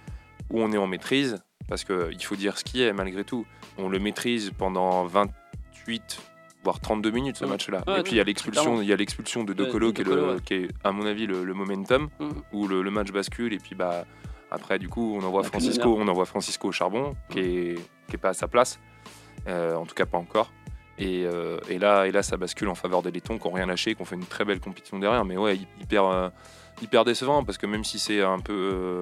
où 0.50 0.60
on 0.62 0.72
est 0.72 0.77
en 0.77 0.88
maîtrise, 0.88 1.38
parce 1.67 1.84
qu'il 1.84 2.24
faut 2.24 2.36
dire 2.36 2.58
ce 2.58 2.63
qui 2.63 2.82
est 2.82 2.91
malgré 2.94 3.24
tout, 3.24 3.46
on 3.77 3.88
le 3.89 4.00
maîtrise 4.00 4.51
pendant 4.58 5.05
28 5.05 6.22
voire 6.63 6.79
32 6.79 7.12
minutes 7.12 7.38
ce 7.38 7.46
Mm. 7.46 7.50
match-là. 7.50 7.84
Et 8.00 8.01
puis 8.03 8.13
il 8.13 8.17
y 8.17 8.20
a 8.20 8.24
l'expulsion, 8.24 8.82
il 8.82 8.88
y 8.88 8.94
a 8.94 8.96
l'expulsion 8.96 9.44
de 9.44 9.53
De- 9.53 9.63
Docolo 9.65 9.91
de 9.91 9.96
qui, 9.96 10.01
est 10.01 10.05
Docolo, 10.05 10.25
le- 10.27 10.34
ouais. 10.36 10.41
qui 10.44 10.53
est 10.55 10.67
à 10.84 10.91
mon 10.91 11.05
avis 11.05 11.27
le, 11.27 11.44
le 11.44 11.53
momentum 11.53 12.10
Mm. 12.20 12.29
où 12.53 12.67
le, 12.67 12.82
le 12.82 12.89
match 12.91 13.12
bascule 13.12 13.53
et 13.53 13.60
puis 13.60 13.75
bah 13.75 14.05
après 14.51 14.79
du 14.79 14.87
coup 14.89 15.17
on 15.19 15.23
envoie 15.23 15.41
La 15.43 15.49
Francisco, 15.49 15.81
première. 15.91 16.05
on 16.05 16.07
envoie 16.09 16.25
Francisco 16.25 16.67
au 16.69 16.71
charbon 16.71 17.15
qui 17.29 17.39
est 17.39 17.75
qui 18.07 18.15
est 18.15 18.19
pas 18.19 18.29
à 18.29 18.33
sa 18.33 18.47
place, 18.47 18.79
Euh, 19.47 19.75
en 19.75 19.85
tout 19.85 19.95
cas 19.95 20.05
pas 20.05 20.17
encore. 20.17 20.51
Et, 20.97 21.25
euh, 21.25 21.59
et 21.69 21.77
là 21.77 22.07
et 22.07 22.11
là 22.11 22.23
ça 22.23 22.37
bascule 22.37 22.69
en 22.69 22.75
faveur 22.75 23.01
des 23.01 23.11
Lettons 23.11 23.37
qui 23.37 23.45
ont 23.47 23.51
rien 23.51 23.65
lâché, 23.65 23.95
qui 23.95 24.01
ont 24.01 24.05
fait 24.05 24.15
une 24.15 24.25
très 24.25 24.45
belle 24.45 24.59
compétition 24.61 24.97
derrière, 24.97 25.25
mais 25.25 25.37
ouais 25.37 25.55
hy- 25.57 25.67
hyper 25.81 26.05
euh, 26.05 26.29
hyper 26.81 27.03
décevant 27.03 27.43
parce 27.43 27.57
que 27.57 27.65
même 27.67 27.83
si 27.83 27.99
c'est 27.99 28.21
un 28.21 28.39
peu 28.39 29.01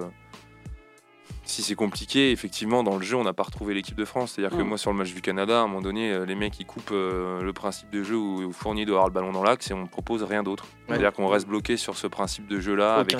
si 1.45 1.62
c'est 1.62 1.75
compliqué, 1.75 2.32
effectivement, 2.32 2.84
dans 2.84 2.97
le 2.97 3.03
jeu, 3.03 3.15
on 3.17 3.23
n'a 3.23 3.34
pas 3.34 3.43
retrouvé 3.43 3.73
l'équipe 3.73 3.95
de 3.95 4.06
France. 4.06 4.34
C'est-à-dire 4.36 4.58
que 4.58 4.63
Mm. 4.63 4.67
moi, 4.67 4.77
sur 4.77 4.91
le 4.91 4.97
match 4.97 5.13
du 5.13 5.21
Canada, 5.21 5.60
à 5.60 5.63
un 5.63 5.67
moment 5.67 5.82
donné, 5.82 6.12
euh, 6.12 6.25
les 6.25 6.36
mecs, 6.36 6.60
ils 6.60 6.65
coupent 6.65 6.91
euh, 6.91 7.41
le 7.41 7.53
principe 7.53 7.89
de 7.89 8.01
jeu 8.03 8.15
où, 8.17 8.51
Fournier 8.53 8.86
doit 8.86 8.95
avoir 8.95 9.08
le 9.10 9.13
ballon 9.13 9.32
dans 9.32 9.43
l'axe 9.43 9.69
et 9.69 9.73
on 9.73 9.82
ne 9.84 9.88
propose 9.88 10.23
rien 10.23 10.43
d'autre. 10.43 10.65
C'est-à-dire 10.88 11.12
qu'on 11.13 11.27
reste 11.27 11.47
bloqué 11.47 11.75
sur 11.77 11.97
ce 11.97 12.08
principe 12.08 12.47
de 12.47 12.60
jeu-là 12.60 12.95
avec 12.95 13.12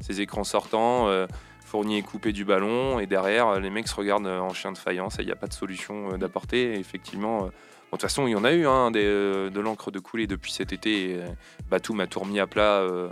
ces 0.00 0.20
écrans 0.20 0.44
sortants. 0.44 1.08
euh, 1.08 1.26
Fournier 1.64 1.98
est 1.98 2.02
coupé 2.02 2.32
du 2.32 2.46
ballon 2.46 2.98
et 2.98 3.06
derrière, 3.06 3.60
les 3.60 3.68
mecs 3.68 3.88
se 3.88 3.94
regardent 3.94 4.26
euh, 4.26 4.40
en 4.40 4.54
chien 4.54 4.72
de 4.72 4.78
faïence 4.78 5.18
et 5.18 5.22
il 5.22 5.26
n'y 5.26 5.32
a 5.32 5.36
pas 5.36 5.48
de 5.48 5.52
solution 5.52 6.16
d'apporter. 6.16 6.78
Effectivement, 6.78 7.40
bon, 7.40 7.46
de 7.46 7.50
toute 7.90 8.00
façon, 8.02 8.26
il 8.26 8.30
y 8.30 8.36
en 8.36 8.44
a 8.44 8.52
eu 8.52 8.66
hein, 8.66 8.90
des, 8.90 9.04
euh, 9.04 9.50
de 9.50 9.60
l'encre 9.60 9.90
de 9.90 9.98
couler 9.98 10.26
depuis 10.26 10.50
cet 10.52 10.72
été. 10.72 11.10
Et, 11.10 11.14
euh, 11.16 11.26
Batum 11.68 12.00
a 12.00 12.06
tout 12.06 12.20
remis 12.20 12.40
à 12.40 12.46
plat 12.46 12.78
euh, 12.80 13.08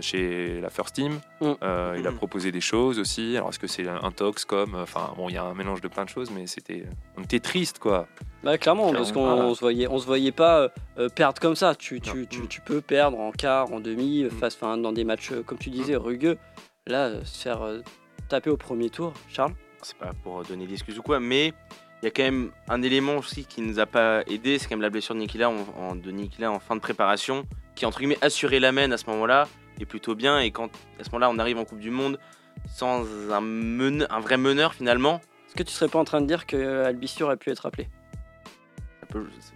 chez 0.00 0.60
la 0.60 0.70
First 0.70 0.94
Team. 0.94 1.20
Mm. 1.40 1.52
Euh, 1.62 1.96
Il 1.98 2.06
a 2.06 2.10
Mm. 2.10 2.16
proposé 2.16 2.52
des 2.52 2.60
choses 2.60 2.98
aussi. 2.98 3.36
Alors, 3.36 3.48
est-ce 3.50 3.58
que 3.58 3.66
c'est 3.66 3.86
un 3.88 4.10
tox 4.12 4.44
comme. 4.44 4.74
Enfin, 4.74 5.12
bon, 5.16 5.28
il 5.28 5.34
y 5.34 5.38
a 5.38 5.44
un 5.44 5.54
mélange 5.54 5.80
de 5.80 5.88
plein 5.88 6.04
de 6.04 6.08
choses, 6.08 6.30
mais 6.30 6.46
c'était. 6.46 6.84
On 7.16 7.22
était 7.22 7.40
triste, 7.40 7.78
quoi. 7.78 8.06
Bah, 8.42 8.56
clairement, 8.58 8.92
parce 8.92 9.12
qu'on 9.12 9.24
Clairement. 9.24 9.50
on 9.50 9.54
se 9.54 9.60
voyait, 9.60 9.86
on 9.88 9.98
se 9.98 10.06
voyait 10.06 10.32
pas 10.32 10.60
euh, 10.60 10.68
euh, 10.98 11.08
perdre 11.08 11.40
comme 11.40 11.56
ça. 11.56 11.74
Tu, 11.74 12.00
tu, 12.00 12.16
Non. 12.20 12.24
tu, 12.28 12.46
tu 12.48 12.60
peux 12.60 12.80
perdre 12.80 13.18
en 13.18 13.32
quart, 13.32 13.72
en 13.72 13.80
demi, 13.80 14.22
euh, 14.22 14.28
Mm. 14.28 14.38
face, 14.38 14.54
enfin, 14.54 14.76
dans 14.78 14.92
des 14.92 15.04
matchs, 15.04 15.32
euh, 15.32 15.42
comme 15.42 15.58
tu 15.58 15.70
disais, 15.70 15.96
rugueux. 15.96 16.38
Là, 16.86 17.06
euh, 17.06 17.24
se 17.24 17.42
faire 17.42 17.62
euh, 17.62 17.80
taper 18.28 18.50
au 18.50 18.56
premier 18.56 18.90
tour, 18.90 19.12
Charles? 19.28 19.52
c'est 19.82 19.96
pas 19.96 20.12
pour 20.22 20.42
donner 20.44 20.66
d'excuses 20.66 20.98
ou 20.98 21.02
quoi, 21.02 21.20
mais 21.20 21.54
il 22.02 22.04
y 22.04 22.08
a 22.08 22.10
quand 22.10 22.22
même 22.22 22.50
un 22.68 22.82
élément 22.82 23.16
aussi 23.16 23.46
qui 23.46 23.62
nous 23.62 23.78
a 23.80 23.86
pas 23.86 24.22
aidé, 24.26 24.58
c'est 24.58 24.66
quand 24.68 24.74
même 24.76 24.82
la 24.82 24.90
blessure 24.90 25.14
de 25.14 25.20
Nikila 25.20 25.48
en, 25.48 25.56
en- 25.78 25.94
de 25.96 26.10
Nikila 26.10 26.50
en 26.52 26.58
fin 26.60 26.76
de 26.76 26.80
préparation, 26.80 27.44
qui 27.76 27.86
entre 27.86 27.98
guillemets 27.98 28.18
assurait 28.20 28.60
l'amène 28.60 28.92
à 28.92 28.98
ce 28.98 29.06
moment-là, 29.08 29.48
et 29.80 29.86
plutôt 29.86 30.14
bien, 30.14 30.38
et 30.40 30.50
quand 30.50 30.70
à 31.00 31.04
ce 31.04 31.10
moment-là 31.10 31.30
on 31.30 31.38
arrive 31.38 31.58
en 31.58 31.64
Coupe 31.64 31.80
du 31.80 31.90
Monde 31.90 32.18
sans 32.68 33.04
un, 33.32 33.40
vrai 34.20 34.36
meneur 34.36 34.74
finalement, 34.74 35.20
Est-ce 35.48 35.54
que 35.56 35.62
tu 35.62 35.72
serais 35.72 35.88
pas 35.88 35.98
en 35.98 36.04
train 36.04 36.20
de 36.20 36.26
dire 36.26 36.46
que 36.46 36.56
euh, 36.56 36.92
aurait 37.22 37.36
pu 37.36 37.50
être 37.50 37.66
appelé? 37.66 37.88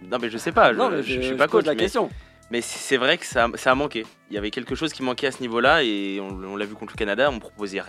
Non 0.09 0.17
mais 0.19 0.29
je 0.29 0.37
sais 0.37 0.51
pas, 0.51 0.73
je, 0.73 0.77
Non, 0.77 0.89
mais 0.89 1.03
je- 1.03 1.13
je 1.13 1.21
suis 1.21 1.35
pas 1.35 1.47
pose 1.47 1.59
coach, 1.61 1.65
la 1.65 1.73
mais, 1.73 1.77
question. 1.77 2.09
mais 2.51 2.61
c'est 2.61 2.97
vrai 2.97 3.17
que 3.17 3.25
ça, 3.25 3.47
ça 3.55 3.71
a 3.71 3.75
manqué. 3.75 4.05
Il 4.29 4.35
y 4.35 4.37
avait 4.37 4.51
quelque 4.51 4.75
chose 4.75 4.91
qui 4.91 5.01
manquait 5.03 5.27
à 5.27 5.31
ce 5.31 5.41
niveau-là, 5.41 5.83
et 5.83 6.19
on, 6.19 6.27
on 6.43 6.55
l'a 6.57 6.65
vu 6.65 6.73
contre 6.75 6.93
le 6.93 6.97
Canada, 6.97 7.29
on 7.31 7.39
proposait 7.39 7.81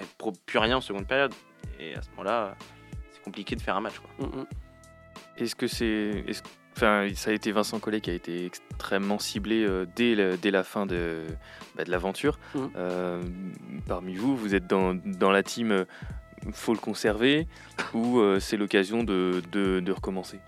plus 0.46 0.58
rien 0.58 0.76
en 0.76 0.80
seconde 0.80 1.06
période, 1.08 1.32
et 1.80 1.94
à 1.96 2.02
ce 2.02 2.08
moment-là, 2.10 2.54
c'est 3.12 3.22
compliqué 3.22 3.56
de 3.56 3.62
faire 3.62 3.74
un 3.76 3.80
match. 3.80 3.94
Quoi. 3.98 4.26
Mm, 4.28 4.40
mm. 4.40 4.46
Est-ce 5.38 5.56
que 5.56 5.66
c'est. 5.66 6.24
est-ce- 6.28 6.42
Enfin, 6.76 7.08
ça 7.14 7.30
a 7.30 7.32
été 7.32 7.52
Vincent 7.52 7.78
Collet 7.78 8.02
qui 8.02 8.10
a 8.10 8.12
été 8.12 8.44
extrêmement 8.44 9.18
ciblé 9.18 9.64
euh, 9.64 9.86
dès, 9.96 10.14
la, 10.14 10.36
dès 10.36 10.50
la 10.50 10.62
fin 10.62 10.84
de, 10.84 11.22
bah, 11.74 11.84
de 11.84 11.90
l'aventure. 11.90 12.38
Mhm. 12.54 12.70
Euh, 12.76 13.22
parmi 13.88 14.14
vous, 14.14 14.36
vous 14.36 14.54
êtes 14.54 14.66
dans, 14.66 14.94
dans 14.94 15.30
la 15.30 15.42
team 15.42 15.72
euh, 15.72 15.84
faut 16.52 16.74
le 16.74 16.78
conserver 16.78 17.48
ou 17.94 18.20
c'est 18.38 18.56
l'occasion 18.56 19.02
de, 19.02 19.42
de, 19.50 19.80
de 19.80 19.92
recommencer? 19.92 20.38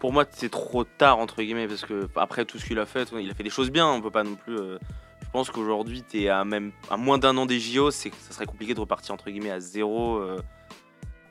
Pour 0.00 0.12
moi 0.12 0.24
c'est 0.30 0.50
trop 0.50 0.84
tard 0.84 1.18
entre 1.18 1.42
guillemets 1.42 1.66
parce 1.66 1.84
que 1.84 2.08
après 2.16 2.46
tout 2.46 2.58
ce 2.58 2.64
qu'il 2.64 2.78
a 2.78 2.86
fait 2.86 3.10
il 3.20 3.30
a 3.30 3.34
fait 3.34 3.42
des 3.42 3.50
choses 3.50 3.70
bien 3.70 3.86
on 3.86 4.00
peut 4.00 4.10
pas 4.10 4.24
non 4.24 4.36
plus 4.36 4.56
je 4.56 5.30
pense 5.32 5.50
qu'aujourd'hui 5.50 6.02
tu 6.08 6.22
es 6.22 6.28
à 6.30 6.46
même 6.46 6.72
à 6.88 6.96
moins 6.96 7.18
d'un 7.18 7.36
an 7.36 7.44
des 7.44 7.60
JO 7.60 7.90
ça 7.90 8.08
serait 8.30 8.46
compliqué 8.46 8.72
de 8.72 8.80
repartir 8.80 9.12
entre 9.12 9.28
guillemets 9.28 9.50
à 9.50 9.60
zéro 9.60 10.22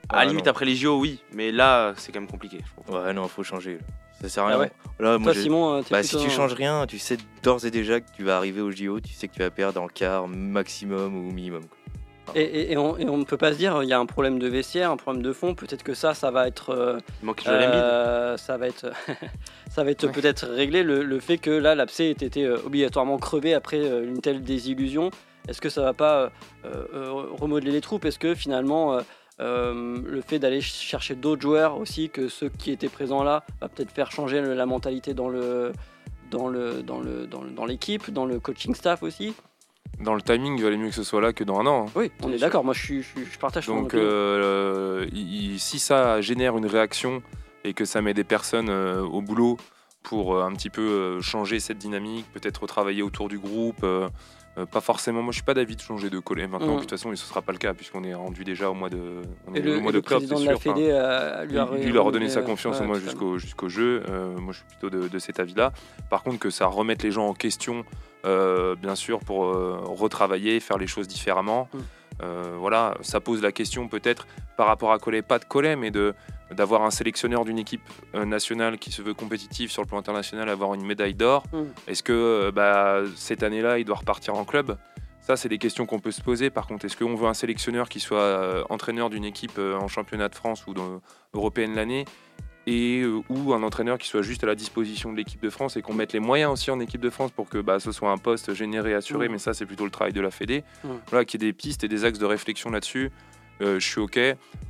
à 0.09 0.17
Ah, 0.17 0.23
la 0.23 0.29
limite 0.29 0.45
non. 0.45 0.51
après 0.51 0.65
les 0.65 0.75
JO 0.75 0.99
oui 0.99 1.19
mais 1.33 1.51
là 1.51 1.93
c'est 1.97 2.11
quand 2.11 2.19
même 2.19 2.29
compliqué 2.29 2.59
je. 2.87 2.93
Ouais, 2.93 3.13
non, 3.13 3.27
faut 3.27 3.43
changer. 3.43 3.79
Ça 4.21 4.29
sert 4.29 4.43
à 4.43 4.47
Ah 4.47 4.49
rien. 4.51 4.59
ouais 4.59 4.71
Là, 4.99 5.17
moi, 5.17 5.33
Toi, 5.33 5.41
Simon, 5.41 5.73
euh, 5.73 5.81
t'es 5.81 5.91
Bah, 5.91 6.01
si 6.03 6.15
tu 6.17 6.29
changes 6.29 6.53
rien, 6.53 6.85
tu 6.87 6.99
sais 6.99 7.17
d'ores 7.43 7.65
et 7.65 7.71
déjà 7.71 7.99
que 7.99 8.09
tu 8.15 8.23
vas 8.23 8.37
arriver 8.37 8.61
au 8.61 8.71
JO, 8.71 9.01
tu 9.01 9.11
sais 9.13 9.27
que 9.27 9.33
tu 9.33 9.39
vas 9.39 9.49
perdre 9.49 9.81
en 9.81 9.87
quart 9.87 10.27
maximum 10.29 11.15
ou 11.17 11.31
minimum. 11.33 11.63
quoi. 11.67 12.33
Et, 12.33 12.43
et- 12.43 12.71
et 12.71 12.77
on, 12.77 12.97
et 12.97 13.07
on 13.09 13.17
ne 13.17 13.23
peut 13.25 13.35
pas 13.37 13.51
se 13.51 13.57
dire, 13.57 13.83
il 13.83 13.89
y 13.89 13.93
a 13.93 13.99
un 13.99 14.05
problème 14.05 14.39
de 14.39 14.47
vestiaire, 14.47 14.89
un 14.89 14.95
problème 14.97 15.21
de 15.21 15.33
fond. 15.33 15.53
Peut-être 15.53 15.83
que 15.83 15.93
ça, 15.93 16.13
ça 16.13 16.31
va 16.31 16.47
être, 16.47 16.69
euh, 16.69 16.97
euh, 17.47 18.37
ça 18.37 18.57
va 18.57 18.67
être, 18.67 18.87
ça 19.69 19.83
va 19.83 19.91
être 19.91 20.05
Ouais. 20.07 20.11
peut-être 20.13 20.47
réglé. 20.47 20.81
Le, 20.83 21.03
le 21.03 21.19
fait 21.19 21.37
que 21.37 21.51
là, 21.51 21.75
l'abcès 21.75 22.05
ait 22.07 22.11
été 22.11 22.45
euh, 22.45 22.57
obligatoirement 22.65 23.17
crevé 23.17 23.53
après 23.53 23.79
euh, 23.81 24.05
une 24.07 24.21
telle 24.21 24.41
désillusion, 24.43 25.11
est-ce 25.47 25.61
que 25.61 25.69
ça 25.69 25.81
va 25.81 25.93
pas 25.93 26.31
euh, 26.65 26.85
euh, 26.93 27.11
remodeler 27.39 27.71
les 27.71 27.81
troupes? 27.81 28.05
Est-ce 28.05 28.17
que 28.19 28.33
finalement, 28.33 28.97
euh, 29.39 29.99
le 30.05 30.21
fait 30.21 30.39
d'aller 30.39 30.61
chercher 30.61 31.15
d'autres 31.15 31.41
joueurs 31.41 31.77
aussi 31.77 32.09
que 32.09 32.29
ceux 32.29 32.49
qui 32.49 32.71
étaient 32.71 32.89
présents 32.89 33.23
là 33.23 33.43
va 33.61 33.67
peut-être 33.69 33.91
faire 33.91 34.11
changer 34.11 34.41
la 34.41 34.65
mentalité 34.65 35.13
dans 35.13 35.29
le 35.29 35.71
dans 36.31 36.47
le 36.47 36.81
dans 36.83 36.99
le 36.99 37.27
dans 37.27 37.65
l'équipe, 37.65 38.09
dans 38.11 38.25
le 38.25 38.39
coaching 38.39 38.73
staff 38.75 39.03
aussi. 39.03 39.33
Dans 39.99 40.13
le 40.15 40.21
timing, 40.21 40.57
il 40.57 40.63
valait 40.63 40.75
mieux 40.77 40.89
que 40.89 40.95
ce 40.95 41.03
soit 41.03 41.21
là 41.21 41.31
que 41.31 41.43
dans 41.45 41.59
un 41.59 41.65
an. 41.67 41.85
hein. 41.87 41.91
Oui, 41.95 42.11
on 42.21 42.31
est 42.31 42.37
d'accord. 42.37 42.65
Moi, 42.65 42.73
je 42.73 42.83
suis, 42.83 43.01
je, 43.03 43.37
partage 43.39 43.67
Donc, 43.67 43.93
euh, 43.93 45.05
il- 45.13 45.57
si 45.59 45.79
ça 45.79 46.19
génère 46.19 46.57
une 46.57 46.65
réaction 46.65 47.21
et 47.63 47.73
que 47.73 47.85
ça 47.85 48.01
met 48.01 48.13
des 48.13 48.25
personnes 48.25 48.69
euh, 48.69 49.01
au 49.01 49.21
boulot 49.21 49.57
pour 50.03 50.41
un 50.43 50.51
petit 50.53 50.69
peu 50.69 51.21
changer 51.21 51.59
cette 51.59 51.77
dynamique, 51.77 52.25
peut-être 52.33 52.63
retravailler 52.63 53.03
autour 53.03 53.29
du 53.29 53.39
groupe, 53.39 53.85
euh, 54.57 54.61
euh, 54.61 54.65
pas 54.65 54.81
forcément. 54.81 55.21
Moi, 55.21 55.31
je 55.31 55.37
suis 55.37 55.43
pas 55.45 55.53
d'avis 55.53 55.75
de 55.75 55.81
changer 55.81 56.09
de 56.09 56.19
collet 56.19 56.47
maintenant. 56.47 56.67
Mhm. 56.67 56.75
De 56.75 56.79
toute 56.81 56.89
façon, 56.89 57.11
et 57.11 57.15
ce 57.15 57.25
sera 57.25 57.41
pas 57.41 57.51
le 57.51 57.57
cas 57.57 57.73
puisqu'on 57.73 58.03
est 58.03 58.13
rendu 58.13 58.43
déjà 58.43 58.69
au 58.69 58.73
mois 58.73 58.89
de, 58.89 59.21
on 59.47 59.53
est 59.53 59.59
le, 59.59 59.77
au 59.77 59.81
mois 59.81 59.91
de 59.91 60.01
la 60.01 60.19
sûr. 60.19 60.51
Enfin, 60.53 60.73
euh, 60.77 61.45
lui 61.45 61.57
a 61.57 61.65
lui, 61.65 61.81
lui, 61.81 61.89
il 61.89 61.97
a 61.97 62.01
redonné 62.01 62.29
sa 62.29 62.39
euh, 62.39 62.43
confiance 62.43 62.77
ouais, 62.77 62.83
au 62.83 62.87
moins 62.87 62.95
totalement. 62.95 63.11
jusqu'au 63.11 63.37
jusqu'au 63.37 63.69
jeu. 63.69 64.03
Euh, 64.09 64.37
moi, 64.37 64.53
je 64.53 64.59
suis 64.59 64.67
plutôt 64.67 64.89
de, 64.89 65.07
de 65.07 65.19
cet 65.19 65.39
avis-là. 65.39 65.71
Par 66.09 66.23
contre, 66.23 66.39
que 66.39 66.49
ça 66.49 66.67
remette 66.67 67.03
les 67.03 67.11
gens 67.11 67.27
en 67.27 67.33
question, 67.33 67.85
euh, 68.25 68.75
bien 68.75 68.95
sûr, 68.95 69.19
pour 69.19 69.45
euh, 69.45 69.79
retravailler, 69.83 70.59
faire 70.59 70.77
les 70.77 70.87
choses 70.87 71.07
différemment. 71.07 71.69
Mm. 71.73 71.77
Euh, 72.23 72.55
voilà, 72.57 72.95
ça 73.01 73.19
pose 73.19 73.41
la 73.41 73.51
question 73.51 73.89
peut-être 73.89 74.25
par 74.55 74.67
rapport 74.67 74.93
à 74.93 74.99
Collet, 74.99 75.21
pas 75.21 75.37
de 75.37 75.45
Collet, 75.45 75.75
mais 75.75 75.91
de 75.91 76.13
d'avoir 76.51 76.83
un 76.83 76.91
sélectionneur 76.91 77.45
d'une 77.45 77.57
équipe 77.57 77.81
euh, 78.13 78.25
nationale 78.25 78.77
qui 78.77 78.91
se 78.91 79.01
veut 79.01 79.13
compétitive 79.13 79.71
sur 79.71 79.81
le 79.81 79.87
plan 79.87 79.97
international, 79.97 80.47
avoir 80.49 80.73
une 80.73 80.85
médaille 80.85 81.15
d'or. 81.15 81.43
Mm. 81.51 81.63
Est-ce 81.87 82.03
que 82.03 82.13
euh, 82.13 82.51
bah, 82.51 82.99
cette 83.15 83.43
année-là, 83.43 83.79
il 83.79 83.85
doit 83.85 83.97
repartir 83.97 84.35
en 84.35 84.45
club? 84.45 84.77
Ça, 85.21 85.35
c'est 85.35 85.49
des 85.49 85.57
questions 85.57 85.87
qu'on 85.87 85.99
peut 85.99 86.11
se 86.11 86.21
poser. 86.21 86.51
Par 86.51 86.67
contre, 86.67 86.85
est-ce 86.85 86.95
qu'on 86.95 87.15
veut 87.15 87.27
un 87.27 87.33
sélectionneur 87.33 87.89
qui 87.89 87.99
soit 87.99 88.19
euh, 88.19 88.63
entraîneur 88.69 89.09
d'une 89.09 89.25
équipe 89.25 89.57
en 89.59 89.87
championnat 89.87 90.29
de 90.29 90.35
France 90.35 90.67
ou 90.67 90.73
dans, 90.75 91.01
européenne 91.33 91.73
l'année? 91.73 92.05
Et 92.67 93.01
euh, 93.01 93.21
ou 93.29 93.53
un 93.53 93.61
entraîneur 93.61 93.97
qui 93.99 94.07
soit 94.07 94.23
juste 94.23 94.43
à 94.43 94.47
la 94.47 94.55
disposition 94.55 95.11
de 95.11 95.17
l'équipe 95.17 95.41
de 95.41 95.51
France 95.51 95.77
et 95.77 95.83
qu'on 95.83 95.93
mette 95.93 96.13
les 96.13 96.19
moyens 96.19 96.51
aussi 96.51 96.71
en 96.71 96.79
équipe 96.79 97.01
de 97.01 97.11
France 97.11 97.29
pour 97.31 97.47
que 97.47 97.59
bah, 97.59 97.79
ce 97.79 97.91
soit 97.91 98.09
un 98.11 98.17
poste 98.17 98.53
généré, 98.55 98.95
assuré, 98.95 99.27
Mhm. 99.27 99.33
mais 99.33 99.37
ça 99.39 99.53
c'est 99.53 99.67
plutôt 99.67 99.85
le 99.85 99.91
travail 99.91 100.13
de 100.13 100.21
la 100.21 100.31
Fédé. 100.31 100.63
Mhm. 100.83 100.99
Voilà, 101.09 101.25
qu'il 101.25 101.41
y 101.41 101.45
ait 101.45 101.49
des 101.49 101.53
pistes 101.53 101.83
et 101.83 101.87
des 101.87 102.05
axes 102.05 102.17
de 102.17 102.25
réflexion 102.25 102.71
là-dessus. 102.71 103.11
Euh, 103.61 103.79
je 103.79 103.87
suis 103.87 104.01
ok. 104.01 104.19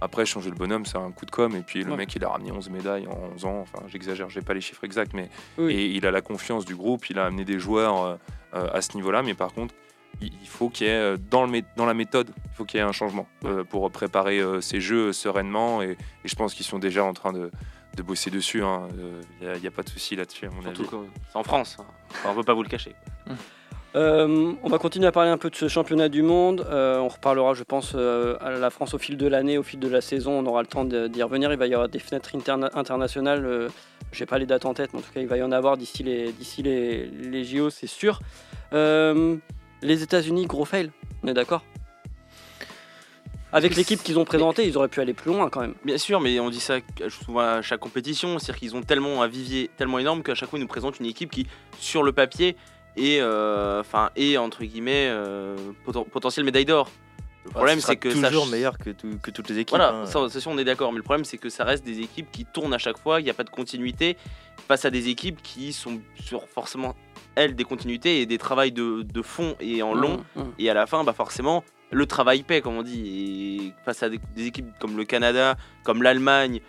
Après, 0.01 0.25
changer 0.25 0.49
le 0.49 0.55
bonhomme, 0.55 0.85
c'est 0.85 0.97
un 0.97 1.11
coup 1.11 1.25
de 1.25 1.31
com. 1.31 1.55
Et 1.55 1.61
puis 1.61 1.83
le 1.83 1.91
Ouais. 1.91 1.97
mec, 1.97 2.15
il 2.15 2.23
a 2.23 2.29
ramené 2.29 2.51
11 2.51 2.69
médailles 2.69 3.07
en 3.07 3.17
11 3.33 3.45
ans. 3.45 3.59
Enfin, 3.61 3.83
j'exagère, 3.87 4.29
j'ai 4.29 4.41
pas 4.41 4.53
les 4.53 4.61
chiffres 4.61 4.83
exacts, 4.83 5.13
mais 5.13 5.29
Oui. 5.57 5.73
et 5.73 5.85
il 5.87 6.05
a 6.05 6.11
la 6.11 6.21
confiance 6.21 6.65
du 6.65 6.75
groupe. 6.75 7.09
Il 7.09 7.17
a 7.19 7.25
amené 7.25 7.45
des 7.45 7.57
joueurs 7.59 8.03
euh, 8.03 8.15
euh, 8.55 8.67
à 8.73 8.81
ce 8.81 8.95
niveau-là. 8.95 9.23
Mais 9.23 9.33
par 9.33 9.53
contre, 9.53 9.73
il 10.21 10.31
il 10.41 10.47
faut 10.47 10.69
qu'il 10.69 10.87
y 10.87 10.89
ait 10.91 11.17
dans, 11.17 11.45
le 11.45 11.51
mé- 11.51 11.65
dans 11.75 11.85
la 11.85 11.93
méthode, 11.93 12.31
il 12.45 12.51
faut 12.55 12.63
qu'il 12.63 12.79
y 12.79 12.81
ait 12.83 12.85
un 12.85 12.91
changement 12.93 13.27
euh, 13.43 13.63
pour 13.65 13.89
préparer 13.91 14.39
euh, 14.39 14.61
ces 14.61 14.79
jeux 14.79 15.11
sereinement. 15.13 15.81
Et, 15.81 15.91
et 16.23 16.27
je 16.27 16.35
pense 16.35 16.53
qu'ils 16.53 16.65
sont 16.65 16.79
déjà 16.79 17.03
en 17.03 17.13
train 17.13 17.33
de, 17.33 17.51
de 17.97 18.01
bosser 18.03 18.29
dessus. 18.29 18.63
hein. 18.63 18.87
Euh, 18.97 19.21
Il 19.55 19.61
n'y 19.61 19.67
a, 19.67 19.71
pas 19.71 19.83
de 19.83 19.89
souci 19.89 20.15
là-dessus, 20.15 20.45
à 20.45 20.49
mon 20.51 20.61
Surtout 20.61 20.95
avis. 20.97 21.09
c'est 21.31 21.37
en 21.37 21.43
France. 21.43 21.77
hein. 21.79 21.85
Enfin, 22.11 22.29
on 22.29 22.33
veut 22.33 22.43
pas 22.43 22.53
vous 22.53 22.63
le 22.63 22.69
cacher. 22.69 22.95
Euh, 23.95 24.53
on 24.61 24.67
va 24.69 24.77
continuer 24.77 25.07
à 25.07 25.11
parler 25.13 25.29
un 25.29 25.37
peu 25.37 25.49
de 25.49 25.55
ce 25.55 25.69
championnat 25.69 26.09
du 26.09 26.21
monde. 26.21 26.67
Euh, 26.69 26.97
on 26.99 27.07
reparlera, 27.07 27.53
je 27.53 27.63
pense, 27.63 27.93
euh, 27.95 28.35
à 28.41 28.51
la 28.51 28.69
France 28.69 28.93
au 28.93 28.97
fil 28.97 29.15
de 29.15 29.25
l'année, 29.27 29.57
au 29.57 29.63
fil 29.63 29.79
de 29.79 29.87
la 29.87 30.01
saison. 30.01 30.33
On 30.37 30.45
aura 30.45 30.61
le 30.61 30.67
temps 30.67 30.83
de- 30.83 31.07
d'y 31.07 31.23
revenir. 31.23 31.51
Il 31.53 31.57
va 31.57 31.67
y 31.67 31.73
avoir 31.73 31.87
des 31.87 31.99
fenêtres 31.99 32.35
interna- 32.35 32.69
internationales. 32.73 33.69
Je 34.11 34.19
n'ai 34.19 34.25
pas 34.25 34.37
les 34.37 34.45
dates 34.45 34.65
en 34.65 34.73
tête, 34.73 34.89
mais 34.93 34.99
en 34.99 35.01
tout 35.01 35.13
cas, 35.13 35.21
il 35.21 35.27
va 35.27 35.37
y 35.37 35.43
en 35.43 35.51
avoir 35.51 35.77
d'ici 35.77 36.03
les, 36.03 36.33
les, 36.63 37.05
les 37.05 37.43
JO, 37.45 37.69
c'est 37.69 37.87
sûr. 37.87 38.19
Les 38.73 40.03
États-Unis, 40.03 40.45
gros 40.45 40.65
fail. 40.65 40.91
On 41.23 41.27
est 41.29 41.33
d'accord? 41.33 41.63
Avec 43.53 43.77
l'équipe 43.77 44.03
qu'ils 44.03 44.19
ont 44.19 44.25
présentée, 44.25 44.67
ils 44.67 44.75
auraient 44.77 44.89
pu 44.89 44.99
aller 44.99 45.13
plus 45.13 45.31
loin 45.31 45.49
quand 45.49 45.61
même. 45.61 45.75
Bien 45.85 45.97
sûr, 45.97 46.19
mais 46.19 46.37
on 46.41 46.49
dit 46.49 46.59
ça 46.59 46.79
souvent 47.07 47.39
à 47.39 47.61
chaque 47.61 47.79
compétition. 47.79 48.37
C'est-à-dire 48.39 48.59
qu'ils 48.59 48.75
ont 48.75 48.81
tellement 48.81 49.23
un 49.23 49.27
vivier 49.27 49.69
tellement 49.77 49.99
énorme 49.99 50.23
qu'à 50.23 50.35
chaque 50.35 50.49
fois 50.49 50.59
ils 50.59 50.61
nous 50.61 50.67
présentent 50.67 50.99
une 50.99 51.05
équipe 51.05 51.31
qui, 51.31 51.47
sur 51.79 52.03
le 52.03 52.11
papier, 52.11 52.57
est, 52.97 53.19
euh, 53.19 53.79
enfin, 53.81 54.09
est 54.15 54.37
entre 54.37 54.63
guillemets 54.63 55.07
euh, 55.09 55.55
poten- 55.85 56.07
potentiel 56.09 56.45
médaille 56.45 56.65
d'or. 56.65 56.89
Le 57.45 57.51
problème, 57.51 57.79
c'est 57.79 57.95
que 57.95 58.09
ça 58.09 58.27
toujours 58.29 58.47
meilleur 58.47 58.77
que, 58.79 58.89
tout- 58.89 59.19
que 59.21 59.29
toutes 59.29 59.49
les 59.49 59.59
équipes. 59.59 59.77
Voilà, 59.77 59.89
hein. 59.93 60.05
ça, 60.07 60.27
ça, 60.29 60.41
ça, 60.41 60.49
on 60.49 60.57
est 60.57 60.63
d'accord. 60.63 60.91
Mais 60.91 60.97
le 60.97 61.03
problème, 61.03 61.25
c'est 61.25 61.37
que 61.37 61.49
ça 61.49 61.63
reste 61.63 61.85
des 61.85 61.99
équipes 61.99 62.31
qui 62.31 62.43
tournent 62.43 62.73
à 62.73 62.79
chaque 62.79 62.97
fois. 62.97 63.21
Il 63.21 63.23
n'y 63.23 63.29
a 63.29 63.35
pas 63.35 63.43
de 63.43 63.51
continuité 63.51 64.17
face 64.67 64.83
à 64.83 64.89
des 64.89 65.09
équipes 65.09 65.41
qui 65.43 65.71
sont 65.71 66.01
sur 66.15 66.47
forcément, 66.47 66.95
elles, 67.35 67.55
des 67.55 67.63
continuités 67.63 68.21
et 68.21 68.25
des 68.25 68.39
travails 68.39 68.71
de, 68.71 69.03
de 69.03 69.21
fond 69.21 69.55
et 69.59 69.83
en 69.83 69.93
long. 69.93 70.23
Mmh, 70.35 70.41
mmh. 70.41 70.51
Et 70.57 70.69
à 70.71 70.73
la 70.73 70.87
fin, 70.87 71.03
bah 71.03 71.13
forcément, 71.13 71.63
le 71.91 72.07
travail 72.07 72.41
paie, 72.41 72.61
comme 72.61 72.77
on 72.77 72.81
dit. 72.83 73.61
Et 73.67 73.73
face 73.85 74.01
à 74.01 74.09
des, 74.09 74.19
des 74.35 74.47
équipes 74.47 74.71
comme 74.79 74.97
le 74.97 75.05
Canada, 75.05 75.55
comme 75.83 76.01
l'Allemagne, 76.01 76.61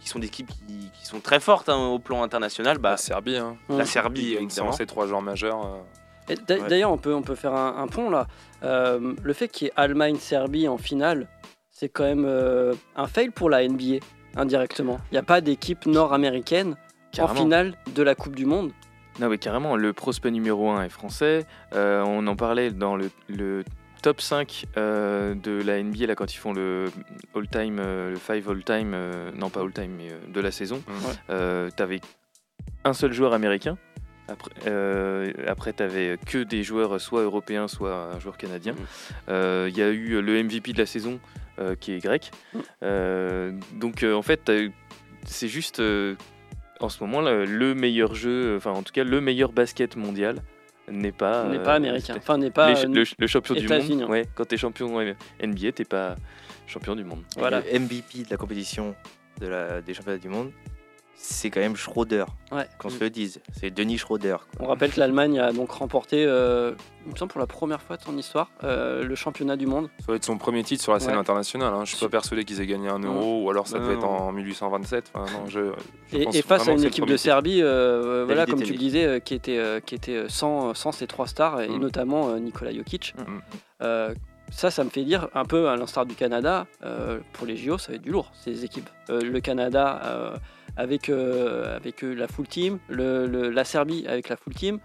qui 0.00 0.08
sont 0.08 0.18
des 0.18 0.26
équipes 0.26 0.48
qui, 0.48 0.90
qui 0.92 1.06
sont 1.06 1.20
très 1.20 1.40
fortes 1.40 1.68
hein, 1.68 1.76
au 1.88 1.98
plan 1.98 2.22
international, 2.22 2.78
bah, 2.78 2.90
la 2.92 2.96
Serbie, 2.96 3.36
hein. 3.36 3.56
la. 3.68 3.84
Serbie, 3.84 4.34
Sans 4.34 4.40
évidemment. 4.42 4.72
ces 4.72 4.86
trois 4.86 5.06
joueurs 5.06 5.22
majeurs. 5.22 5.64
euh, 5.66 5.78
Ouais. 6.26 6.36
D'ailleurs, 6.68 6.90
on 6.90 6.96
peut, 6.96 7.12
on 7.14 7.20
peut 7.20 7.34
faire 7.34 7.52
un, 7.54 7.76
un 7.76 7.86
pont 7.86 8.08
là. 8.08 8.26
Euh, 8.62 9.12
le 9.22 9.32
fait 9.34 9.48
qu'il 9.48 9.66
y 9.66 9.68
ait 9.68 9.72
Allemagne-Serbie 9.76 10.68
en 10.68 10.78
finale, 10.78 11.28
c'est 11.70 11.90
quand 11.90 12.04
même 12.04 12.24
euh, 12.26 12.72
un 12.96 13.06
fail 13.06 13.28
pour 13.28 13.50
la 13.50 13.66
NBA, 13.68 13.96
indirectement. 14.34 14.98
Il 15.10 15.16
n'y 15.16 15.18
a 15.18 15.22
pas 15.22 15.42
d'équipe 15.42 15.84
nord-américaine 15.84 16.76
en 17.18 17.28
finale 17.28 17.74
de 17.94 18.02
la 18.02 18.14
Coupe 18.14 18.34
du 18.36 18.46
Monde. 18.46 18.72
Non, 19.20 19.28
mais 19.28 19.36
carrément, 19.36 19.76
le 19.76 19.92
prospect 19.92 20.30
numéro 20.30 20.70
1 20.70 20.84
est 20.84 20.88
français. 20.88 21.44
Euh, 21.74 22.02
on 22.06 22.26
en 22.26 22.36
parlait 22.36 22.70
dans 22.70 22.96
le, 22.96 23.10
le 23.28 23.62
top 24.04 24.20
5 24.20 24.66
euh, 24.76 25.34
de 25.34 25.62
la 25.62 25.82
NBA, 25.82 26.04
là, 26.04 26.14
quand 26.14 26.34
ils 26.34 26.36
font 26.36 26.52
le 26.52 26.90
all-time, 27.34 27.78
euh, 27.80 28.10
le 28.10 28.16
5 28.16 28.46
all-time, 28.46 28.92
euh, 28.92 29.30
non 29.34 29.48
pas 29.48 29.62
all-time, 29.62 29.92
mais 29.96 30.10
euh, 30.10 30.18
de 30.28 30.40
la 30.42 30.50
saison. 30.50 30.82
Ouais. 30.86 31.14
Euh, 31.30 31.70
t'avais 31.74 32.02
un 32.84 32.92
seul 32.92 33.14
joueur 33.14 33.32
américain. 33.32 33.78
Après, 34.28 34.50
euh, 34.66 35.32
après 35.46 35.72
tu 35.72 35.82
avais 35.82 36.18
que 36.26 36.42
des 36.42 36.62
joueurs 36.62 37.00
soit 37.00 37.22
européens, 37.22 37.66
soit 37.66 38.10
un 38.14 38.20
joueur 38.20 38.36
canadien. 38.36 38.74
Euh, 39.30 39.70
Il 39.70 39.78
y 39.78 39.82
a 39.82 39.88
eu 39.88 40.20
le 40.20 40.42
MVP 40.42 40.74
de 40.74 40.78
la 40.78 40.86
saison 40.86 41.18
euh, 41.58 41.74
qui 41.74 41.94
est 41.94 42.00
grec. 42.00 42.30
Euh, 42.82 43.52
donc 43.72 44.02
euh, 44.02 44.12
en 44.12 44.22
fait, 44.22 44.52
c'est 45.24 45.48
juste 45.48 45.80
euh, 45.80 46.14
en 46.78 46.90
ce 46.90 47.02
moment 47.02 47.22
le, 47.22 47.46
le 47.46 47.74
meilleur 47.74 48.14
jeu, 48.14 48.54
enfin 48.58 48.72
en 48.72 48.82
tout 48.82 48.92
cas 48.92 49.04
le 49.04 49.22
meilleur 49.22 49.52
basket 49.52 49.96
mondial 49.96 50.42
n'est 50.90 51.12
pas 51.12 51.44
n'est 51.48 51.58
euh, 51.58 51.62
pas 51.64 51.74
américain. 51.74 52.14
c'était- 52.14 52.18
Enfin, 52.18 52.38
n'est 52.38 52.50
pas. 52.50 52.72
les- 52.72 52.84
euh, 52.84 52.88
le, 52.88 53.04
le 53.18 53.26
champion 53.26 53.54
du 53.54 53.66
monde. 53.68 54.10
Ouais, 54.10 54.24
quand 54.34 54.44
tu 54.46 54.54
es 54.54 54.58
champion 54.58 54.98
euh, 55.00 55.14
NBA, 55.42 55.72
t'es 55.72 55.84
pas 55.84 56.16
champion 56.66 56.94
du 56.96 57.04
monde. 57.04 57.22
Voilà. 57.36 57.60
Le 57.60 57.78
MVP 57.80 58.24
de 58.24 58.30
la 58.30 58.36
compétition 58.36 58.94
de 59.40 59.46
la, 59.48 59.80
des 59.82 59.94
championnats 59.94 60.18
du 60.18 60.28
monde, 60.28 60.50
c'est 61.16 61.50
quand 61.50 61.60
même 61.60 61.76
Schroeder. 61.76 62.24
Ouais. 62.52 62.66
Qu'on 62.78 62.90
se 62.90 63.00
le 63.00 63.10
dise. 63.10 63.40
C'est 63.52 63.70
Denis 63.70 63.98
Schroeder. 63.98 64.36
quoi. 64.56 64.66
On 64.66 64.68
rappelle 64.68 64.92
que 64.92 65.00
l'Allemagne 65.00 65.38
a 65.40 65.52
donc 65.52 65.70
remporté, 65.72 66.24
euh, 66.26 66.72
il 67.06 67.12
me 67.12 67.16
semble 67.16 67.30
pour 67.32 67.40
la 67.40 67.46
première 67.46 67.80
fois 67.82 67.96
de 67.96 68.02
son 68.02 68.16
histoire, 68.18 68.50
euh, 68.62 69.02
le 69.02 69.14
championnat 69.14 69.56
du 69.56 69.66
monde. 69.66 69.88
Ça 70.00 70.06
va 70.08 70.16
être 70.16 70.24
son 70.24 70.38
premier 70.38 70.62
titre 70.62 70.82
sur 70.82 70.92
la 70.92 71.00
scène 71.00 71.12
Ouais. 71.14 71.18
internationale. 71.18 71.72
hein. 71.74 71.84
Je 71.84 71.94
suis 71.96 72.04
pas 72.06 72.10
persuadé 72.10 72.44
qu'ils 72.44 72.60
aient 72.60 72.66
gagné 72.66 72.88
un 72.88 72.98
euro 72.98 73.42
ou 73.44 73.50
alors 73.50 73.66
ça 73.66 73.78
Non, 73.78 73.84
devait 73.84 73.94
être 73.94 74.04
en 74.04 74.30
1827. 74.32 75.12
Enfin, 75.14 75.32
non, 75.32 75.46
je, 75.48 75.72
je 76.12 76.16
Et, 76.18 76.24
pense 76.24 76.34
et 76.36 76.42
face 76.42 76.68
à 76.68 76.72
une 76.72 76.84
équipe 76.84 77.06
de. 77.06 77.16
Serbie, 77.16 77.60
euh, 77.62 78.24
voilà, 78.26 78.44
comme 78.46 78.62
tu 78.62 78.72
le 78.72 78.78
disais, 78.78 79.04
euh, 79.06 79.18
qui 79.18 79.34
était, 79.34 79.58
euh, 79.58 79.80
qui 79.80 79.94
était 79.94 80.16
euh, 80.16 80.28
sans, 80.28 80.74
sans 80.74 80.92
ces 80.92 81.06
trois 81.06 81.26
stars, 81.26 81.60
et 81.62 81.68
Mm. 81.68 81.78
notamment 81.78 82.28
euh, 82.30 82.38
Nikola 82.38 82.72
Jokic. 82.72 83.14
Mm. 83.16 83.22
Euh, 83.82 84.14
ça, 84.50 84.70
ça 84.70 84.84
me 84.84 84.90
fait 84.90 85.04
dire, 85.04 85.28
un 85.34 85.44
peu 85.46 85.68
à 85.68 85.76
l'instar 85.76 86.04
du 86.06 86.14
Canada, 86.14 86.66
euh, 86.84 87.18
pour 87.32 87.46
les 87.46 87.56
JO, 87.56 87.78
ça 87.78 87.90
va 87.92 87.96
être 87.96 88.02
du 88.02 88.10
lourd, 88.10 88.30
ces 88.34 88.64
équipes. 88.64 88.88
Euh, 89.10 89.20
le 89.22 89.40
Canada 89.40 90.00
euh, 90.04 90.36
avec, 90.76 91.08
euh, 91.08 91.76
avec 91.76 92.02
euh, 92.04 92.14
la 92.14 92.28
full 92.28 92.46
team, 92.46 92.78
le, 92.88 93.26
le- 93.26 93.50
la 93.50 93.64
Serbie 93.64 94.06
avec 94.06 94.28
la 94.28 94.36
full 94.36 94.54
team. 94.54 94.78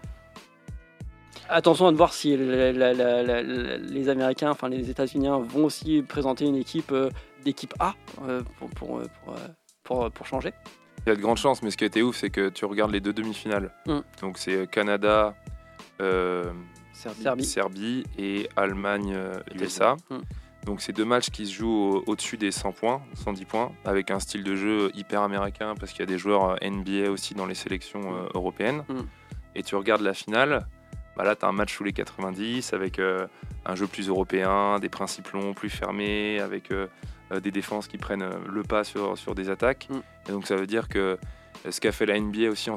Attention 1.48 1.86
à 1.88 1.92
de 1.92 1.96
voir 1.96 2.12
si 2.12 2.36
la- 2.36 2.72
la- 2.72 2.92
la- 2.92 3.22
la- 3.22 3.42
la- 3.42 3.76
les 3.76 4.08
Américains, 4.08 4.50
enfin 4.50 4.68
les 4.68 4.88
États-Unis 4.90 5.28
vont 5.28 5.64
aussi 5.64 6.02
présenter 6.02 6.44
une 6.46 6.56
équipe 6.56 6.92
euh, 6.92 7.10
d'équipe 7.44 7.74
A 7.80 7.94
euh, 8.28 8.42
pour, 8.58 8.70
pour, 8.70 9.02
pour, 9.82 10.10
pour- 10.10 10.26
changer. 10.26 10.52
Il 11.06 11.08
y 11.08 11.12
a 11.12 11.16
de 11.16 11.20
grandes 11.20 11.38
chances, 11.38 11.62
mais 11.62 11.70
ce 11.70 11.76
qui 11.76 11.84
a 11.84 11.86
été 11.86 12.02
ouf, 12.02 12.16
c'est 12.16 12.30
que 12.30 12.50
tu 12.50 12.64
regardes 12.66 12.92
les 12.92 13.00
deux 13.00 13.12
demi-finales. 13.14 13.72
Mm. 13.86 13.98
Donc 14.20 14.38
c'est 14.38 14.70
Canada, 14.70 15.34
Serbie. 16.92 17.44
Serbie 17.44 18.04
et 18.18 18.48
Allemagne. 18.56 19.16
USA. 19.58 19.96
Donc 20.66 20.82
c'est 20.82 20.92
deux 20.92 21.04
matchs 21.06 21.30
qui 21.30 21.46
se 21.46 21.54
jouent 21.54 21.70
au- 21.96 22.04
au-dessus 22.06 22.36
des 22.36 22.50
100 22.52 22.72
points, 22.72 23.00
110 23.14 23.44
points, 23.46 23.72
avec 23.84 24.10
un 24.10 24.20
style 24.20 24.44
de 24.44 24.54
jeu 24.56 24.90
hyper 24.94 25.22
américain, 25.22 25.74
parce 25.78 25.92
qu'il 25.92 26.00
y 26.00 26.02
a 26.02 26.06
des 26.06 26.18
joueurs 26.18 26.50
euh, 26.50 26.56
NBA 26.62 27.10
aussi 27.10 27.34
dans 27.34 27.46
les 27.46 27.54
sélections 27.54 28.14
euh, 28.14 28.28
européennes. 28.34 28.84
Mm. 28.88 29.00
Et 29.54 29.62
tu 29.62 29.74
regardes 29.74 30.02
la 30.02 30.14
finale, 30.14 30.66
bah 31.16 31.24
là 31.24 31.34
tu 31.34 31.44
as 31.44 31.48
un 31.48 31.52
match 31.52 31.74
sous 31.74 31.82
les 31.84 31.92
90, 31.92 32.72
avec 32.74 32.98
euh, 32.98 33.26
un 33.64 33.74
jeu 33.74 33.86
plus 33.86 34.08
européen, 34.08 34.78
des 34.78 34.88
principes 34.90 35.28
longs, 35.30 35.54
plus 35.54 35.70
fermés, 35.70 36.40
avec 36.40 36.70
euh, 36.70 36.86
des 37.42 37.50
défenses 37.50 37.86
qui 37.88 37.96
prennent 37.96 38.28
le 38.48 38.62
pas 38.62 38.84
sur, 38.84 39.16
sur 39.16 39.34
des 39.34 39.48
attaques. 39.50 39.88
Mm. 39.90 39.98
Et 40.28 40.32
donc 40.32 40.46
ça 40.46 40.56
veut 40.56 40.66
dire 40.66 40.88
que 40.88 41.18
ce 41.68 41.80
qu'a 41.80 41.92
fait 41.92 42.06
la 42.06 42.18
NBA 42.18 42.48
aussi 42.48 42.70
en, 42.70 42.76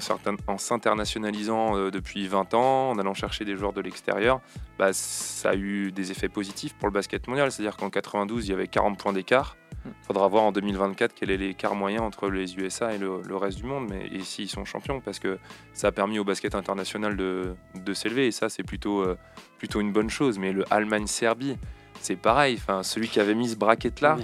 s'internationalisant 0.57 1.77
euh, 1.77 1.91
depuis 1.91 2.27
20 2.27 2.53
ans, 2.53 2.89
en 2.91 2.99
allant 2.99 3.13
chercher 3.13 3.45
des 3.45 3.55
joueurs 3.55 3.73
de 3.73 3.81
l'extérieur, 3.81 4.41
bah, 4.77 4.91
ça 4.93 5.51
a 5.51 5.55
eu 5.55 5.91
des 5.91 6.11
effets 6.11 6.29
positifs 6.29 6.73
pour 6.75 6.87
le 6.87 6.93
basket 6.93 7.27
mondial. 7.27 7.51
C'est-à-dire 7.51 7.77
qu'en 7.77 7.89
92, 7.89 8.47
il 8.47 8.51
y 8.51 8.53
avait 8.53 8.67
40 8.67 8.97
points 8.97 9.13
d'écart. 9.13 9.55
Il 9.85 9.91
faudra 10.05 10.27
voir 10.29 10.43
en 10.43 10.51
2024 10.53 11.13
quel 11.13 11.29
est 11.31 11.37
l'écart 11.37 11.75
moyen 11.75 12.01
entre 12.01 12.29
les 12.29 12.55
USA 12.57 12.93
et 12.93 12.97
le, 12.97 13.21
le 13.27 13.35
reste 13.35 13.57
du 13.57 13.65
monde. 13.65 13.87
Mais 13.89 14.07
ici, 14.07 14.43
ils 14.43 14.47
sont 14.49 14.63
champions 14.65 15.01
parce 15.01 15.19
que 15.19 15.37
ça 15.73 15.87
a 15.87 15.91
permis 15.91 16.19
au 16.19 16.23
basket 16.23 16.55
international 16.55 17.17
de, 17.17 17.53
de 17.75 17.93
s'élever. 17.93 18.27
Et 18.27 18.31
ça, 18.31 18.47
c'est 18.49 18.63
plutôt, 18.63 19.01
euh, 19.01 19.17
plutôt 19.57 19.81
une 19.81 19.91
bonne 19.91 20.09
chose. 20.09 20.39
Mais 20.39 20.53
le 20.53 20.63
Allemagne-Serbie, 20.71 21.57
c'est 21.99 22.15
pareil. 22.15 22.55
Enfin, 22.61 22.81
celui 22.83 23.09
qui 23.09 23.19
avait 23.19 23.35
mis 23.35 23.49
ce 23.49 23.55
bracket-là, 23.57 24.17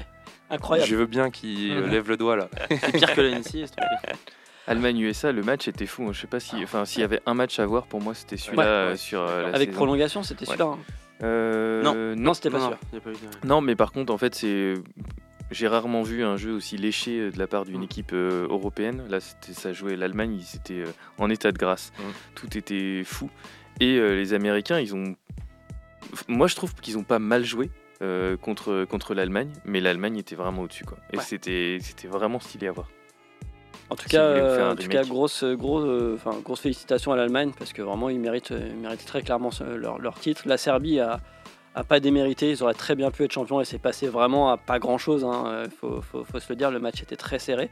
Incroyable. 0.49 0.89
je 0.89 0.95
veux 0.95 1.05
bien 1.05 1.29
qu'il 1.29 1.75
Mhm. 1.75 1.89
lève 1.89 2.07
le 2.09 2.15
doigt 2.17 2.35
là. 2.37 2.49
C'est 2.69 2.91
pire 2.97 3.13
que 3.13 3.21
la 3.21 3.39
plaît. 3.41 4.13
Allemagne-USA, 4.69 5.31
le 5.31 5.41
match 5.43 5.67
était 5.67 5.85
fou. 5.85 6.03
hein. 6.07 6.13
Je 6.13 6.21
sais 6.21 6.27
pas 6.27 6.39
si, 6.39 6.55
enfin, 6.63 6.85
s'il 6.85 7.01
y 7.01 7.03
avait 7.03 7.21
un 7.25 7.33
match 7.33 7.59
à 7.59 7.65
voir, 7.65 7.87
pour 7.87 8.01
moi, 8.01 8.13
c'était 8.13 8.37
celui-là 8.37 8.63
Ouais, 8.63 8.69
euh, 8.69 8.89
ouais. 8.91 8.97
sur 8.97 9.21
euh, 9.21 9.41
la 9.43 9.47
Avec 9.49 9.69
saison. 9.69 9.77
prolongation, 9.77 10.23
c'était 10.23 10.41
Ouais. 10.47 10.55
celui-là. 10.55 10.65
hein. 10.73 10.77
Euh, 11.23 11.81
Non. 11.83 12.15
Non, 12.15 12.33
c'était 12.33 12.49
pas 12.49 12.59
Non, 12.59 12.67
sûr. 12.69 12.77
non, 13.43 13.61
mais 13.61 13.75
par 13.75 13.91
contre, 13.91 14.13
en 14.13 14.17
fait, 14.17 14.35
c'est. 14.35 14.75
J'ai 15.51 15.67
rarement 15.67 16.03
vu 16.03 16.23
un 16.23 16.37
jeu 16.37 16.53
aussi 16.53 16.77
léché 16.77 17.31
de 17.31 17.39
la 17.39 17.47
part 17.47 17.65
d'une 17.65 17.81
Mm. 17.81 17.83
équipe 17.85 18.11
euh, 18.13 18.47
européenne. 18.47 19.03
Là, 19.09 19.19
c'était 19.19 19.53
ça 19.53 19.73
jouait 19.73 19.95
l'Allemagne, 19.95 20.35
ils 20.39 20.55
étaient 20.55 20.87
euh, 20.87 20.93
en 21.17 21.27
état 21.31 21.51
de 21.51 21.57
grâce. 21.57 21.91
Mm. 21.97 22.01
Tout 22.35 22.57
était 22.57 23.01
fou. 23.03 23.31
Et 23.79 23.97
euh, 23.97 24.13
les 24.15 24.33
Américains, 24.33 24.79
ils 24.79 24.93
ont. 24.95 25.15
Moi, 26.27 26.45
je 26.47 26.55
trouve 26.55 26.73
qu'ils 26.75 26.97
ont 26.99 27.03
pas 27.03 27.17
mal 27.19 27.43
joué 27.45 27.71
euh, 28.03 28.37
contre, 28.37 28.85
contre 28.85 29.13
l'Allemagne, 29.15 29.51
mais 29.65 29.81
l'Allemagne 29.81 30.17
était 30.17 30.35
vraiment 30.35 30.61
au-dessus. 30.61 30.85
Quoi. 30.85 30.97
Et 31.11 31.17
Ouais. 31.17 31.23
c'était 31.23 31.79
c'était 31.81 32.07
vraiment 32.07 32.39
stylé 32.39 32.67
à 32.67 32.71
voir. 32.71 32.87
En 33.89 33.95
tout 33.95 34.03
Si 34.03 34.09
cas, 34.09 34.21
euh, 34.21 34.71
en 34.71 34.75
tout 34.75 34.87
cas 34.87 34.99
remake. 34.99 35.07
grosse, 35.09 35.43
gros, 35.43 35.79
euh, 35.79 36.17
grosse 36.43 36.59
félicitations 36.61 37.11
à 37.11 37.15
l'Allemagne 37.15 37.51
parce 37.57 37.73
que 37.73 37.81
vraiment 37.81 38.09
ils 38.09 38.19
méritent, 38.19 38.51
euh, 38.51 38.69
ils 38.69 38.75
méritent 38.79 39.05
très 39.05 39.21
clairement 39.23 39.49
leur, 39.77 39.97
leur 39.99 40.19
titre. 40.19 40.43
La 40.45 40.57
Serbie 40.57 40.99
a, 40.99 41.19
a 41.75 41.83
pas 41.83 41.99
démérité, 41.99 42.51
ils 42.51 42.61
auraient 42.63 42.73
très 42.75 42.95
bien 42.95 43.09
pu 43.09 43.23
être 43.23 43.31
champions 43.31 43.61
et 43.61 43.65
c'est 43.65 43.79
passé 43.79 44.07
vraiment 44.07 44.51
à 44.51 44.57
pas 44.57 44.77
grand 44.79 44.97
chose. 44.99 45.25
Il 45.65 45.71
faut, 45.71 46.01
faut- 46.01 46.23
faut 46.23 46.39
se 46.39 46.45
le 46.49 46.55
dire, 46.55 46.69
le 46.69 46.79
match 46.79 47.01
était 47.01 47.15
très 47.15 47.39
serré. 47.39 47.69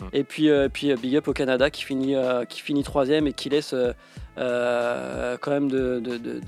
Mm. 0.00 0.04
Et 0.12 0.24
puis, 0.24 0.50
euh, 0.50 0.68
puis 0.68 0.94
big 0.94 1.16
up 1.16 1.26
au 1.26 1.32
Canada 1.32 1.68
qui 1.70 1.82
finit, 1.82 2.14
euh, 2.14 2.44
qui 2.44 2.60
finit 2.60 2.82
troisième 2.84 3.26
et 3.26 3.32
qui 3.32 3.48
laisse 3.48 3.74
euh, 4.38 5.36
quand 5.40 5.50
même 5.50 5.70
de, 5.70 5.98
de, 6.00 6.16
de- 6.16 6.40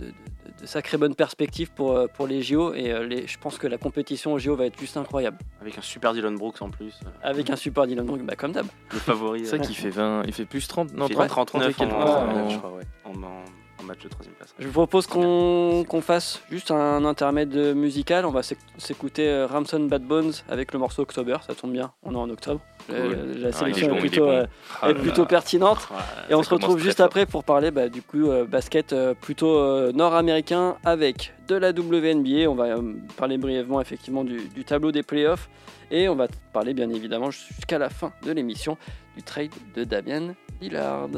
de- 0.61 0.67
sacrées 0.67 0.97
bonnes 0.99 1.15
perspectives 1.15 1.71
pour, 1.71 1.93
euh, 1.97 2.07
pour 2.07 2.27
les 2.27 2.43
JO. 2.43 2.75
Et 2.75 2.91
euh, 2.93 3.05
les, 3.07 3.27
je 3.27 3.39
pense 3.39 3.59
que 3.59 3.67
la 3.67 3.79
compétition 3.79 4.33
aux 4.33 4.39
JO 4.39 4.57
va 4.57 4.67
être 4.67 4.79
juste 4.79 4.97
incroyable. 4.97 5.39
Avec 5.61 5.79
un 5.79 5.83
super 5.83 6.13
Dylan 6.13 6.37
Brooks 6.37 6.61
en 6.63 6.71
plus. 6.71 6.99
Avec 7.23 7.51
un 7.51 7.57
super 7.57 7.87
Dylan 7.87 8.05
Brooks, 8.07 8.23
bah, 8.23 8.37
comme 8.37 8.53
d'hab. 8.53 8.67
Le 8.93 8.99
favori. 8.99 9.45
C'est 9.47 9.57
vrai 9.57 9.67
qu'il 9.67 9.77
fait 9.77 9.91
20, 9.91 10.23
il 10.27 10.33
fait 10.33 10.45
plus 10.45 10.67
30, 10.69 10.93
non 10.95 11.07
Il 11.09 11.17
fait 11.17 11.27
30, 11.27 11.49
39 11.49 11.71
et 11.71 11.75
quelques 11.75 11.93
en- 11.93 11.97
points 12.01 12.15
en- 12.45 12.49
je 12.51 12.59
crois, 12.59 12.71
ouais. 12.73 12.85
en, 13.05 13.11
en- 13.23 13.85
match 13.85 14.03
de 14.03 14.09
troisième 14.09 14.35
place. 14.35 14.55
Je 14.59 14.67
vous 14.67 14.73
propose 14.73 15.07
qu'on 15.07 15.83
qu'on 15.89 16.03
fasse 16.03 16.43
juste 16.51 16.71
un 16.71 17.07
intermède 17.07 17.55
musical. 17.75 18.27
On 18.27 18.31
va 18.31 18.43
s'éc- 18.43 18.59
s'écouter 18.77 19.27
euh, 19.31 19.47
Ramson 19.47 19.81
Bad 19.81 20.03
Bones 20.03 20.33
avec 20.51 20.73
le 20.75 20.79
morceau 20.79 21.03
October. 21.03 21.37
Ça 21.47 21.55
tombe 21.55 21.73
bien, 21.73 21.91
on 22.03 22.13
est 22.13 22.19
en 22.19 22.29
octobre. 22.29 22.61
La 22.89 23.49
Ah, 23.49 23.53
sélection 23.53 23.95
est 23.97 23.99
plutôt, 24.01 24.25
bon. 24.27 24.31
euh, 24.33 24.47
Ah 24.83 24.91
est 24.91 24.95
plutôt 24.95 25.27
pertinente. 25.27 25.89
Et 26.31 26.35
on 26.35 26.43
se 26.43 26.51
retrouve 26.51 26.79
juste 26.79 27.01
après 27.01 27.27
pour 27.27 27.45
parler 27.45 27.71
bah, 27.71 27.89
du 27.89 28.01
coup 28.03 28.29
euh, 28.31 28.45
basket 28.47 28.93
euh, 28.93 29.15
plutôt 29.15 29.59
euh, 29.59 29.93
nord-américain 29.93 30.77
avec 30.85 31.33
de 31.49 31.57
la 31.57 31.71
WNBA. 31.71 32.49
On 32.49 32.55
va 32.55 32.65
euh, 32.65 32.95
parler 33.17 33.37
brièvement 33.39 33.81
effectivement 33.81 34.25
du, 34.25 34.49
du 34.49 34.65
tableau 34.65 34.91
des 34.93 35.03
playoffs 35.03 35.49
et 35.91 36.09
on 36.09 36.15
va 36.17 36.29
parler 36.53 36.73
bien 36.75 36.89
évidemment 36.91 37.31
jusqu'à 37.31 37.79
la 37.79 37.91
fin 37.91 38.13
de 38.25 38.33
l'émission 38.33 38.77
du 39.17 39.23
trade 39.23 39.51
de 39.75 39.85
Damian 39.85 40.35
Lillard. 40.61 41.09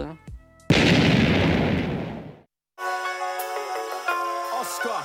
Oscar, 4.60 5.02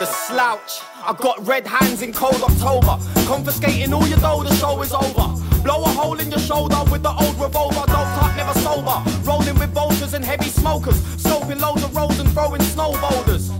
the 0.00 0.04
slouch. 0.06 0.82
I 1.04 1.14
got 1.18 1.46
red 1.46 1.66
hands 1.66 2.02
in 2.02 2.12
cold 2.12 2.42
October. 2.42 2.98
Confiscating 3.26 3.92
all 3.92 4.06
your 4.06 4.18
dough, 4.18 4.42
the 4.42 4.54
show 4.56 4.80
is 4.82 4.92
over. 4.92 5.34
Blow 5.62 5.84
a 5.84 5.88
hole 5.88 6.18
in 6.18 6.30
your 6.30 6.40
shoulder 6.40 6.82
with 6.90 7.02
the 7.02 7.10
old 7.10 7.38
revolver. 7.38 7.86
Doped 7.86 8.18
up, 8.22 8.36
never 8.36 8.58
sober. 8.60 8.98
Rolling 9.22 9.58
with 9.58 9.70
vultures 9.70 10.12
and 10.14 10.24
heavy 10.24 10.48
smokers. 10.48 11.00
Scoping 11.22 11.60
loads 11.60 11.84
of 11.84 11.94
roads 11.94 12.18
and 12.18 12.28
throwing 12.32 12.62
snow 12.62 12.98
boulders. 13.00 13.50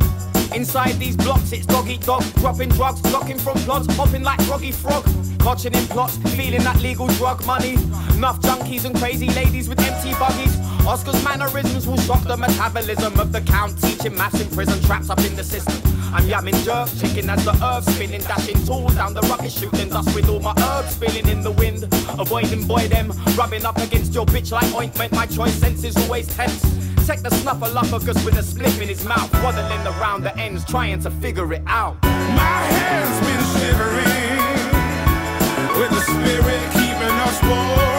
Inside 0.52 0.98
these 0.98 1.16
blocks, 1.16 1.52
it's 1.52 1.64
dog 1.64 1.88
eat 1.88 2.02
dog. 2.02 2.22
Dropping 2.34 2.70
drugs, 2.70 3.00
locking 3.12 3.38
from 3.38 3.56
plots, 3.58 3.86
hopping 3.94 4.22
like 4.22 4.40
froggy 4.42 4.72
frog. 4.72 5.04
Watching 5.44 5.74
in 5.74 5.86
plots, 5.86 6.16
feeling 6.36 6.62
that 6.64 6.80
legal 6.80 7.06
drug 7.18 7.44
money. 7.46 7.74
Enough 8.16 8.40
junkies 8.40 8.84
and 8.84 8.96
crazy 8.96 9.28
ladies 9.30 9.68
with 9.68 9.80
empty 9.80 10.12
buggies. 10.14 10.54
Oscar's 10.86 11.22
mannerisms 11.24 11.86
will 11.86 11.96
shock 11.98 12.22
the 12.24 12.36
metabolism 12.36 13.18
of 13.18 13.32
the 13.32 13.40
count. 13.40 13.80
Teaching 13.80 14.16
maths 14.16 14.40
in 14.40 14.48
prison, 14.50 14.82
traps 14.82 15.10
up 15.10 15.20
in 15.20 15.36
the 15.36 15.44
system. 15.44 15.74
I'm 16.12 16.24
yamming 16.24 16.62
jerk, 16.64 16.88
chicken 16.98 17.30
as 17.30 17.44
the 17.44 17.52
earth 17.64 17.88
spinning, 17.90 18.20
dashing 18.22 18.62
tools 18.66 18.94
down 18.96 19.14
the 19.14 19.22
rocket, 19.22 19.50
shooting 19.50 19.88
dust 19.88 20.14
with 20.14 20.28
all 20.28 20.40
my 20.40 20.54
herbs 20.58 20.94
spilling 20.94 21.28
in 21.28 21.42
the 21.42 21.52
wind. 21.52 21.84
Avoiding 22.18 22.66
boy 22.66 22.88
them, 22.88 23.12
rubbing 23.36 23.64
up 23.64 23.78
against 23.78 24.12
your 24.12 24.26
bitch 24.26 24.50
like 24.52 24.74
ointment. 24.74 25.12
My 25.12 25.26
choice 25.26 25.54
sense 25.54 25.84
is 25.84 25.96
always 25.96 26.26
tense. 26.26 26.60
Take 27.06 27.22
the 27.22 27.30
snuffleupagus 27.30 28.24
with 28.24 28.36
a 28.36 28.42
spliff 28.42 28.80
in 28.80 28.88
his 28.88 29.04
mouth, 29.04 29.32
waddling 29.42 29.86
around 29.86 30.22
the 30.22 30.36
ends, 30.36 30.64
trying 30.64 31.00
to 31.00 31.10
figure 31.10 31.52
it 31.52 31.62
out. 31.66 32.02
My 32.02 32.62
hands 32.74 33.18
been 33.26 33.42
shivering 33.54 34.12
with 35.80 35.90
the 35.90 36.00
spirit 36.00 36.62
keeping 36.72 37.16
us 37.26 37.42
warm 37.42 37.91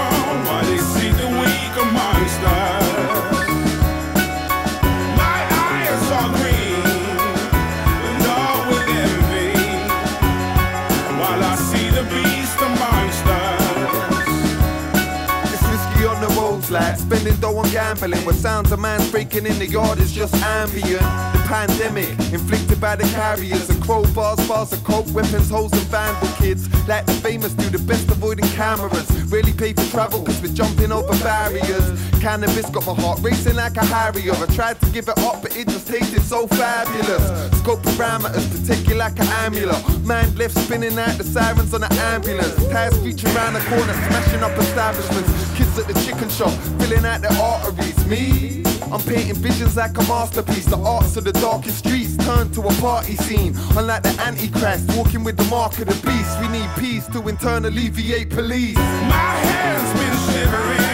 spending 17.04 17.36
dough 17.36 17.58
on 17.58 17.70
gambling. 17.72 18.26
With 18.26 18.40
sounds 18.40 18.72
of 18.72 18.80
man 18.80 19.00
breaking 19.12 19.46
in 19.46 19.60
the 19.60 19.68
yard 19.68 20.00
is 20.00 20.12
just 20.12 20.34
ambient. 20.36 21.43
Pandemic 21.54 22.10
inflicted 22.34 22.82
by 22.82 22.96
the 22.96 23.04
carriers 23.14 23.70
and 23.70 23.80
crowbars, 23.84 24.42
bars 24.48 24.74
of 24.74 24.84
coke, 24.84 25.06
weapons, 25.14 25.52
holes, 25.52 25.72
and 25.72 25.84
vandal 25.84 26.28
kids. 26.38 26.68
Like 26.88 27.06
the 27.06 27.14
famous 27.14 27.54
do 27.54 27.70
the 27.70 27.78
best 27.78 28.10
avoiding 28.10 28.50
cameras. 28.58 29.08
Really 29.32 29.54
pay 29.54 29.74
for 29.74 29.86
travel 29.92 30.24
cause 30.24 30.42
we're 30.42 30.52
jumping 30.52 30.92
over 30.92 31.14
barriers. 31.24 31.86
Cannabis 32.22 32.68
got 32.72 32.88
my 32.88 32.96
heart 32.96 33.20
racing 33.22 33.56
like 33.56 33.78
a 33.78 33.86
harrier. 33.86 34.34
I 34.34 34.48
tried 34.56 34.82
to 34.82 34.88
give 34.90 35.08
it 35.08 35.20
up, 35.20 35.44
but 35.44 35.56
it 35.56 35.68
just 35.68 35.88
tasted 35.88 36.24
so 36.24 36.48
fabulous. 36.48 37.22
Scope 37.60 37.84
parameters, 37.84 38.88
you 38.90 38.96
like 38.96 39.20
an 39.20 39.28
amulet. 39.46 39.78
Mind 40.04 40.36
left 40.36 40.58
spinning 40.58 40.98
out 40.98 41.20
the 41.20 41.24
sirens 41.24 41.72
on 41.76 41.84
an 41.84 41.94
ambulance. 42.14 42.56
Tires 42.70 42.98
reaching 43.02 43.30
around 43.36 43.54
the 43.54 43.60
corner, 43.70 43.94
smashing 44.10 44.42
up 44.42 44.58
establishments. 44.58 45.30
Kids 45.56 45.78
at 45.78 45.86
the 45.86 45.94
chicken 46.02 46.30
shop, 46.30 46.50
filling 46.80 47.06
out 47.06 47.22
their 47.22 47.38
arteries. 47.40 48.08
Me, 48.08 48.53
I'm 48.94 49.02
painting 49.02 49.34
visions 49.34 49.76
like 49.76 49.98
a 49.98 50.04
masterpiece. 50.04 50.66
The 50.66 50.78
arts 50.78 51.18
of 51.18 51.24
the 51.24 51.32
darkest 51.34 51.80
streets 51.80 52.16
turn 52.18 52.52
to 52.52 52.62
a 52.62 52.74
party 52.74 53.16
scene. 53.16 53.56
Unlike 53.76 54.04
the 54.04 54.16
Antichrist, 54.22 54.96
walking 54.96 55.24
with 55.24 55.36
the 55.36 55.46
mark 55.46 55.80
of 55.80 55.88
the 55.88 55.96
beast. 56.06 56.40
We 56.40 56.48
need 56.50 56.70
peace 56.78 57.08
to 57.08 57.28
in 57.28 57.38
turn 57.38 57.66
alleviate 57.66 58.30
police. 58.30 58.78
My 58.78 59.34
hands 59.50 59.90
been 59.98 60.16
shivering 60.30 60.94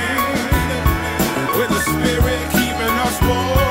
with 1.60 1.70
the 1.76 1.82
spirit 1.82 2.40
keeping 2.54 2.96
us 3.04 3.22
warm 3.22 3.69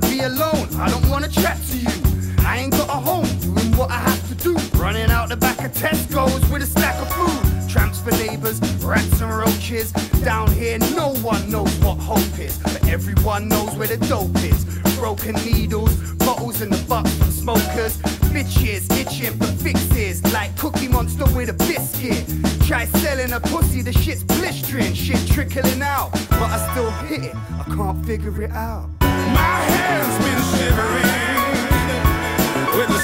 wanna 0.00 0.14
be 0.14 0.20
alone. 0.20 0.68
I 0.78 0.90
don't 0.90 1.08
wanna 1.08 1.28
chat 1.28 1.58
to 1.70 1.76
you. 1.76 1.88
I 2.44 2.58
ain't 2.58 2.72
got 2.72 2.88
a 2.88 2.92
home. 2.92 3.26
Doing 3.40 3.76
what 3.76 3.90
I 3.90 3.98
have 3.98 4.28
to 4.28 4.34
do. 4.34 4.56
Running 4.78 5.10
out 5.10 5.28
the 5.28 5.36
back 5.36 5.58
of 5.64 5.72
Tesco's 5.72 6.48
with 6.50 6.62
a 6.62 6.66
stack 6.66 6.96
of 7.00 7.10
food. 7.12 7.68
Tramps 7.68 8.00
for 8.00 8.10
neighbors, 8.12 8.60
rats 8.82 9.20
and 9.20 9.32
roaches. 9.32 9.92
Down 10.22 10.50
here, 10.52 10.78
no 10.94 11.14
one 11.22 11.50
knows 11.50 11.72
what 11.78 11.96
hope 11.98 12.38
is, 12.38 12.58
but 12.58 12.86
everyone 12.88 13.48
knows 13.48 13.74
where 13.76 13.88
the 13.88 13.96
dope 14.08 14.36
is. 14.36 14.64
Broken 14.96 15.34
needles, 15.44 15.94
bottles 16.14 16.60
in 16.60 16.70
the 16.70 16.82
butt 16.88 17.08
from 17.08 17.30
smokers. 17.30 17.98
Bitches 18.34 18.90
itching 19.00 19.38
for 19.38 19.52
fixes, 19.64 20.22
like 20.32 20.56
Cookie 20.58 20.88
Monster 20.88 21.26
with 21.34 21.48
a 21.48 21.54
biscuit. 21.54 22.24
Try 22.66 22.84
selling 22.86 23.32
a 23.32 23.40
pussy, 23.40 23.82
the 23.82 23.92
shit's 23.92 24.24
blistering, 24.24 24.92
shit 24.94 25.26
trickling 25.28 25.82
out, 25.82 26.12
but 26.30 26.50
I 26.50 26.58
still 26.72 26.90
hit 27.08 27.24
it. 27.24 27.34
I 27.34 27.64
can't 27.74 28.04
figure 28.04 28.42
it 28.42 28.50
out 28.52 28.95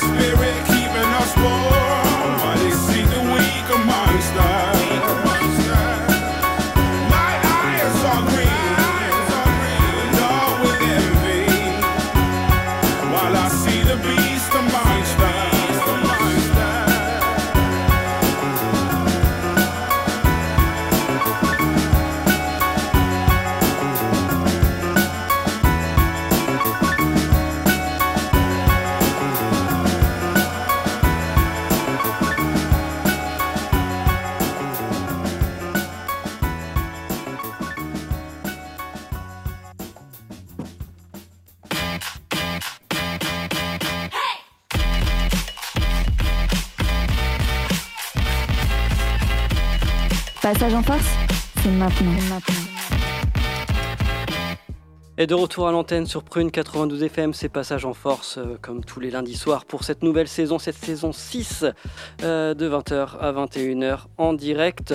spirit 0.02 0.66
keeping 0.66 1.10
us 1.20 1.36
warm. 1.36 1.81
Passage 50.52 50.74
en 50.74 50.82
force, 50.82 51.16
c'est 51.62 51.70
maintenant. 51.70 52.10
maintenant. 52.28 52.54
Et 55.16 55.26
de 55.26 55.32
retour 55.32 55.66
à 55.66 55.72
l'antenne 55.72 56.04
sur 56.04 56.24
Prune 56.24 56.50
92 56.50 57.04
FM, 57.04 57.32
c'est 57.32 57.48
Passage 57.48 57.86
en 57.86 57.94
Force, 57.94 58.36
euh, 58.36 58.58
comme 58.60 58.84
tous 58.84 59.00
les 59.00 59.10
lundis 59.10 59.34
soirs, 59.34 59.64
pour 59.64 59.82
cette 59.82 60.02
nouvelle 60.02 60.28
saison, 60.28 60.58
cette 60.58 60.76
saison 60.76 61.10
6, 61.10 61.64
euh, 62.22 62.52
de 62.52 62.68
20h 62.68 63.16
à 63.18 63.32
21h 63.32 64.00
en 64.18 64.34
direct. 64.34 64.92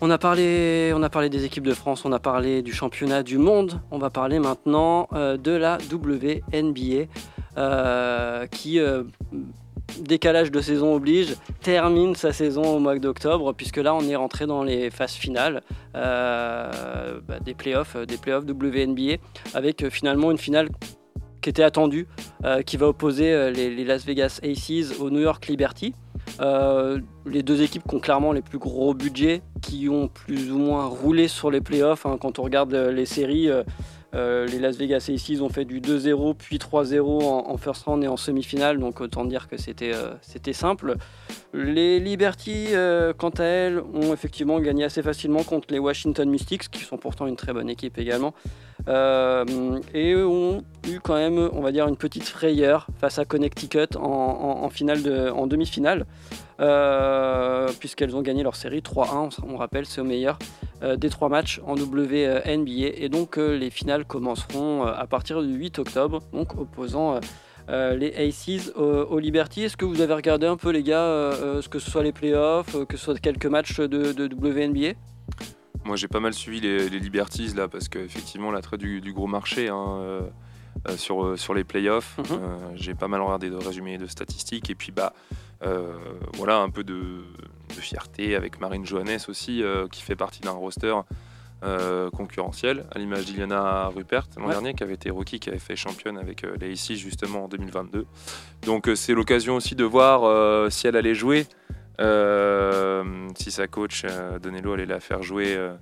On 0.00 0.10
a, 0.10 0.18
parlé, 0.18 0.92
on 0.94 1.02
a 1.02 1.10
parlé 1.10 1.28
des 1.28 1.44
équipes 1.44 1.66
de 1.66 1.74
France, 1.74 2.04
on 2.04 2.12
a 2.12 2.20
parlé 2.20 2.62
du 2.62 2.72
championnat 2.72 3.24
du 3.24 3.36
monde, 3.36 3.80
on 3.90 3.98
va 3.98 4.10
parler 4.10 4.38
maintenant 4.38 5.08
euh, 5.12 5.36
de 5.36 5.50
la 5.50 5.78
WNBA, 5.90 7.10
euh, 7.56 8.46
qui, 8.46 8.78
euh, 8.78 9.02
décalage 10.00 10.50
de 10.50 10.60
saison 10.60 10.94
oblige, 10.94 11.34
termine 11.62 12.14
sa 12.14 12.32
saison 12.32 12.62
au 12.62 12.78
mois 12.78 12.98
d'octobre, 12.98 13.52
puisque 13.52 13.78
là 13.78 13.94
on 13.94 14.02
est 14.02 14.16
rentré 14.16 14.46
dans 14.46 14.62
les 14.62 14.90
phases 14.90 15.12
finales 15.12 15.62
euh, 15.94 17.20
bah, 17.26 17.40
des 17.40 17.54
playoffs, 17.54 17.96
euh, 17.96 18.06
des 18.06 18.16
playoffs 18.16 18.44
WNBA, 18.44 19.16
avec 19.54 19.82
euh, 19.82 19.90
finalement 19.90 20.30
une 20.30 20.38
finale 20.38 20.68
qui 21.40 21.50
était 21.50 21.62
attendue, 21.62 22.08
qui 22.66 22.76
va 22.76 22.88
opposer 22.88 23.52
les, 23.52 23.84
Las 23.84 24.04
Vegas 24.04 24.40
Aces 24.42 24.98
au 24.98 25.08
New 25.08 25.20
York 25.20 25.46
Liberty. 25.46 25.94
Les 26.40 27.42
deux 27.44 27.62
équipes 27.62 27.84
qui 27.88 27.94
ont 27.94 28.00
clairement 28.00 28.32
les 28.32 28.42
plus 28.42 28.58
gros 28.58 28.92
budgets, 28.92 29.40
qui 29.62 29.88
ont 29.88 30.08
plus 30.08 30.50
ou 30.50 30.58
moins 30.58 30.86
roulé 30.86 31.28
sur 31.28 31.52
les 31.52 31.60
playoffs. 31.60 32.06
hein. 32.06 32.18
Quand 32.20 32.40
on 32.40 32.42
regarde 32.42 32.74
les 32.74 33.06
séries, 33.06 33.48
euh, 34.14 34.46
les 34.46 34.58
Las 34.58 34.76
Vegas 34.76 35.10
Aces 35.12 35.40
ont 35.42 35.50
fait 35.50 35.66
du 35.66 35.80
2-0 35.80 36.34
puis 36.34 36.56
3-0 36.56 37.22
en, 37.22 37.56
first 37.58 37.84
round 37.84 38.02
et 38.02 38.08
en 38.08 38.16
semi-finale, 38.16 38.78
donc 38.78 39.00
autant 39.00 39.24
dire 39.24 39.48
que 39.48 39.56
c'était 39.58 39.92
euh, 39.92 40.52
simple. 40.52 40.96
Les 41.52 42.00
Liberty, 42.00 42.68
euh, 42.72 43.12
quant 43.12 43.30
à 43.30 43.44
elles, 43.44 43.80
ont 43.80 44.12
effectivement 44.12 44.60
gagné 44.60 44.84
assez 44.84 45.02
facilement 45.02 45.42
contre 45.42 45.68
les 45.70 45.78
Washington 45.78 46.28
Mystics, 46.28 46.70
qui 46.70 46.84
sont 46.84 46.96
pourtant 46.96 47.26
une 47.26 47.36
très 47.36 47.52
bonne 47.52 47.68
équipe 47.68 47.98
également. 47.98 48.34
Et 48.86 50.14
ont 50.16 50.64
eu 50.88 51.00
quand 51.00 51.16
même, 51.16 51.50
on 51.52 51.60
va 51.60 51.72
dire, 51.72 51.86
une 51.88 51.96
petite 51.98 52.24
frayeur 52.24 52.86
face 52.98 53.18
à 53.18 53.26
Connecticut 53.26 53.96
en, 53.96 54.70
finale 54.70 55.30
en 55.34 55.46
demi-finale, 55.46 56.06
puisqu'elles 56.58 58.16
ont 58.16 58.22
gagné 58.22 58.42
leur 58.42 58.56
série 58.56 58.80
3-1. 58.80 59.38
On, 59.46 59.56
rappelle, 59.56 59.86
c'est 59.86 60.00
au 60.00 60.04
meilleur 60.04 60.38
euh, 60.82 60.96
des 60.96 61.10
trois 61.10 61.28
matchs 61.28 61.60
en 61.66 61.74
WNBA. 61.74 62.92
Et 62.94 63.08
donc 63.08 63.36
euh, 63.36 63.56
les 63.56 63.70
finales 63.70 64.04
commenceront 64.04 64.86
euh, 64.86 64.92
à 64.92 65.06
partir 65.06 65.42
du 65.42 65.52
8 65.52 65.80
octobre, 65.80 66.20
donc 66.32 66.56
opposant 66.56 67.14
euh, 67.16 67.20
euh, 67.68 67.96
les 67.96 68.14
Aces 68.14 68.72
au, 68.76 68.82
au 68.82 69.18
Liberty. 69.18 69.64
Est-ce 69.64 69.76
que 69.76 69.84
vous 69.84 70.00
avez 70.00 70.14
regardé 70.14 70.46
un 70.46 70.56
peu 70.56 70.70
les 70.70 70.82
gars, 70.82 71.02
euh, 71.02 71.56
euh, 71.58 71.62
ce 71.62 71.68
que 71.68 71.78
ce 71.78 71.90
soit 71.90 72.02
les 72.02 72.12
playoffs, 72.12 72.74
euh, 72.74 72.84
que 72.84 72.96
ce 72.96 73.06
soit 73.06 73.18
quelques 73.18 73.46
matchs 73.46 73.80
de, 73.80 74.12
de 74.12 74.32
WNBA 74.32 74.92
Moi, 75.84 75.96
j'ai 75.96 76.08
pas 76.08 76.20
mal 76.20 76.32
suivi 76.32 76.60
les, 76.60 76.88
les 76.88 76.98
Liberties 77.00 77.54
là, 77.56 77.66
parce 77.68 77.88
qu'effectivement, 77.88 78.50
l'attrait 78.52 78.78
du, 78.78 79.00
du 79.00 79.12
gros 79.12 79.26
marché 79.26 79.68
hein, 79.68 79.98
euh, 80.00 80.20
euh, 80.88 80.96
sur, 80.96 81.24
euh, 81.24 81.36
sur 81.36 81.54
les 81.54 81.64
playoffs. 81.64 82.18
Mhm. 82.18 82.24
euh, 82.30 82.56
j'ai 82.76 82.94
pas 82.94 83.08
mal 83.08 83.20
regardé 83.20 83.50
de 83.50 83.56
résumés 83.56 83.98
de 83.98 84.06
statistiques 84.06 84.70
et 84.70 84.76
puis 84.76 84.92
bah 84.92 85.12
euh, 85.32 85.34
voilà 86.34 86.58
un 86.58 86.70
peu 86.70 86.84
de, 86.84 86.96
de 87.68 87.80
fierté 87.80 88.36
avec 88.36 88.60
Marine 88.60 88.86
Johannes 88.86 89.18
aussi, 89.28 89.62
euh, 89.62 89.88
qui 89.88 90.02
fait 90.02 90.16
partie 90.16 90.40
d'un 90.40 90.52
roster. 90.52 90.94
euh, 91.64 92.08
concurrentiel 92.10 92.84
à 92.94 93.00
l'image 93.00 93.24
d'Iliana 93.24 93.88
Rupert 93.88 94.28
l'an 94.36 94.44
Ouais. 94.46 94.52
dernier 94.52 94.74
qui 94.74 94.84
avait 94.84 94.94
été 94.94 95.10
rookie 95.10 95.40
qui 95.40 95.48
avait 95.48 95.58
fait 95.58 95.74
championne 95.74 96.16
avec 96.16 96.44
euh, 96.44 96.54
les 96.60 96.76
justement 96.76 97.46
en 97.46 97.48
2022 97.48 98.06
donc 98.64 98.88
euh, 98.88 98.94
c'est 98.94 99.12
l'occasion 99.12 99.56
aussi 99.56 99.74
de 99.74 99.82
voir 99.82 100.22
euh, 100.22 100.70
si 100.70 100.86
elle 100.86 100.94
allait 100.94 101.16
jouer 101.16 101.48
euh, 102.00 103.02
si 103.36 103.50
sa 103.50 103.66
coach 103.66 104.02
euh, 104.04 104.38
Donello 104.38 104.74
allait 104.74 104.86
la 104.86 105.00
faire 105.00 105.22
jouer 105.22 105.56
euh, 105.56 105.74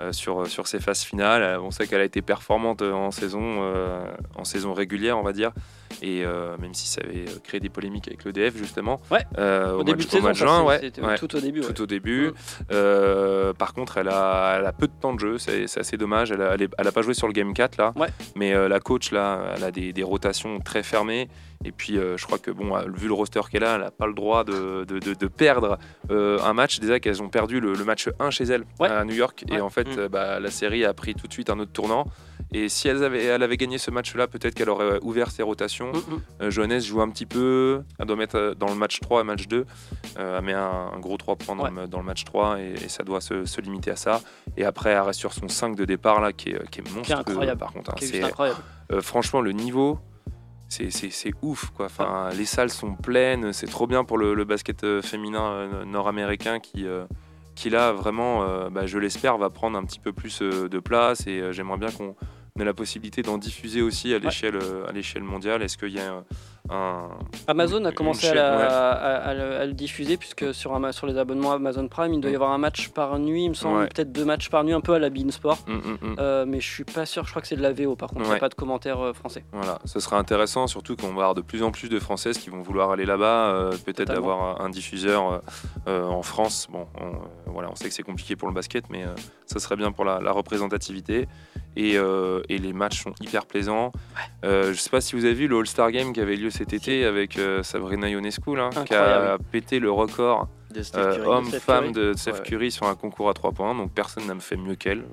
euh, 0.00 0.10
sur, 0.12 0.46
sur 0.48 0.66
ses 0.66 0.80
phases 0.80 1.02
finales. 1.02 1.42
Euh, 1.42 1.60
On 1.60 1.70
sait 1.70 1.86
qu'elle 1.86 2.00
a 2.00 2.04
été 2.04 2.22
performante 2.22 2.82
euh, 2.82 2.92
en 2.92 3.10
saison, 3.10 3.58
euh, 3.60 4.04
en 4.34 4.44
saison 4.44 4.72
régulière, 4.72 5.18
on 5.18 5.22
va 5.22 5.32
dire. 5.32 5.52
Et 6.00 6.24
euh, 6.24 6.56
même 6.58 6.74
si 6.74 6.86
ça 6.88 7.00
avait 7.04 7.24
créé 7.44 7.60
des 7.60 7.68
polémiques 7.68 8.08
avec 8.08 8.24
l'EDF, 8.24 8.56
justement. 8.56 9.00
Ouais. 9.10 9.20
Euh, 9.38 9.72
Au 9.74 9.80
au, 9.80 9.84
début 9.84 9.98
match, 9.98 10.06
de 10.06 10.10
saison, 10.12 10.32
juin, 10.32 10.62
ouais, 10.62 10.80
ouais. 11.02 11.18
tout 11.18 11.36
au 11.36 11.40
début. 11.40 11.60
Tout 11.60 11.82
au 11.82 11.86
début. 11.86 12.32
Euh, 12.70 13.52
par 13.52 13.74
contre, 13.74 13.98
elle 13.98 14.08
a, 14.08 14.56
elle 14.58 14.66
a 14.66 14.72
peu 14.72 14.86
de 14.86 14.92
temps 15.00 15.12
de 15.14 15.20
jeu, 15.20 15.38
c'est 15.38 15.64
assez 15.78 15.96
dommage. 15.96 16.30
Elle 16.32 16.42
a, 16.42 16.54
elle 16.54 16.62
est- 16.62 16.74
elle 16.78 16.86
a 16.88 16.92
pas 16.92 17.02
joué 17.02 17.14
sur 17.14 17.26
le 17.26 17.32
Game 17.32 17.52
4 17.54 17.76
là, 17.76 17.92
Ouais. 17.96 18.08
mais 18.36 18.54
euh, 18.54 18.68
la 18.68 18.80
coach 18.80 19.10
là, 19.12 19.52
elle 19.56 19.64
a 19.64 19.70
des, 19.70 19.92
des 19.92 20.02
rotations 20.02 20.58
très 20.60 20.82
fermées. 20.82 21.28
Et 21.64 21.70
puis, 21.70 21.96
euh, 21.96 22.16
je 22.16 22.26
crois 22.26 22.38
que 22.38 22.50
bon, 22.50 22.76
euh, 22.76 22.82
vu 22.92 23.06
le 23.06 23.14
roster 23.14 23.40
qu'elle 23.50 23.62
a, 23.64 23.76
elle 23.76 23.82
n'a 23.82 23.90
pas 23.92 24.06
le 24.08 24.14
droit 24.14 24.42
de, 24.42 24.84
de- 24.84 24.98
de- 24.98 25.14
de 25.14 25.26
perdre 25.28 25.78
euh, 26.10 26.38
un 26.42 26.52
match. 26.54 26.80
Déjà 26.80 26.98
qu'elles 26.98 27.22
ont 27.22 27.28
perdu 27.28 27.60
le, 27.60 27.74
le 27.74 27.84
match 27.84 28.08
1 28.18 28.30
chez 28.30 28.44
elles 28.44 28.64
Ouais. 28.80 28.88
à 28.88 29.04
New 29.04 29.14
York. 29.14 29.44
Ouais. 29.48 29.58
Et 29.58 29.60
en 29.60 29.70
fait, 29.70 29.86
Mm. 29.86 29.98
euh, 29.98 30.08
bah, 30.08 30.40
la 30.40 30.50
série 30.50 30.84
a 30.84 30.92
pris 30.92 31.14
tout 31.14 31.28
de 31.28 31.32
suite 31.32 31.50
un 31.50 31.58
autre 31.60 31.70
tournant. 31.72 32.06
Et 32.54 32.68
si 32.68 32.88
elles 32.88 33.02
avaient, 33.02 33.24
elle 33.24 33.42
avait 33.42 33.56
gagné 33.56 33.78
ce 33.78 33.90
match-là, 33.90 34.26
peut-être 34.26 34.54
qu'elle 34.54 34.68
aurait 34.68 34.98
ouvert 35.02 35.30
ses 35.30 35.42
rotations. 35.42 35.92
Mm, 35.92 35.96
mm. 35.96 36.20
Euh, 36.42 36.50
Johannes 36.50 36.80
joue 36.80 37.00
un 37.00 37.08
petit 37.08 37.24
peu. 37.26 37.82
Elle 37.98 38.06
doit 38.06 38.16
mettre 38.16 38.36
euh, 38.36 38.54
dans 38.54 38.68
le 38.68 38.74
match 38.74 39.00
3 39.00 39.22
et 39.22 39.24
match 39.24 39.48
2. 39.48 39.64
Euh, 40.18 40.38
elle 40.38 40.44
met 40.44 40.52
un, 40.52 40.90
un 40.94 40.98
gros 41.00 41.16
3 41.16 41.36
points 41.36 41.56
dans, 41.56 41.68
le, 41.70 41.86
dans 41.86 41.98
le 41.98 42.04
match 42.04 42.24
3 42.24 42.60
et, 42.60 42.74
et 42.84 42.88
ça 42.88 43.04
doit 43.04 43.20
se, 43.22 43.44
se 43.46 43.60
limiter 43.60 43.90
à 43.90 43.96
ça. 43.96 44.20
Et 44.56 44.64
après, 44.64 44.90
elle 44.90 45.00
reste 45.00 45.18
sur 45.20 45.32
son 45.32 45.48
5 45.48 45.76
de 45.76 45.84
départ 45.86 46.20
là, 46.20 46.32
qui 46.32 46.50
est, 46.50 46.70
qui 46.70 46.80
est 46.80 46.94
monstrueux 46.94 47.18
incroyable. 47.20 47.58
par 47.60 47.72
contre. 47.72 47.90
hein. 47.92 47.94
C'est- 48.00 48.22
incroyable. 48.22 48.60
euh, 48.92 49.00
franchement, 49.00 49.40
le 49.40 49.52
niveau, 49.52 49.98
c'est- 50.68 51.32
ouf. 51.42 51.70
Quoi. 51.76 51.86
Enfin, 51.86 52.28
Les 52.36 52.44
salles 52.44 52.70
sont 52.70 52.94
pleines. 52.94 53.52
C'est 53.52 53.66
trop 53.66 53.86
bien 53.86 54.04
pour 54.04 54.18
le, 54.18 54.34
le 54.34 54.44
basket 54.44 54.84
euh, 54.84 55.00
féminin 55.02 55.42
euh, 55.52 55.84
nord-américain 55.84 56.60
qui, 56.60 56.86
euh, 56.86 57.04
qui 57.54 57.70
là, 57.70 57.92
vraiment, 57.92 58.42
euh, 58.42 58.70
bah, 58.70 58.86
je 58.86 58.98
l'espère, 58.98 59.36
va 59.38 59.50
prendre 59.50 59.76
un 59.78 59.84
petit 59.84 60.00
peu 60.00 60.12
plus 60.12 60.40
euh, 60.42 60.68
de 60.68 60.78
place. 60.78 61.26
Et 61.26 61.40
euh, 61.40 61.52
j'aimerais 61.52 61.78
bien 61.78 61.90
qu'on 61.90 62.14
ait 62.60 62.64
la 62.64 62.74
possibilité 62.74 63.22
d'en 63.22 63.38
diffuser 63.38 63.82
aussi 63.82 64.12
à 64.12 64.18
l'échelle 64.18 64.56
euh, 64.56 64.86
à 64.86 64.92
l'échelle 64.92 65.22
mondiale. 65.22 65.62
Est-ce 65.62 65.78
qu'il 65.78 65.92
y 65.92 66.00
a 66.00 66.24
un, 66.70 67.08
Amazon 67.48 67.84
a 67.84 67.92
commencé 67.92 68.26
à, 68.26 68.28
chaîne, 68.30 68.36
la- 68.36 68.56
ouais. 68.56 68.62
à- 68.64 69.16
à 69.16 69.34
le, 69.34 69.56
à 69.56 69.66
le 69.66 69.72
diffuser 69.72 70.16
puisque 70.16 70.54
sur, 70.54 70.78
les 71.06 71.18
abonnements 71.18 71.52
Amazon 71.52 71.88
Prime, 71.88 72.12
il 72.14 72.20
doit 72.20 72.30
y 72.30 72.34
avoir 72.34 72.50
un 72.52 72.58
match 72.58 72.88
par 72.90 73.18
nuit, 73.18 73.44
il 73.44 73.48
me 73.50 73.54
semble, 73.54 73.78
Ouais. 73.80 73.88
peut-être 73.88 74.12
deux 74.12 74.24
matchs 74.24 74.48
par 74.48 74.62
nuit, 74.64 74.72
un 74.72 74.80
peu 74.80 74.94
à 74.94 74.98
la 74.98 75.10
Bein 75.10 75.30
Sport. 75.30 75.58
Mm, 75.66 75.72
mm, 75.72 75.98
mm. 76.00 76.16
Euh, 76.18 76.44
mais 76.46 76.60
je 76.60 76.70
suis 76.70 76.84
pas 76.84 77.04
sûr, 77.06 77.24
je 77.24 77.30
crois 77.30 77.42
que 77.42 77.48
c'est 77.48 77.56
de 77.56 77.62
la 77.62 77.72
VO 77.72 77.96
par 77.96 78.08
contre, 78.10 78.20
il 78.22 78.24
n'y 78.24 78.30
a 78.30 78.34
Ouais. 78.34 78.38
pas 78.40 78.48
de 78.48 78.54
commentaire 78.54 79.00
euh, 79.00 79.12
français. 79.12 79.44
Voilà, 79.52 79.78
ce 79.84 79.98
sera 80.00 80.18
intéressant, 80.18 80.66
surtout 80.66 80.94
qu'on 80.96 81.08
va 81.08 81.12
avoir 81.22 81.34
de 81.34 81.40
plus 81.42 81.62
en 81.62 81.70
plus 81.72 81.88
de 81.88 81.98
Françaises 81.98 82.38
qui 82.38 82.48
vont 82.50 82.62
vouloir 82.62 82.90
aller 82.92 83.04
là-bas, 83.06 83.50
euh, 83.50 83.72
peut-être 83.84 84.08
d'avoir 84.08 84.60
un, 84.60 84.70
diffuseur 84.70 85.42
euh, 85.88 86.04
en 86.06 86.22
France. 86.22 86.68
Bon, 86.70 86.86
on, 87.00 87.50
voilà, 87.50 87.70
on 87.70 87.74
sait 87.74 87.88
que 87.88 87.94
c'est 87.94 88.02
compliqué 88.02 88.36
pour 88.36 88.48
le 88.48 88.54
basket, 88.54 88.88
mais 88.88 89.04
ça 89.46 89.58
serait 89.58 89.76
bien 89.76 89.92
pour 89.92 90.04
la, 90.04 90.20
la 90.20 90.32
représentativité. 90.32 91.28
Et, 91.76 91.94
et 92.48 92.58
les 92.58 92.72
matchs 92.74 93.02
sont 93.02 93.14
hyper 93.20 93.46
plaisants. 93.46 93.92
Je 94.42 94.72
sais 94.74 94.90
pas 94.90 95.00
si 95.00 95.16
vous 95.16 95.24
avez 95.24 95.34
vu 95.34 95.48
le 95.48 95.58
All-Star 95.58 95.90
Game 95.90 96.12
qui 96.12 96.20
avait 96.20 96.36
lieu 96.36 96.50
cet 96.52 96.72
été 96.72 97.04
avec 97.04 97.38
euh, 97.38 97.62
Sabrina 97.62 98.08
Ionescu, 98.08 98.54
là, 98.54 98.70
qui 98.86 98.94
a 98.94 99.38
pété 99.50 99.78
le 99.78 99.90
record 99.90 100.48
euh, 100.96 101.24
homme-femme 101.24 101.92
Curry. 101.92 101.92
de 101.92 102.12
Steph 102.16 102.32
Ouais. 102.32 102.40
Curry 102.44 102.70
sur 102.70 102.86
un 102.86 102.94
concours 102.94 103.28
à 103.28 103.34
3 103.34 103.52
points. 103.52 103.74
Donc 103.74 103.92
personne 103.92 104.26
n'a 104.26 104.34
fait 104.40 104.56
mieux 104.56 104.74
qu'elle. 104.74 105.04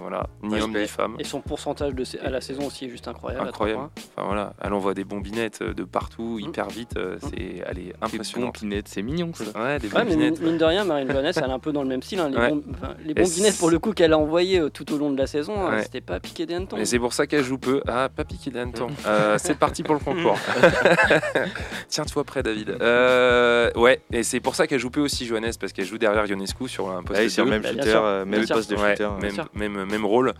Voilà, 0.00 0.26
ni 0.42 0.60
homme 0.60 0.76
ni 0.76 0.86
femme. 0.86 1.16
Et 1.18 1.24
son 1.24 1.40
pourcentage 1.40 1.94
de, 1.94 2.04
à 2.24 2.30
la 2.30 2.40
saison 2.40 2.66
aussi 2.66 2.86
est 2.86 2.90
juste 2.90 3.08
incroyable. 3.08 3.48
Incroyable. 3.48 3.88
Enfin 4.16 4.26
voilà, 4.26 4.54
elle 4.62 4.72
envoie 4.72 4.94
des 4.94 5.04
bombinettes 5.04 5.60
euh, 5.62 5.74
de 5.74 5.84
partout, 5.84 6.38
Mm. 6.40 6.48
hyper 6.48 6.68
vite. 6.68 6.96
euh, 6.96 7.16
C'est, 7.20 7.62
elle 7.66 7.78
est 7.78 7.82
Des 7.84 7.94
impressionnante. 8.00 8.54
pompinettes, 8.54 8.88
c'est 8.88 9.02
mignon 9.02 9.32
ça. 9.34 9.44
Ouais, 9.60 9.78
des 9.78 9.88
Ouais, 9.88 10.04
bombinettes. 10.04 10.40
mine, 10.40 10.50
mine 10.50 10.58
de 10.58 10.64
rien, 10.64 10.84
Marine 10.84 11.10
Johannes, 11.10 11.32
elle 11.36 11.42
est 11.42 11.46
un 11.52 11.58
peu 11.58 11.72
dans 11.72 11.82
le 11.82 11.88
même 11.88 12.02
style. 12.02 12.20
hein, 12.20 12.30
Les, 12.30 12.36
Ouais. 12.36 12.48
bom- 12.50 12.62
enfin, 12.70 12.94
les 13.04 13.10
Et 13.10 13.14
bombinettes, 13.14 13.58
pour 13.58 13.70
le 13.70 13.78
coup, 13.78 13.92
qu'elle 13.92 14.12
a 14.12 14.18
envoyées 14.18 14.58
euh, 14.60 14.68
tout 14.70 14.92
au 14.92 14.98
long 14.98 15.10
de 15.10 15.18
la 15.18 15.26
saison, 15.26 15.66
hein, 15.66 15.82
c'était 15.82 16.00
pas 16.00 16.20
piqué 16.20 16.46
des 16.46 16.54
hannetons. 16.54 16.76
Et 16.76 16.84
c'est 16.84 16.98
pour 16.98 17.12
ça 17.12 17.26
qu'elle 17.26 17.44
joue 17.44 17.58
peu. 17.58 17.82
Ah, 17.86 18.08
pas 18.14 18.24
piqué 18.24 18.50
des 18.50 18.58
Mm. 18.58 18.62
hannetons. 18.62 18.88
Euh, 19.06 19.36
c'est 19.38 19.58
parti 19.58 19.82
pour 19.82 19.94
le 19.94 20.00
concours. 20.00 20.36
Tiens-toi 21.88 22.24
prêt, 22.24 22.42
David. 22.42 22.76
Euh, 22.80 23.70
ouais, 23.76 24.00
et 24.12 24.22
c'est 24.22 24.40
pour 24.40 24.54
ça 24.54 24.66
qu'elle 24.66 24.80
joue 24.80 24.90
aussi, 25.00 25.26
Johannes, 25.26 25.52
parce 25.60 25.72
qu'elle 25.72 25.84
joue 25.86 25.98
derrière 25.98 26.26
Ionescu 26.26 26.68
sur 26.68 26.90
un 26.90 27.02
poste 27.02 27.18
Ouais, 27.18 27.24
de 27.24 27.30
sur 27.30 27.46
même 27.46 27.62
shooter, 27.64 27.82
euh, 27.94 28.24
même 28.24 28.38
Bien 28.40 28.46
sûr. 28.46 28.56
poste 28.56 28.70
de 28.70 28.76
Ouais, 28.76 28.96
shooter. 28.96 29.08
même, 29.54 29.72
même, 29.72 29.84
même 29.90 30.04
rôle. 30.06 30.32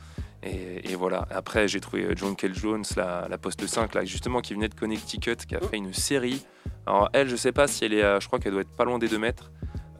Et, 0.42 0.90
et 0.92 0.94
voilà. 0.94 1.26
Après, 1.30 1.68
j'ai 1.68 1.80
trouvé 1.80 2.06
John 2.16 2.36
Kell 2.36 2.54
Jones, 2.54 2.84
la, 2.96 3.26
la 3.30 3.38
poste 3.38 3.66
5, 3.66 3.94
là, 3.94 4.04
justement, 4.04 4.40
qui 4.40 4.52
venait 4.54 4.68
de 4.68 4.74
Connecticut, 4.74 5.36
qui 5.36 5.56
a 5.56 5.60
fait 5.60 5.76
une 5.78 5.94
série. 5.94 6.44
Alors, 6.86 7.08
elle, 7.14 7.28
je 7.28 7.36
sais 7.36 7.52
pas 7.52 7.66
si 7.66 7.84
elle 7.84 7.94
est. 7.94 8.02
à- 8.02 8.20
je 8.20 8.26
crois 8.26 8.38
qu'elle 8.38 8.52
doit 8.52 8.60
être 8.60 8.76
pas 8.76 8.84
loin 8.84 8.98
des 8.98 9.08
2 9.08 9.18
mètres. 9.18 9.50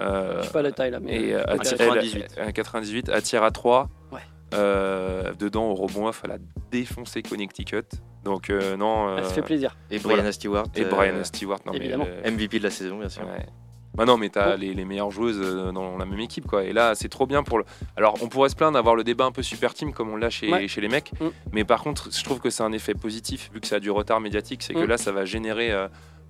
Euh, 0.01 0.41
Je 0.43 0.47
sais 0.47 0.53
pas 0.53 0.61
la 0.63 0.73
taille 0.73 0.91
là, 0.91 1.01
mais. 1.01 1.15
et 1.29 1.35
euh, 1.35 1.45
elle- 1.47 1.55
elle- 1.55 1.61
98. 1.61 2.25
elle- 2.37 2.53
98, 2.53 3.11
elle 3.15 3.23
tire 3.23 3.43
à 3.43 3.51
3. 3.53 3.89
Ouais. 4.13 4.19
Euh, 4.53 5.33
dedans, 5.39 5.71
au 5.71 5.75
rebond 5.75 6.09
off, 6.09 6.21
elle 6.25 6.33
a 6.33 6.39
défoncé 6.71 7.23
Connecticut. 7.23 7.83
Donc, 8.23 8.51
euh, 8.51 8.77
non. 8.77 9.09
Euh, 9.09 9.23
fait 9.23 9.43
plaisir. 9.43 9.77
Et 9.91 9.99
Brianna 9.99 10.17
Voilà. 10.23 10.33
Stewart. 10.33 10.67
Et 10.77 10.85
euh, 10.85 10.89
Brian 10.91 11.25
Stewart, 11.25 11.61
non, 11.67 11.73
mais 11.73 11.97
MVP 12.31 12.59
de 12.59 12.65
la 12.65 12.71
saison, 12.71 12.99
bien 12.99 13.09
sûr. 13.09 13.23
Ouais. 13.23 13.47
Bah 13.95 14.05
non, 14.05 14.17
mais 14.17 14.29
t'as 14.29 14.57
les, 14.57 14.75
les 14.75 14.85
meilleures 14.85 15.11
joueuses 15.13 15.41
euh, 15.41 15.71
dans 15.73 15.97
la 15.97 16.05
même 16.05 16.19
équipe, 16.21 16.47
quoi. 16.47 16.65
Et 16.65 16.73
là, 16.73 16.95
c'est 16.95 17.09
trop 17.09 17.27
bien 17.27 17.43
pour 17.45 17.59
le. 17.59 17.65
Alors, 17.97 18.17
on 18.23 18.29
pourrait 18.29 18.49
se 18.49 18.57
plaindre 18.57 18.75
d'avoir 18.75 18.97
le 18.97 19.05
débat 19.05 19.25
un 19.25 19.31
peu 19.33 19.43
super 19.43 19.73
team 19.73 19.93
comme 19.93 20.11
on 20.11 20.17
l'a 20.17 20.31
chez, 20.31 20.51
Ouais. 20.51 20.67
chez 20.69 20.81
les 20.81 20.89
mecs, 20.89 21.13
Mm. 21.21 21.27
mais 21.53 21.65
par 21.65 21.83
contre, 21.83 22.09
je 22.13 22.25
trouve 22.25 22.41
que 22.41 22.51
c'est 22.51 22.63
un 22.65 22.73
effet 22.73 22.95
positif 22.95 23.51
vu 23.55 23.61
que 23.61 23.67
ça 23.69 23.77
a 23.77 23.81
du 23.81 23.91
retard 23.91 24.21
médiatique, 24.21 24.63
c'est 24.63 24.75
que 24.75 24.81
Mm. 24.81 24.89
là, 24.89 24.99
ça 24.99 25.13
va 25.13 25.25
générer. 25.25 25.71
euh, 25.73 25.87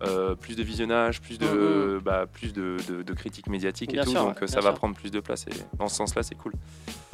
euh, 0.06 0.34
plus 0.34 0.56
de 0.56 0.62
visionnage, 0.62 1.20
plus 1.20 1.38
de, 1.38 2.00
bah, 2.04 2.26
plus 2.32 2.52
de, 2.52 2.76
de- 2.88 3.02
de 3.02 3.12
critiques 3.12 3.48
médiatiques 3.48 3.92
Bien 3.92 4.02
et 4.02 4.04
tout, 4.04 4.10
sûr, 4.12 4.24
donc 4.24 4.40
ouais, 4.40 4.46
ça 4.46 4.60
va 4.60 4.70
sûr. 4.70 4.74
prendre 4.74 4.94
plus 4.94 5.10
de 5.10 5.20
place. 5.20 5.46
Et 5.48 5.76
dans 5.78 5.88
ce 5.88 5.96
sens-là, 5.96 6.22
c'est 6.22 6.34
cool. 6.34 6.52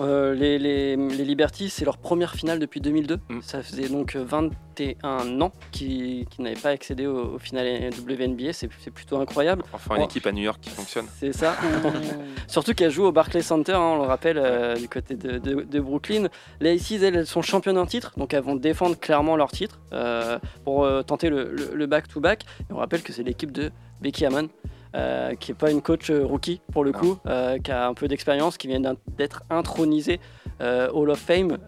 Euh, 0.00 0.34
les, 0.34 0.58
les, 0.58 0.96
les 0.96 1.24
Liberty, 1.24 1.68
c'est 1.68 1.84
leur 1.84 1.98
première 1.98 2.34
finale 2.34 2.58
depuis 2.58 2.80
2002. 2.80 3.18
Mm. 3.28 3.40
Ça 3.42 3.62
faisait 3.62 3.88
donc 3.88 4.16
euh, 4.16 4.24
21 4.24 5.40
ans 5.40 5.52
qu'ils 5.72 6.26
n'avaient 6.38 6.54
pas 6.56 6.70
accédé 6.70 7.06
au, 7.06 7.34
au 7.34 7.38
final 7.38 7.90
WNBA. 8.06 8.52
C'est 8.52 8.68
plutôt 8.90 9.18
incroyable. 9.18 9.62
Enfin, 9.72 9.96
une 9.96 10.02
Oh. 10.02 10.04
équipe 10.06 10.26
à 10.26 10.32
New 10.32 10.42
York 10.42 10.58
qui 10.62 10.70
fonctionne. 10.70 11.06
C'est 11.18 11.32
ça. 11.32 11.56
Surtout 12.48 12.72
qu'elle 12.74 12.90
joue 12.90 13.04
au 13.04 13.12
Barclays 13.12 13.42
Center, 13.42 13.72
hein, 13.74 13.80
on 13.80 13.96
le 14.02 14.06
rappelle, 14.08 14.38
euh, 14.38 14.74
du 14.76 14.88
côté 14.88 15.14
de, 15.14 15.38
de- 15.38 15.62
de 15.62 15.80
Brooklyn. 15.80 16.28
Les 16.60 16.74
Aces, 16.76 17.02
elles, 17.02 17.16
elles 17.16 17.26
sont 17.26 17.42
championnes 17.42 17.78
en 17.78 17.86
titre, 17.86 18.12
donc 18.16 18.32
elles 18.34 18.42
vont 18.42 18.56
défendre 18.56 18.98
clairement 18.98 19.36
leur 19.36 19.50
titre 19.52 19.78
euh, 19.92 20.38
pour 20.64 20.84
euh, 20.84 21.02
tenter 21.02 21.28
le 21.30 21.50
le- 21.52 21.70
le 21.74 21.86
back-to-back. 21.86 22.44
Et 22.68 22.72
on 22.72 22.76
rappelle 22.80 23.02
que 23.02 23.12
c'est 23.12 23.22
l'équipe 23.22 23.52
de 23.52 23.70
Becky 24.00 24.26
Hammon. 24.26 24.48
euh, 24.94 25.34
qui 25.34 25.50
n'est 25.50 25.56
pas 25.56 25.70
une 25.70 25.82
coach 25.82 26.10
euh, 26.10 26.24
rookie 26.24 26.60
pour 26.72 26.84
le 26.84 26.92
coup, 26.92 27.18
euh, 27.26 27.58
qui 27.58 27.70
a 27.70 27.86
un 27.86 27.94
peu 27.94 28.08
d'expérience, 28.08 28.56
qui 28.56 28.68
vient 28.68 28.80
d'être 29.16 29.42
intronisée 29.50 30.20
euh, 30.60 30.90
Hall 30.92 31.10
of 31.10 31.18
Fame, 31.18 31.58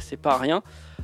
c'est 0.00 0.16
pas 0.16 0.36
rien. 0.36 0.62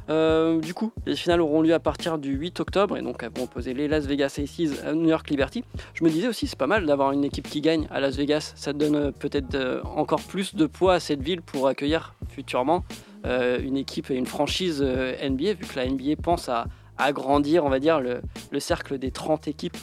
Du 0.08 0.72
coup, 0.74 0.92
les 1.04 1.16
finales 1.16 1.40
auront 1.40 1.62
lieu 1.62 1.74
à 1.74 1.80
partir 1.80 2.18
du 2.18 2.32
8 2.32 2.60
octobre 2.60 2.96
et 2.96 3.02
donc 3.02 3.22
elles 3.22 3.32
vont 3.36 3.44
opposer 3.44 3.74
les 3.74 3.88
Las 3.88 4.06
Vegas 4.06 4.38
Aces 4.38 4.84
à 4.84 4.92
New 4.92 5.08
York 5.08 5.28
Liberty. 5.28 5.64
Je 5.94 6.04
me 6.04 6.10
disais 6.10 6.28
aussi, 6.28 6.46
c'est 6.46 6.58
pas 6.58 6.68
mal 6.68 6.86
d'avoir 6.86 7.10
une 7.10 7.24
équipe 7.24 7.48
qui 7.48 7.60
gagne 7.60 7.88
à 7.90 7.98
Las 7.98 8.16
Vegas. 8.16 8.52
Ça 8.54 8.72
donne 8.72 9.12
peut-être 9.12 9.82
encore 9.96 10.22
plus 10.22 10.54
de 10.54 10.66
poids 10.66 10.94
à 10.94 11.00
cette 11.00 11.22
ville 11.22 11.42
pour 11.42 11.66
accueillir 11.66 12.14
futurement 12.28 12.84
une 13.24 13.76
équipe 13.76 14.10
et 14.10 14.14
une 14.14 14.26
franchise 14.26 14.80
NBA, 14.80 15.54
vu 15.54 15.66
que 15.66 15.76
la 15.76 15.86
NBA 15.88 16.14
pense 16.22 16.48
à 16.48 16.66
agrandir, 16.98 17.64
on 17.64 17.68
va 17.70 17.78
dire, 17.78 18.00
le, 18.00 18.20
le 18.50 18.60
cercle 18.60 18.98
des 18.98 19.10
30 19.10 19.48
équipes. 19.48 19.76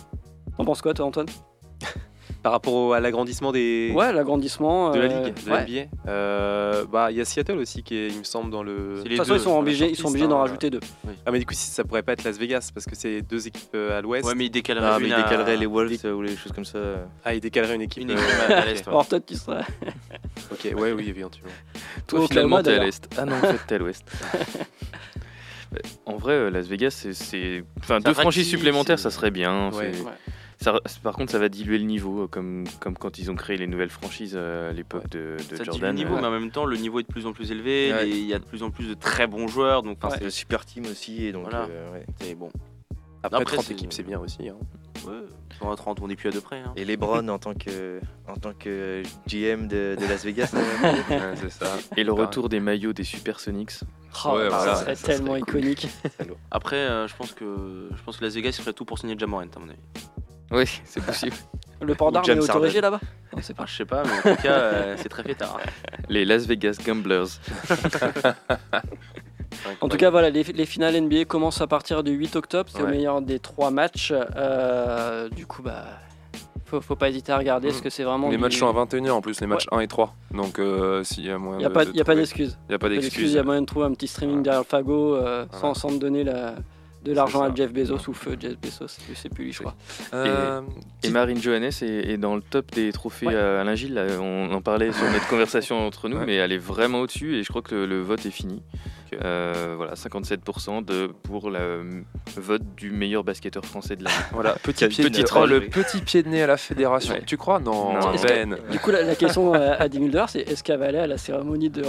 T'en 0.57 0.65
penses 0.65 0.81
quoi, 0.81 0.93
toi, 0.93 1.05
Antoine? 1.05 1.27
Par 2.43 2.51
rapport 2.51 2.73
au- 2.73 2.91
à 2.91 2.99
l'agrandissement 2.99 3.53
des 3.53 3.93
Ouais, 3.95 4.11
l'agrandissement. 4.11 4.91
de 4.91 4.99
la 4.99 5.05
euh, 5.05 5.25
ligue, 5.27 5.45
de 5.45 5.49
ouais. 5.49 5.57
la 5.57 5.63
NBA. 5.85 5.89
Euh, 6.09 6.83
bah, 6.91 7.09
il 7.09 7.15
y 7.17 7.21
a 7.21 7.25
Seattle 7.25 7.57
aussi 7.57 7.83
qui 7.83 7.95
est, 7.95 8.07
il 8.09 8.19
me 8.19 8.23
semble, 8.25 8.51
dans 8.51 8.63
le. 8.63 9.01
De 9.01 9.03
toute 9.07 9.15
façon, 9.17 9.35
ils 9.35 9.39
sont 9.39 9.57
obligés, 9.57 9.89
ils 9.89 9.95
sont 9.95 10.09
obligés 10.09 10.27
d'en 10.27 10.39
hein. 10.39 10.41
rajouter 10.41 10.69
deux. 10.69 10.81
Ah, 11.25 11.31
mais 11.31 11.39
du 11.39 11.45
coup, 11.45 11.53
si 11.53 11.67
ça 11.71 11.85
pourrait 11.85 12.03
pas 12.03 12.11
être 12.11 12.25
Las 12.25 12.37
Vegas 12.37 12.69
parce 12.73 12.85
que 12.85 12.97
c'est 12.97 13.21
deux 13.21 13.47
équipes 13.47 13.69
euh, 13.75 13.97
à 13.97 14.01
l'ouest. 14.01 14.27
Ouais, 14.27 14.35
mais 14.35 14.47
il 14.47 14.49
décalerait 14.49 14.85
Ah, 14.91 14.97
mais 14.99 15.05
une 15.05 15.11
il 15.11 15.13
à- 15.13 15.23
décalerait 15.23 15.55
les 15.55 15.65
Wolves 15.65 15.99
euh, 16.03 16.11
ou 16.13 16.21
les 16.21 16.35
choses 16.35 16.51
comme 16.51 16.65
ça. 16.65 16.79
Ah, 17.23 17.33
il 17.33 17.39
décalerait 17.39 17.75
une 17.75 17.81
équipe. 17.83 18.03
Une 18.03 18.11
euh, 18.11 18.15
équipe 18.15 18.49
à- 18.49 18.57
à 18.59 18.65
l'est, 18.65 18.73
ouais. 18.85 18.87
Alors, 18.89 19.07
toi, 19.07 19.19
tu 19.21 19.35
seras. 19.35 19.61
Ok, 20.51 20.65
ouais, 20.77 20.91
oui, 20.91 21.13
éventuellement. 21.15 21.49
Toi, 22.07 22.19
Au 22.19 22.27
finalement, 22.27 22.61
t'es 22.61 22.73
à 22.75 22.83
l'est. 22.83 23.07
Ah 23.17 23.23
non, 23.25 23.35
en 23.37 23.39
fait, 23.39 23.59
t'es 23.67 23.75
à 23.75 23.77
l'ouest. 23.77 24.03
Ouais, 25.73 25.81
En 26.05 26.17
vrai, 26.17 26.33
euh, 26.33 26.49
Las 26.49 26.67
Vegas, 26.67 26.91
c'est- 26.91 27.13
c'est. 27.13 27.63
Enfin, 27.79 27.99
Ça 28.01 28.09
deux 28.09 28.13
franchises 28.13 28.47
supplémentaires, 28.49 28.99
c'est- 28.99 29.03
ça 29.03 29.11
serait 29.11 29.31
bien. 29.31 29.71
Ouais. 29.73 29.91
c'est- 29.93 30.01
Ouais. 30.03 30.11
ça- 30.59 30.79
par 31.01 31.15
contre, 31.15 31.31
ça 31.31 31.39
va 31.39 31.49
diluer 31.49 31.77
le 31.79 31.85
niveau, 31.85 32.23
euh, 32.23 32.27
comme, 32.27 32.65
comme 32.79 32.95
quand 32.97 33.17
ils 33.19 33.31
ont 33.31 33.35
créé 33.35 33.57
les 33.57 33.67
nouvelles 33.67 33.89
franchises 33.89 34.33
euh, 34.35 34.69
à 34.69 34.73
l'époque 34.73 35.09
de, 35.09 35.35
de 35.37 35.55
Ça 35.55 35.63
dilue 35.63 35.65
Jordan. 35.65 35.89
le 35.89 35.93
niveau, 36.03 36.15
euh, 36.15 36.21
mais 36.21 36.27
en 36.27 36.31
même 36.31 36.51
temps, 36.51 36.65
le 36.65 36.77
niveau 36.77 36.99
est 36.99 37.03
de 37.03 37.07
plus 37.07 37.25
en 37.25 37.33
plus 37.33 37.51
élevé. 37.51 37.91
Ouais. 37.93 38.05
les- 38.05 38.11
Il 38.19 38.27
y 38.27 38.33
a 38.33 38.39
de 38.39 38.45
plus 38.45 38.63
en 38.63 38.69
plus 38.71 38.87
de 38.87 38.93
très 38.93 39.27
bons 39.27 39.47
joueurs. 39.47 39.83
Donc, 39.83 39.97
C'est 40.11 40.23
le 40.23 40.29
super 40.29 40.65
team 40.65 40.85
aussi, 40.85 41.25
et 41.25 41.31
donc. 41.31 41.43
Voilà. 41.49 41.67
euh, 41.69 41.91
ouais. 41.93 42.05
c'est 42.21 42.35
bon. 42.35 42.49
Après, 43.25 43.41
Après, 43.41 43.55
30 43.55 43.65
c'est- 43.65 43.73
équipes, 43.73 43.93
c'est 43.93 44.03
bien 44.03 44.19
aussi. 44.19 44.49
hein. 44.49 44.55
Ouais, 45.61 45.67
130, 45.69 45.99
on 46.01 46.07
n'est 46.07 46.15
plus 46.15 46.29
à 46.29 46.31
deux 46.31 46.41
près. 46.41 46.59
hein. 46.59 46.73
Et 46.75 46.85
LeBron 46.85 47.27
en 47.29 47.37
tant 47.39 47.53
que, 47.53 47.99
en 48.27 48.35
tant 48.35 48.53
que 48.53 49.01
GM 49.27 49.67
de, 49.67 49.95
de 49.99 50.05
Las 50.07 50.23
Vegas. 50.25 50.51
Ouais, 50.83 51.33
c'est 51.35 51.51
ça. 51.51 51.65
Et 51.97 52.03
le 52.03 52.11
Pareil. 52.11 52.25
retour 52.25 52.49
des 52.49 52.59
maillots 52.59 52.93
des 52.93 53.03
Supersonics. 53.03 53.79
Oh, 54.25 54.37
Ouais, 54.37 54.49
ça 54.49 54.75
serait 54.75 54.95
ça 54.95 55.01
serait 55.01 55.13
tellement 55.15 55.33
cool. 55.39 55.59
iconique. 55.59 55.87
Après, 56.51 56.75
euh, 56.77 57.07
je 57.07 57.15
pense 57.15 57.31
que 57.33 57.89
je 57.95 58.01
pense 58.03 58.17
que 58.17 58.23
Las 58.25 58.33
Vegas 58.35 58.55
il 58.57 58.61
ferait 58.61 58.73
tout 58.73 58.85
pour 58.85 58.99
signer 58.99 59.17
Jamorant 59.17 59.41
à 59.43 59.59
mon 59.59 59.69
avis. 59.69 59.79
Oui, 60.51 60.81
c'est 60.85 61.03
possible. 61.03 61.35
Le 61.81 61.95
port 61.95 62.11
d'armes 62.11 62.29
est 62.29 62.39
autorisé 62.39 62.79
là-bas? 62.81 62.99
Pas. 63.31 63.37
Enfin, 63.39 63.65
je 63.65 63.75
sais 63.75 63.85
pas, 63.85 64.03
mais 64.03 64.31
en 64.31 64.35
tout 64.35 64.41
cas, 64.43 64.51
euh, 64.53 64.95
c'est 64.97 65.09
très 65.09 65.23
fêtard. 65.23 65.59
Les 66.07 66.23
Las 66.23 66.45
Vegas 66.45 66.77
Gamblers. 66.85 67.25
En 69.81 69.87
tout 69.89 69.97
cas, 69.97 70.09
voilà, 70.09 70.29
les, 70.29 70.43
les 70.43 70.65
finales 70.65 70.99
NBA 70.99 71.25
commencent 71.25 71.61
à 71.61 71.67
partir 71.67 72.03
du 72.03 72.11
8 72.11 72.35
octobre. 72.35 72.69
C'est 72.73 72.81
au 72.81 72.85
Ouais. 72.85 72.91
meilleur 72.91 73.21
des 73.21 73.39
trois 73.39 73.71
matchs. 73.71 74.13
Euh, 74.35 75.29
du 75.29 75.45
coup, 75.45 75.61
bah, 75.61 75.83
faut, 76.65 76.81
faut 76.81 76.95
pas 76.95 77.09
hésiter 77.09 77.31
à 77.31 77.37
regarder 77.37 77.67
Mm. 77.67 77.71
parce 77.71 77.81
que 77.81 77.89
c'est 77.89 78.03
vraiment. 78.03 78.29
Les 78.29 78.35
du- 78.37 78.41
matchs 78.41 78.57
sont 78.57 78.67
à 78.67 78.73
21h 78.73 79.11
en 79.11 79.21
plus, 79.21 79.39
les 79.41 79.47
matchs 79.47 79.65
1 79.71 79.79
et 79.79 79.87
3. 79.87 80.15
Donc, 80.31 80.59
euh, 80.59 81.03
s'il 81.03 81.25
y 81.25 81.29
a 81.29 81.37
moyen 81.37 81.57
Il 81.57 81.61
n'y 81.61 81.65
a 81.65 81.69
de- 81.69 81.73
pas, 81.73 81.85
de 81.85 81.91
y 81.91 82.01
a 82.01 82.03
pas 82.03 82.11
trouver- 82.13 82.21
d'excuse. 82.21 82.57
Il 82.69 82.71
y 82.71 82.75
a 82.75 82.79
pas 82.79 82.89
d'excuse. 82.89 83.31
Il 83.31 83.35
y 83.35 83.39
a 83.39 83.43
moyen 83.43 83.61
de 83.61 83.65
trouver 83.67 83.85
un 83.85 83.91
petit 83.93 84.07
streaming 84.07 84.37
Voilà. 84.43 84.43
derrière 84.43 84.59
le 84.61 84.65
fagot 84.65 85.15
euh, 85.15 85.45
sans, 85.51 85.59
Voilà. 85.59 85.75
sans 85.75 85.91
donner 85.93 86.23
la- 86.23 86.55
de 87.03 87.11
l'argent 87.11 87.41
à 87.43 87.53
Jeff 87.53 87.73
Bezos 87.73 88.07
ou 88.07 88.13
feu 88.13 88.37
Jeff 88.39 88.57
Bezos. 88.61 88.87
Je 89.09 89.13
sais 89.13 89.27
plus 89.27 89.43
lui, 89.43 89.51
je 89.51 89.59
crois. 89.59 89.75
Euh, 90.13 90.61
Et 91.03 91.09
Marine 91.09 91.37
Johannes 91.37 91.65
est, 91.81 91.83
est 91.83 92.17
dans 92.17 92.33
le 92.37 92.41
top 92.41 92.71
des 92.71 92.93
trophées 92.93 93.27
Ouais. 93.27 93.35
à 93.35 93.59
Alain 93.59 93.75
Gilles. 93.75 93.93
là. 93.93 94.05
On 94.21 94.49
en 94.53 94.61
parlait 94.61 94.93
sur 94.93 95.03
notre 95.11 95.27
conversation 95.29 95.85
entre 95.85 96.07
nous, 96.07 96.15
Ouais. 96.19 96.25
mais 96.25 96.35
elle 96.35 96.53
est 96.53 96.57
vraiment 96.57 97.01
au-dessus 97.01 97.35
et 97.35 97.43
je 97.43 97.49
crois 97.49 97.61
que 97.61 97.75
le, 97.75 97.85
le 97.87 98.01
vote 98.01 98.25
est 98.25 98.31
fini. 98.31 98.61
Euh, 99.21 99.73
voilà, 99.77 99.93
57% 99.93 100.83
de, 100.85 101.07
pour 101.07 101.49
le 101.49 101.59
euh, 101.59 102.01
vote 102.37 102.61
du 102.75 102.91
meilleur 102.91 103.23
basketteur 103.23 103.65
français 103.65 103.95
de 103.95 104.03
l'année. 104.03 104.15
Voilà, 104.31 104.53
petit 104.63 104.87
pied, 104.87 105.03
petit. 105.03 105.23
Oh, 105.35 105.45
le 105.45 105.61
petit 105.67 106.01
pied 106.01 106.23
de 106.23 106.29
nez 106.29 106.43
à 106.43 106.47
la 106.47 106.57
fédération. 106.57 107.13
Ouais. 107.13 107.23
Tu 107.25 107.37
crois? 107.37 107.59
Non, 107.59 107.93
Non. 107.93 108.11
Ben. 108.23 108.57
Du 108.71 108.79
coup, 108.79 108.91
la, 108.91 109.03
la 109.03 109.15
question 109.15 109.53
à 109.53 109.87
10 109.87 109.97
000 109.97 110.09
dollars, 110.09 110.29
c'est 110.29 110.41
est-ce 110.41 110.63
qu'elle 110.63 110.79
va 110.79 110.85
aller 110.85 110.99
à 110.99 111.07
la 111.07 111.17
cérémonie 111.17 111.69
de, 111.69 111.83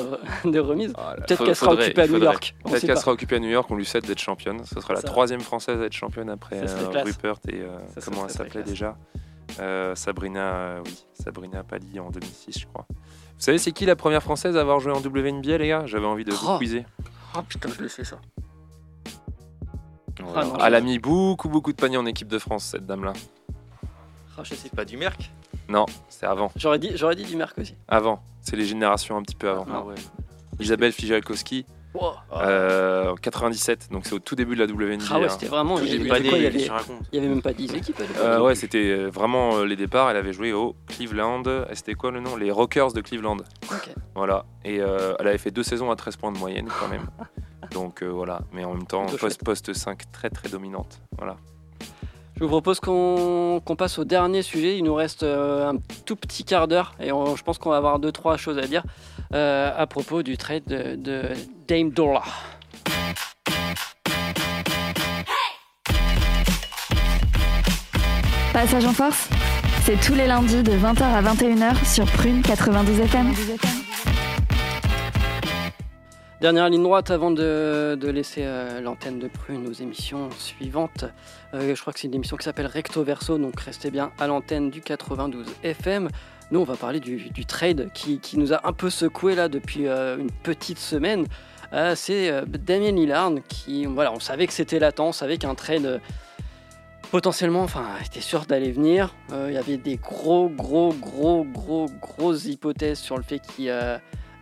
de 0.44 0.58
remise? 0.58 0.92
Là. 0.92 1.16
Peut-être 1.26 1.44
qu'elle 1.44 1.56
sera 1.56 1.72
occupée 1.72 2.02
à 2.02 2.06
New. 2.08 2.18
York. 2.22 2.54
Peut-être 2.64 2.86
qu'elle 2.86 2.98
sera 2.98 3.12
occupée 3.12 3.36
à 3.36 3.38
New 3.40 3.50
York, 3.50 3.70
on 3.70 3.76
lui 3.76 3.84
souhaite 3.84 4.06
d'être 4.06 4.20
championne. 4.20 4.64
Ce 4.64 4.80
sera 4.80 4.94
la 4.94 5.00
Ça. 5.00 5.06
troisième 5.08 5.40
française 5.40 5.80
à 5.80 5.84
être 5.84 5.92
championne 5.92 6.30
après 6.30 6.56
euh. 6.56 7.02
Rupert 7.04 7.36
et 7.48 7.56
euh, 7.60 7.78
Ça, 7.94 8.00
ça 8.00 8.10
comment 8.10 8.26
elle 8.26 8.32
s'appelait 8.32 8.62
déjà? 8.62 8.96
Euh, 9.60 9.94
Sabrina, 9.94 10.54
euh, 10.54 10.82
oui, 10.84 11.04
Sabrina 11.12 11.62
Pali 11.62 12.00
en 12.00 12.10
2006, 12.10 12.60
je 12.60 12.66
crois. 12.66 12.86
Vous 13.44 13.48
savez, 13.48 13.58
c'est 13.58 13.72
qui 13.72 13.84
la 13.84 13.94
première 13.94 14.22
française 14.22 14.56
à 14.56 14.62
avoir 14.62 14.80
joué 14.80 14.90
en 14.90 15.02
WNBA, 15.02 15.58
les 15.58 15.68
gars? 15.68 15.84
J'avais 15.84 16.06
envie 16.06 16.24
de 16.24 16.32
vous 16.32 16.46
Oh. 16.48 16.58
quizer. 16.58 16.86
Ah 17.34 17.42
putain, 17.46 17.68
je 17.76 17.82
le 17.82 17.90
sais 17.90 18.02
ça. 18.02 18.16
Voilà. 20.18 20.46
non. 20.48 20.56
Elle 20.64 20.74
a 20.74 20.80
mis 20.80 20.98
beaucoup, 20.98 21.50
beaucoup 21.50 21.70
de 21.70 21.76
paniers 21.76 21.98
en 21.98 22.06
équipe 22.06 22.28
de 22.28 22.38
France, 22.38 22.64
cette 22.64 22.86
dame-là. 22.86 23.12
Ah, 24.38 24.44
je 24.44 24.54
sais 24.54 24.56
C'est 24.56 24.74
pas 24.74 24.86
du 24.86 24.96
Merc 24.96 25.30
Non, 25.68 25.84
c'est 26.08 26.24
avant. 26.24 26.52
J'aurais 26.56 26.78
dit, 26.78 26.92
j'aurais 26.94 27.16
dit 27.16 27.24
du 27.24 27.36
Merc 27.36 27.58
aussi. 27.58 27.74
Avant. 27.86 28.22
C'est 28.40 28.56
les 28.56 28.64
générations 28.64 29.18
un 29.18 29.22
petit 29.22 29.36
peu 29.36 29.50
avant. 29.50 29.66
Ah 29.70 29.82
ouais. 29.82 29.94
Isabelle 30.58 30.92
Fijalkowski, 30.92 31.66
Wow. 31.94 32.12
euh, 32.32 33.12
en 33.12 33.14
97, 33.14 33.88
donc 33.92 34.04
c'est 34.04 34.14
au 34.14 34.18
tout 34.18 34.34
début 34.34 34.56
de 34.56 34.64
la 34.64 34.72
WNBA. 34.72 35.04
Ah 35.10 35.18
ouais, 35.18 35.26
hein. 35.26 35.28
c'était 35.28 35.46
vraiment. 35.46 35.78
Tout 35.78 35.84
Il 35.84 35.94
y, 35.94 35.98
début 35.98 36.10
avait 36.10 36.68
avait, 37.16 37.28
même 37.28 37.40
pas 37.40 37.52
10 37.52 37.72
équipes. 37.74 37.98
à 38.00 38.02
l'époque. 38.02 38.16
Euh, 38.20 38.40
ouais, 38.40 38.54
c'était 38.56 38.96
vraiment 39.06 39.58
euh, 39.58 39.64
les 39.64 39.76
départs. 39.76 40.10
Elle 40.10 40.16
avait 40.16 40.32
joué 40.32 40.52
au 40.52 40.74
Cleveland. 40.88 41.42
Et 41.70 41.74
C'était 41.74 41.94
quoi 41.94 42.10
le 42.10 42.20
nom? 42.20 42.36
Les 42.36 42.50
Rockers 42.50 42.92
de 42.92 43.00
Cleveland. 43.00 43.36
Voilà. 44.14 44.44
Et 44.64 44.80
euh, 44.80 45.14
elle 45.18 45.28
avait 45.28 45.38
fait 45.38 45.50
deux 45.50 45.62
saisons 45.62 45.90
à 45.90 45.96
13 45.96 46.16
points 46.16 46.32
de 46.32 46.38
moyenne 46.38 46.68
quand 46.80 46.88
même. 46.88 47.06
Donc 47.72 48.02
euh, 48.02 48.06
voilà. 48.08 48.40
Mais 48.52 48.64
en 48.64 48.74
même 48.74 48.86
temps, 48.86 49.06
poste 49.44 49.72
5 49.72 50.10
très 50.12 50.30
très 50.30 50.48
dominante. 50.48 51.00
Voilà. 51.16 51.36
Je 52.36 52.42
vous 52.42 52.48
propose 52.48 52.80
qu'on 52.80 53.60
passe 53.78 53.98
au 53.98 54.04
dernier 54.04 54.42
sujet. 54.42 54.76
Il 54.76 54.84
nous 54.84 54.94
reste 54.94 55.22
euh, 55.22 55.70
un 55.70 55.76
tout 56.04 56.16
petit 56.16 56.44
quart 56.44 56.66
d'heure 56.66 56.94
et 56.98 57.08
je 57.08 57.42
pense 57.42 57.58
qu'on 57.58 57.70
va 57.70 57.76
avoir 57.76 58.00
deux 58.00 58.10
trois 58.10 58.36
choses 58.36 58.58
à 58.58 58.66
dire 58.66 58.82
euh, 59.32 59.70
à 59.76 59.86
propos 59.86 60.22
du 60.22 60.36
trade 60.36 60.64
de, 60.64 61.22
Dame 61.68 61.90
Dolla. 61.90 62.22
Passage 68.52 68.84
en 68.84 68.92
force, 68.92 69.28
c'est 69.82 70.00
tous 70.00 70.14
les 70.14 70.26
lundis 70.26 70.62
de 70.62 70.72
20h 70.72 71.02
à 71.02 71.22
21h 71.22 71.84
sur 71.84 72.04
Prune 72.06 72.42
92 72.42 73.00
FM. 73.00 73.83
Dernière 76.44 76.68
ligne 76.68 76.82
droite 76.82 77.10
avant 77.10 77.30
de, 77.30 77.96
de 77.98 78.10
laisser 78.10 78.42
euh, 78.44 78.82
l'antenne 78.82 79.18
de 79.18 79.28
Prune 79.28 79.66
aux 79.66 79.72
émissions 79.72 80.28
suivantes. 80.32 81.06
Euh, 81.54 81.74
je 81.74 81.80
crois 81.80 81.94
que 81.94 81.98
c'est 81.98 82.06
une 82.06 82.14
émission 82.14 82.36
qui 82.36 82.44
s'appelle 82.44 82.66
Recto 82.66 83.02
Verso, 83.02 83.38
donc 83.38 83.58
restez 83.58 83.90
bien 83.90 84.12
à 84.18 84.26
l'antenne 84.26 84.68
du 84.68 84.82
92 84.82 85.46
FM. 85.62 86.10
Nous, 86.50 86.60
on 86.60 86.64
va 86.64 86.76
parler 86.76 87.00
du, 87.00 87.46
trade 87.46 87.88
qui, 87.94 88.18
qui 88.18 88.36
nous 88.38 88.52
a 88.52 88.68
un 88.68 88.74
peu 88.74 88.90
secoué 88.90 89.34
là 89.34 89.48
depuis 89.48 89.88
euh, 89.88 90.18
une 90.18 90.30
petite 90.30 90.78
semaine. 90.78 91.24
C'est 91.94 92.30
Damien 92.46 92.92
Lillard 92.92 93.32
qui, 93.48 93.86
voilà, 93.86 94.12
on 94.12 94.20
savait 94.20 94.46
que 94.46 94.52
c'était 94.52 94.78
latent, 94.78 95.00
on 95.00 95.12
savait 95.12 95.38
qu'un 95.38 95.54
trade 95.54 96.02
potentiellement, 97.10 97.62
enfin, 97.62 97.86
était 98.04 98.20
sûr 98.20 98.44
d'aller 98.44 98.70
venir. 98.70 99.14
Il 99.32 99.54
y 99.54 99.56
avait 99.56 99.78
des 99.78 99.96
gros, 99.96 100.50
gros, 100.50 100.92
gros, 100.92 101.44
gros, 101.44 101.86
grosses 102.02 102.44
hypothèses 102.44 102.98
sur 102.98 103.16
le 103.16 103.22
fait 103.22 103.40
qu'il 103.40 103.70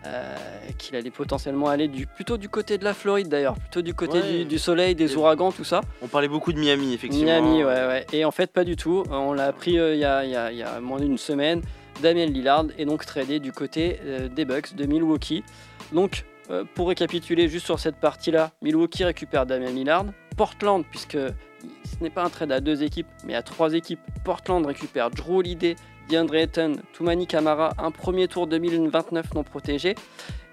euh, 0.05 0.35
qu'il 0.77 0.95
allait 0.95 1.09
potentiellement 1.11 1.67
aller 1.67 1.87
du, 1.87 2.05
plutôt 2.07 2.37
du 2.37 2.49
côté 2.49 2.77
de 2.77 2.83
la 2.83 2.93
Floride 2.93 3.29
d'ailleurs, 3.29 3.55
plutôt 3.55 3.81
du 3.81 3.93
côté 3.93 4.19
Ouais. 4.19 4.37
du, 4.39 4.45
du 4.45 4.59
soleil, 4.59 4.95
des 4.95 5.15
ouragans, 5.15 5.51
tout 5.51 5.63
ça. 5.63 5.81
On 6.01 6.07
parlait 6.07 6.27
beaucoup 6.27 6.51
de 6.53 6.59
Miami, 6.59 6.93
effectivement. 6.93 7.25
Miami, 7.25 7.63
ouais, 7.63 7.87
ouais. 7.87 8.05
Et 8.13 8.25
en 8.25 8.31
fait, 8.31 8.51
pas 8.51 8.63
du 8.63 8.75
tout. 8.75 9.03
On 9.09 9.33
l'a 9.33 9.45
appris 9.45 9.79
euh, 9.79 9.93
il 9.95 9.99
y, 9.99 10.05
a, 10.05 10.23
il 10.25 10.31
y 10.31 10.35
a- 10.35 10.51
il 10.51 10.57
y 10.57 10.63
a 10.63 10.79
moins 10.79 10.99
d'une 10.99 11.17
semaine. 11.17 11.61
Damien 12.01 12.25
Lillard 12.25 12.65
est 12.77 12.85
donc 12.85 13.05
tradé 13.05 13.39
du 13.39 13.51
côté 13.51 13.99
euh, 14.03 14.27
des 14.27 14.45
Bucks 14.45 14.75
de 14.75 14.85
Milwaukee. 14.85 15.43
Donc, 15.91 16.25
pour 16.75 16.89
récapituler 16.89 17.47
juste 17.47 17.65
sur 17.65 17.79
cette 17.79 17.95
partie-là, 17.95 18.51
Milwaukee 18.61 19.03
récupère 19.05 19.45
Damien 19.45 19.69
Lillard. 19.71 20.05
Portland, 20.35 20.83
puisque 20.89 21.13
ce 21.17 22.03
n'est 22.03 22.09
pas 22.09 22.23
un 22.23 22.29
trade 22.29 22.51
à 22.51 22.59
deux 22.59 22.83
équipes, 22.83 23.07
mais 23.25 23.33
à 23.35 23.41
trois 23.41 23.73
équipes. 23.73 23.99
Portland 24.25 24.65
récupère 24.65 25.09
Drew 25.09 25.37
Holiday, 25.37 25.75
DeAndre 26.09 26.35
Ayton, 26.35 26.73
Toumani 26.93 27.27
Kamara, 27.27 27.73
un 27.77 27.91
premier 27.91 28.27
tour 28.27 28.47
2029 28.47 29.33
non 29.33 29.43
protégé 29.43 29.95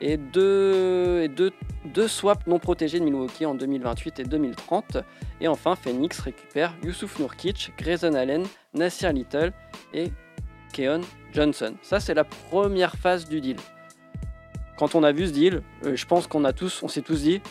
et 0.01 0.17
deux, 0.17 1.23
et 1.23 1.29
deux, 1.29 1.53
deux 1.85 2.09
swaps 2.09 2.47
non 2.47 2.59
protégés 2.59 3.01
de 3.01 3.05
Milwaukee 3.05 3.47
en 3.47 3.55
2028 3.55 4.21
et 4.21 4.25
2030. 4.25 4.99
Et 5.41 5.49
enfin, 5.49 5.77
Phoenix 5.77 6.19
récupère 6.21 6.75
Youssouf 6.83 7.19
Nourkic, 7.19 7.73
Grayson 7.79 8.15
Allen, 8.15 8.45
Nasir 8.75 9.13
Little 9.13 9.53
et 9.93 10.11
Keon 10.73 11.01
Johnson. 11.33 11.75
Ça, 11.83 12.01
c'est 12.01 12.15
la 12.15 12.25
première 12.25 12.95
phase 12.97 13.29
du 13.29 13.41
deal. 13.41 13.57
Quand 14.79 14.95
on 14.95 15.03
a 15.03 15.13
vu 15.13 15.27
ce 15.27 15.33
deal, 15.33 15.63
euh, 15.85 15.95
je 15.95 16.07
pense 16.07 16.27
qu'on 16.27 16.45
a 16.45 16.53
tous, 16.53 16.83
on 16.83 16.89
s'est 16.89 17.03
tous 17.03 17.23
dit, 17.23 17.43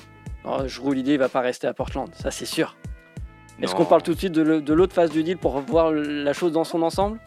oh, 0.45 0.63
Drew 0.63 0.89
Holiday 0.89 1.17
va 1.17 1.29
pas 1.29 1.41
rester 1.41 1.67
à 1.67 1.73
Portland, 1.73 2.09
ça 2.15 2.31
c'est 2.31 2.45
sûr. 2.45 2.75
Est-ce 3.61 3.75
qu'on 3.75 3.85
parle 3.85 4.01
tout 4.01 4.13
de 4.13 4.17
suite 4.17 4.31
de 4.31 4.73
l'autre 4.73 4.93
phase 4.93 5.11
du 5.11 5.21
deal 5.21 5.37
pour 5.37 5.59
voir 5.59 5.91
la 5.91 6.31
chose 6.31 6.53
dans 6.53 6.63
son 6.63 6.81
ensemble? 6.81 7.19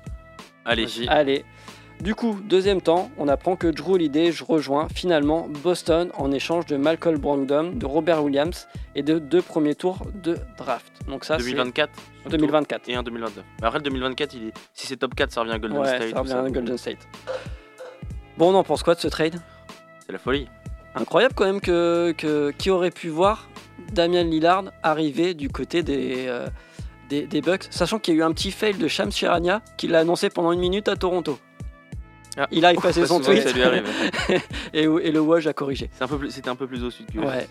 Allez, 0.65 0.87
Allez. 1.09 1.45
Du 2.01 2.15
coup, 2.17 2.41
deuxième 2.43 2.81
temps, 2.81 3.11
on 3.17 3.29
apprend 3.29 3.55
que 3.55 3.69
Drew 3.69 3.93
Holiday 3.95 4.33
rejoint 4.47 4.89
finalement 4.93 5.47
Boston 5.63 6.11
en 6.17 6.33
échange 6.33 6.67
de 6.67 6.77
Malcolm 6.77 7.17
Brogdon, 7.17 7.71
de 7.73 7.87
Robert 7.87 8.25
Williams 8.25 8.67
et 8.97 9.03
de 9.05 9.21
deux 9.21 9.43
premiers 9.43 9.77
tours 9.77 9.99
de 10.15 10.37
draft. 10.59 10.93
Donc 11.07 11.25
ça, 11.25 11.39
c'est 11.39 11.45
2024 11.45 11.91
surtout, 12.23 12.37
2024. 12.37 12.89
et 12.89 12.95
un 12.97 13.03
2029. 13.05 13.45
Mais 13.61 13.67
après 13.69 13.79
le 13.79 13.85
2024, 13.85 14.35
il 14.35 14.49
est... 14.49 14.53
si 14.75 14.89
c'est 14.89 14.97
top 14.97 15.15
4, 15.15 15.31
ça 15.31 15.43
revient 15.43 15.53
à 15.53 15.59
Golden 15.61 15.79
Ouais, 15.79 15.87
State. 15.87 16.03
ça 16.03 16.09
tout 16.17 16.19
revient 16.23 16.33
à 16.33 16.43
donc 16.43 16.53
Golden 16.53 16.77
State. 16.79 16.99
Bon, 18.37 18.53
on 18.53 18.55
en 18.57 18.65
pense 18.65 18.83
quoi 18.83 18.95
de 18.97 19.01
ce 19.01 19.09
trade? 19.09 19.37
C'est 20.05 20.13
la 20.13 20.19
folie. 20.19 20.49
Incroyable 20.97 21.35
quand 21.37 21.45
même 21.45 21.61
que, 21.61 22.13
que- 22.19 22.51
qui 22.51 22.71
aurait 22.71 22.91
pu 22.91 23.09
voir 23.09 23.49
Damian 23.93 24.25
Lillard 24.25 24.65
arriver 24.83 25.35
du 25.35 25.49
côté 25.51 25.83
des, 25.83 26.27
euh, 26.27 26.49
des, 27.13 27.27
des 27.27 27.41
Bucks, 27.43 27.67
sachant 27.71 27.99
qu'il 27.99 28.15
y 28.15 28.17
a 28.17 28.21
eu 28.21 28.23
un 28.23 28.33
petit 28.33 28.51
fail 28.51 28.75
de 28.75 28.89
Shams 28.89 29.13
Charania 29.13 29.61
qui 29.77 29.87
l'a 29.89 30.01
annoncé 30.01 30.31
pendant 30.31 30.53
une 30.53 30.61
minute 30.61 30.89
à 30.89 30.97
Toronto. 30.97 31.39
Ah. 32.39 32.47
Il 32.51 32.65
a 32.65 32.73
effacé 32.73 33.03
Pas 33.03 33.07
son 33.09 33.21
tweet 33.21 33.43
ça 33.43 33.53
lui 33.53 33.63
arrive. 33.63 33.85
et, 34.73 34.85
et 34.85 35.13
le 35.13 35.21
Woj 35.21 35.47
a 35.47 35.53
corrigé. 35.53 35.91
C'est 35.93 36.05
un 36.05 36.09
peu 36.09 36.17
plus- 36.17 36.31
C'était 36.31 36.49
un 36.49 36.57
peu 36.57 36.67
plus 36.67 36.83
au 36.83 36.91
sud 36.91 37.07
que. 37.13 37.19
Ouais. 37.19 37.47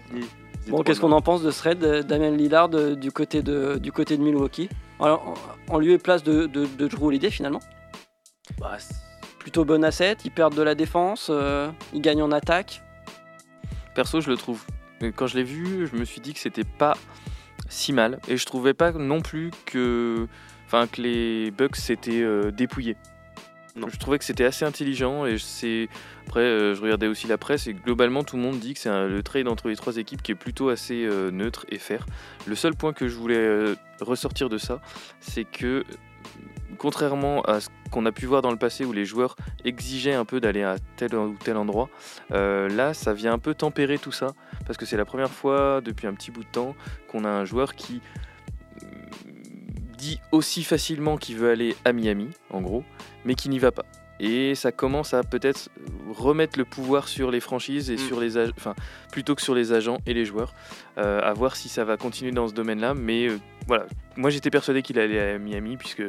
Bon, 0.67 0.81
qu'est-ce 0.81 0.99
qu'on 0.99 1.11
en 1.11 1.21
pense 1.21 1.43
de 1.43 1.51
ce 1.51 1.67
euh, 1.83 2.01
Damien 2.01 2.31
Lillard 2.31 2.69
du 2.69 3.11
côté 3.11 3.43
de, 3.43 3.77
du 3.77 3.91
côté 3.91 4.17
de 4.17 4.23
Milwaukee? 4.23 4.69
Alors, 4.99 5.35
en, 5.69 5.75
en 5.75 5.79
lieu 5.79 5.91
et 5.91 5.97
place 5.99 6.23
de, 6.23 6.47
de, 6.47 6.65
de 6.65 6.87
Drew 6.87 7.05
Holiday 7.07 7.29
finalement 7.29 7.59
Bah, 8.59 8.77
Plutôt 9.39 9.65
bon 9.65 9.83
asset, 9.83 10.17
ils 10.25 10.31
perdent 10.31 10.55
de 10.55 10.61
la 10.61 10.75
défense, 10.75 11.27
euh, 11.31 11.69
ils 11.93 12.01
gagnent 12.01 12.21
en 12.23 12.31
attaque. 12.31 12.81
Perso, 13.95 14.21
je 14.21 14.29
le 14.29 14.37
trouve. 14.37 14.63
Quand 15.15 15.25
je 15.27 15.35
l'ai 15.37 15.43
vu, 15.43 15.87
je 15.91 15.95
me 15.97 16.05
suis 16.05 16.21
dit 16.21 16.33
que 16.33 16.39
c'était 16.39 16.63
pas 16.63 16.95
si 17.71 17.93
mal. 17.93 18.19
Et 18.27 18.37
je 18.37 18.45
trouvais 18.45 18.73
pas 18.73 18.91
non 18.91 19.21
plus 19.21 19.49
que, 19.65 20.27
enfin, 20.67 20.85
que 20.87 21.01
les 21.01 21.51
Bucks 21.51 21.77
s'étaient 21.77 22.21
euh, 22.21 22.51
dépouillés. 22.51 22.97
Non. 23.77 23.87
Je 23.87 23.97
trouvais 23.97 24.19
que 24.19 24.25
c'était 24.25 24.43
assez 24.43 24.65
intelligent. 24.65 25.25
Et 25.25 25.37
c'est 25.37 25.87
après, 26.27 26.41
euh, 26.41 26.75
je 26.75 26.81
regardais 26.81 27.07
aussi 27.07 27.27
la 27.27 27.37
presse 27.37 27.67
et 27.67 27.73
globalement, 27.73 28.23
tout 28.23 28.35
le 28.35 28.41
monde 28.41 28.59
dit 28.59 28.73
que 28.73 28.79
c'est 28.81 28.89
un- 28.89 29.07
le 29.07 29.23
trade 29.23 29.47
entre 29.47 29.69
les 29.69 29.77
trois 29.77 29.95
équipes 29.95 30.21
qui 30.21 30.33
est 30.33 30.35
plutôt 30.35 30.67
assez 30.69 31.05
euh, 31.05 31.31
neutre 31.31 31.65
et 31.69 31.77
fair. 31.77 32.05
Le 32.45 32.55
seul 32.55 32.75
point 32.75 32.91
que 32.91 33.07
je 33.07 33.15
voulais 33.15 33.73
ressortir 34.01 34.49
de 34.49 34.57
ça, 34.57 34.81
c'est 35.21 35.45
que 35.45 35.85
contrairement 36.81 37.43
à 37.43 37.59
ce 37.59 37.69
qu'on 37.91 38.07
a 38.07 38.11
pu 38.11 38.25
voir 38.25 38.41
dans 38.41 38.49
le 38.49 38.57
passé 38.57 38.85
où 38.85 38.91
les 38.91 39.05
joueurs 39.05 39.35
exigeaient 39.65 40.15
un 40.15 40.25
peu 40.25 40.39
d'aller 40.39 40.63
à 40.63 40.77
tel 40.95 41.13
ou 41.13 41.37
tel 41.43 41.55
endroit, 41.57 41.89
euh, 42.31 42.67
là 42.69 42.95
ça 42.95 43.13
vient 43.13 43.33
un 43.33 43.37
peu 43.37 43.53
tempérer 43.53 43.99
tout 43.99 44.11
ça 44.11 44.33
parce 44.65 44.79
que 44.79 44.87
c'est 44.87 44.97
la 44.97 45.05
première 45.05 45.29
fois 45.29 45.81
depuis 45.81 46.07
un 46.07 46.13
petit 46.15 46.31
bout 46.31 46.43
de 46.43 46.49
temps 46.49 46.75
qu'on 47.07 47.23
a 47.23 47.29
un 47.29 47.45
joueur 47.45 47.75
qui 47.75 48.01
euh, 48.81 48.87
dit 49.95 50.19
aussi 50.31 50.63
facilement 50.63 51.17
qu'il 51.17 51.37
veut 51.37 51.51
aller 51.51 51.75
à 51.85 51.93
Miami 51.93 52.29
en 52.49 52.61
gros, 52.61 52.83
mais 53.25 53.35
qui 53.35 53.49
n'y 53.49 53.59
va 53.59 53.71
pas. 53.71 53.85
Et 54.19 54.53
ça 54.53 54.71
commence 54.71 55.13
à 55.15 55.23
peut-être 55.23 55.69
remettre 56.11 56.57
le 56.57 56.65
pouvoir 56.65 57.07
sur 57.07 57.31
les 57.31 57.39
franchises 57.39 57.89
et 57.89 57.95
Mm. 57.95 57.97
sur 57.97 58.19
les 58.19 58.37
enfin 58.37 58.75
plutôt 59.11 59.35
que 59.35 59.41
sur 59.41 59.55
les 59.55 59.71
agents 59.71 59.97
et 60.07 60.13
les 60.13 60.25
joueurs. 60.25 60.53
Euh, 60.97 61.21
à 61.21 61.33
voir 61.33 61.55
si 61.55 61.69
ça 61.69 61.83
va 61.85 61.97
continuer 61.97 62.31
dans 62.31 62.47
ce 62.47 62.53
domaine-là. 62.53 62.93
Mais 62.93 63.27
euh, 63.27 63.39
voilà, 63.67 63.85
moi 64.15 64.29
j'étais 64.29 64.51
persuadé 64.51 64.83
qu'il 64.83 64.99
allait 64.99 65.19
à 65.19 65.39
Miami 65.39 65.75
puisque 65.75 66.03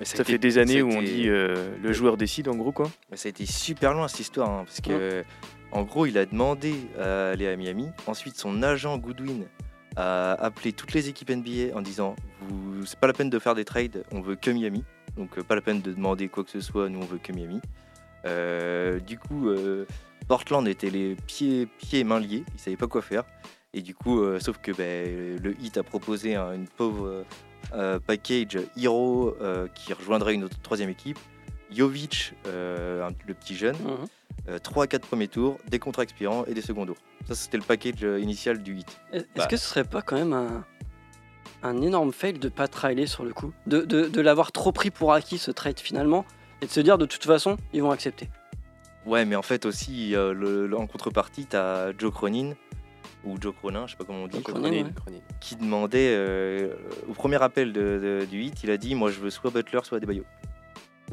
Mais 0.00 0.04
ça 0.06 0.14
été- 0.16 0.32
fait 0.32 0.38
des 0.38 0.58
années 0.58 0.82
où 0.82 0.90
on 0.90 1.02
dit 1.02 1.28
euh, 1.28 1.76
le 1.82 1.92
joueur 1.92 2.16
décide 2.16 2.48
en 2.48 2.56
gros 2.56 2.72
quoi. 2.72 2.90
Mais 3.10 3.16
ça 3.16 3.28
a 3.28 3.30
été 3.30 3.46
super 3.46 3.94
loin 3.94 4.08
cette 4.08 4.20
histoire, 4.20 4.50
hein, 4.50 4.64
parce 4.66 4.80
que 4.80 5.24
en 5.72 5.82
gros, 5.82 6.06
il 6.06 6.16
a 6.18 6.24
demandé 6.26 6.74
à 7.00 7.30
aller 7.30 7.48
à 7.48 7.56
Miami. 7.56 7.88
Ensuite, 8.06 8.36
son 8.36 8.62
agent 8.62 8.96
Goodwin 8.98 9.44
a 9.96 10.32
appelé 10.34 10.72
toutes 10.72 10.92
les 10.92 11.08
équipes 11.08 11.30
NBA 11.30 11.76
en 11.76 11.80
disant 11.82 12.14
c'est 12.84 12.98
pas 12.98 13.06
la 13.06 13.12
peine 13.12 13.30
de 13.30 13.38
faire 13.38 13.54
des 13.54 13.64
trades, 13.64 14.04
on 14.12 14.20
veut 14.20 14.36
que 14.36 14.50
Miami. 14.50 14.84
Donc, 15.16 15.38
euh, 15.38 15.42
pas 15.44 15.54
la 15.54 15.60
peine 15.60 15.80
de 15.80 15.92
demander 15.92 16.28
quoi 16.28 16.42
que 16.44 16.50
ce 16.50 16.60
soit, 16.60 16.88
nous 16.88 16.98
on 17.00 17.04
veut 17.04 17.18
que 17.22 17.32
Miami. 17.32 17.60
Euh, 18.26 18.98
du 19.00 19.18
coup, 19.18 19.48
euh, 19.48 19.86
Portland 20.28 20.66
était 20.66 20.90
les 20.90 21.14
pieds, 21.26 21.66
pieds 21.78 22.00
et 22.00 22.04
mains 22.04 22.20
liés, 22.20 22.44
ils 22.54 22.60
savaient 22.60 22.76
pas 22.76 22.86
quoi 22.86 23.02
faire. 23.02 23.24
Et 23.72 23.82
du 23.82 23.94
coup, 23.94 24.20
euh, 24.20 24.38
sauf 24.40 24.58
que 24.58 24.72
ben, 24.72 25.38
le 25.42 25.52
Heat 25.60 25.78
a 25.78 25.82
proposé 25.82 26.34
un- 26.36 26.54
une 26.54 26.66
pauvre 26.68 27.24
package 28.06 28.58
Hero 28.76 29.36
euh, 29.40 29.66
qui 29.74 29.92
rejoindrait 29.92 30.34
une 30.34 30.44
autre 30.44 30.60
troisième 30.62 30.90
équipe. 30.90 31.18
Jovic, 31.70 32.34
euh, 32.46 33.06
un- 33.08 33.14
le 33.26 33.34
petit 33.34 33.56
jeune, 33.56 33.76
Mhm. 34.46 34.58
3 34.60 34.84
à 34.84 34.86
4 34.86 35.06
premiers 35.06 35.28
tours, 35.28 35.58
des 35.68 35.78
contrats 35.78 36.02
expirants 36.02 36.44
et 36.46 36.54
des 36.54 36.60
seconds 36.62 36.86
tours. 36.86 36.98
Ça, 37.26 37.34
c'était 37.34 37.56
le 37.56 37.62
package 37.62 38.04
euh, 38.04 38.20
initial 38.20 38.62
du 38.62 38.76
hit. 38.76 39.00
Est-ce 39.12 39.24
Bah. 39.36 39.46
que 39.46 39.56
ce 39.56 39.66
serait 39.66 39.84
pas 39.84 40.02
quand 40.02 40.16
même 40.16 40.32
un, 40.34 40.64
un 41.62 41.80
énorme 41.82 42.12
fail 42.12 42.34
de 42.34 42.48
pas 42.48 42.68
trailer 42.68 43.08
sur 43.08 43.24
le 43.24 43.32
coup 43.32 43.52
De, 43.66 43.80
de, 43.80 44.06
de 44.08 44.20
l'avoir 44.20 44.52
trop 44.52 44.70
pris 44.72 44.90
pour 44.90 45.12
acquis 45.14 45.38
ce 45.38 45.50
trade 45.50 45.80
finalement 45.80 46.24
et 46.60 46.66
de 46.66 46.70
se 46.70 46.80
dire 46.80 46.98
de 46.98 47.06
toute 47.06 47.24
façon 47.24 47.56
ils 47.72 47.82
vont 47.82 47.90
accepter? 47.90 48.28
Ouais, 49.06 49.24
mais 49.24 49.36
en 49.36 49.42
fait 49.42 49.66
aussi, 49.66 50.14
euh, 50.14 50.32
le- 50.32 50.66
le- 50.66 50.76
en 50.78 50.86
contrepartie, 50.86 51.46
tu 51.46 51.56
as 51.56 51.92
Joe 51.98 52.12
Cronin, 52.12 52.52
ou 53.24 53.36
Joe 53.40 53.54
Cronin, 53.54 53.86
je 53.86 53.92
sais 53.92 53.96
pas 53.96 54.04
comment 54.04 54.24
on 54.24 54.26
dit, 54.28 54.42
Cronin, 54.42 54.60
Cronin, 54.68 54.84
ouais. 54.84 54.92
Cronin. 54.94 55.18
qui 55.40 55.56
demandait, 55.56 56.14
euh, 56.14 56.74
au 57.08 57.12
premier 57.12 57.42
appel 57.42 57.72
de- 57.72 58.20
de- 58.20 58.26
du 58.30 58.42
hit, 58.42 58.62
il 58.64 58.70
a 58.70 58.76
dit 58.76 58.94
Moi 58.94 59.10
je 59.10 59.20
veux 59.20 59.30
soit 59.30 59.50
Butler, 59.50 59.80
soit 59.82 59.98
Adebayo. 59.98 60.24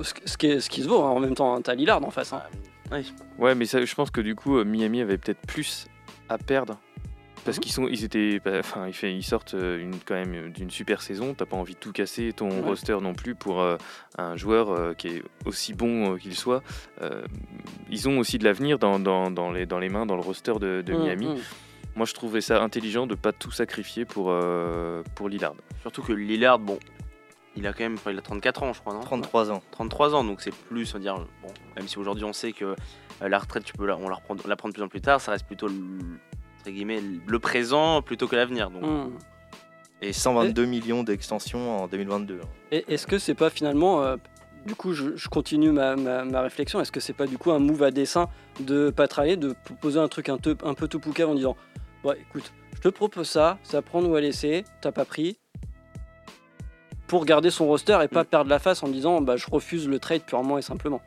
Ce, 0.01 0.13
ce 0.25 0.37
qui, 0.37 0.47
est- 0.47 0.59
ce 0.59 0.69
qui 0.69 0.81
se 0.83 0.87
vaut 0.87 1.01
hein, 1.03 1.09
en 1.09 1.19
même 1.19 1.35
temps, 1.35 1.53
hein, 1.55 1.61
t'as 1.61 1.75
Lillard 1.75 2.03
en 2.03 2.11
face. 2.11 2.33
hein. 2.33 2.41
Ouais, 3.39 3.55
mais 3.55 3.65
ça, 3.65 3.83
je 3.83 3.95
pense 3.95 4.11
que 4.11 4.19
du 4.21 4.35
coup, 4.35 4.57
euh, 4.57 4.65
Miami 4.65 5.01
avait 5.01 5.17
peut-être 5.17 5.41
plus 5.47 5.87
à 6.29 6.37
perdre. 6.37 6.77
Parce 7.43 7.57
Mhm. 7.57 7.61
qu'ils 7.63 7.71
sont, 7.71 7.87
ils 7.87 8.03
étaient, 8.03 8.39
bah, 8.43 8.59
enfin, 8.59 8.87
ils, 9.03 9.23
sortent 9.23 9.55
euh, 9.55 9.79
une, 9.81 9.95
quand 10.05 10.13
même 10.13 10.51
d'une 10.51 10.69
super 10.69 11.01
saison. 11.01 11.33
T'as 11.33 11.45
pas 11.47 11.55
envie 11.57 11.73
de 11.73 11.79
tout 11.79 11.91
casser 11.91 12.33
ton 12.33 12.49
Ouais. 12.49 12.59
roster 12.61 12.97
non 13.01 13.13
plus 13.13 13.33
pour 13.33 13.61
euh, 13.61 13.77
un 14.19 14.35
joueur 14.37 14.69
euh, 14.69 14.93
qui 14.93 15.07
est 15.07 15.23
aussi 15.45 15.73
bon 15.73 16.13
euh, 16.13 16.17
qu'il 16.17 16.35
soit. 16.35 16.61
Euh, 17.01 17.23
ils 17.89 18.07
ont 18.07 18.19
aussi 18.19 18.37
de 18.37 18.43
l'avenir 18.43 18.77
dans, 18.77 18.99
dans, 18.99 19.31
dans 19.31 19.51
les, 19.51 19.65
dans 19.65 19.79
les 19.79 19.89
mains, 19.89 20.05
dans 20.05 20.15
le 20.15 20.21
roster 20.21 20.53
de, 20.59 20.81
de 20.85 20.93
Mhm, 20.93 21.01
Miami. 21.03 21.41
Moi, 21.95 22.05
je 22.05 22.13
trouvais 22.13 22.41
ça 22.41 22.61
intelligent 22.63 23.05
de 23.07 23.15
pas 23.15 23.31
tout 23.33 23.51
sacrifier 23.51 24.05
pour 24.05 24.27
euh, 24.29 25.03
pour 25.15 25.27
Lillard. 25.29 25.55
Surtout 25.81 26.01
que 26.01 26.13
Lillard, 26.13 26.57
bon, 26.59 26.79
il 27.55 27.67
a 27.67 27.73
quand 27.73 27.83
même, 27.83 27.95
enfin, 27.95 28.11
il 28.11 28.17
a 28.17 28.21
34 28.21 28.63
ans, 28.63 28.73
je 28.73 28.79
crois, 28.79 28.93
non 28.93 29.01
33 29.01 29.51
ans. 29.51 29.61
33 29.71 30.15
ans, 30.15 30.23
donc 30.23 30.41
c'est 30.41 30.53
plus, 30.53 30.89
on 30.93 30.97
va 30.97 30.99
dire, 31.01 31.15
bon, 31.41 31.49
même 31.75 31.87
si 31.87 31.99
aujourd'hui 31.99 32.23
on 32.23 32.31
sait 32.33 32.53
que 32.53 32.63
euh, 32.65 33.27
la 33.27 33.37
retraite, 33.39 33.63
tu 33.65 33.73
peux 33.73 33.85
la, 33.85 33.97
on 33.97 34.07
la 34.09 34.17
la 34.47 34.55
prendre 34.55 34.73
plus 34.73 34.83
en 34.83 34.87
plus 34.87 35.01
tard, 35.01 35.19
ça 35.19 35.31
reste 35.33 35.45
plutôt 35.45 35.67
le, 35.67 35.75
entre 36.61 36.69
guillemets, 36.71 37.01
le 37.27 37.39
présent 37.39 38.01
plutôt 38.01 38.27
que 38.27 38.35
l'avenir. 38.35 38.69
Donc, 38.71 38.83
Mhm. 38.83 39.11
Et 40.03 40.13
122 40.13 40.65
millions 40.65 41.03
d'extensions 41.03 41.83
en 41.83 41.87
2022. 41.87 42.39
hein. 42.41 42.47
Et 42.71 42.85
est-ce 42.91 43.05
que 43.05 43.19
c'est 43.19 43.35
pas 43.35 43.51
finalement, 43.51 44.01
euh, 44.01 44.15
du 44.65 44.75
coup, 44.75 44.93
je, 44.93 45.15
je 45.15 45.27
continue 45.29 45.71
ma, 45.71 45.95
ma- 45.95 46.23
ma 46.25 46.41
réflexion, 46.41 46.79
est-ce 46.81 46.91
que 46.91 46.99
c'est 46.99 47.13
pas 47.13 47.27
du 47.27 47.37
coup 47.37 47.51
un 47.51 47.59
move 47.59 47.83
à 47.83 47.91
dessein 47.91 48.27
de 48.59 48.89
pas 48.89 49.07
trahir, 49.07 49.37
de 49.37 49.55
poser 49.81 49.99
un 49.99 50.07
truc 50.07 50.29
un, 50.29 50.37
peu- 50.37 50.57
un 50.63 50.73
peu 50.73 50.87
tout 50.87 50.99
poucave 50.99 51.29
en 51.29 51.35
disant, 51.35 51.55
ouais, 52.03 52.17
écoute, 52.19 52.51
je 52.75 52.81
te 52.81 52.89
propose 52.89 53.29
ça, 53.29 53.57
à 53.73 53.81
prendre 53.81 54.09
ou 54.09 54.15
à 54.15 54.21
laisser, 54.21 54.63
t'as 54.81 54.91
pas 54.91 55.05
pris, 55.05 55.37
pour 57.07 57.25
garder 57.25 57.49
son 57.49 57.65
roster 57.67 57.97
et 58.03 58.07
pas 58.07 58.23
perdre 58.23 58.49
la 58.49 58.59
face 58.59 58.83
en 58.83 58.87
disant, 58.87 59.21
bah, 59.21 59.35
je 59.35 59.45
refuse 59.51 59.87
le 59.87 59.99
trade 59.99 60.23
purement 60.23 60.57
et 60.57 60.61
simplement. 60.61 61.01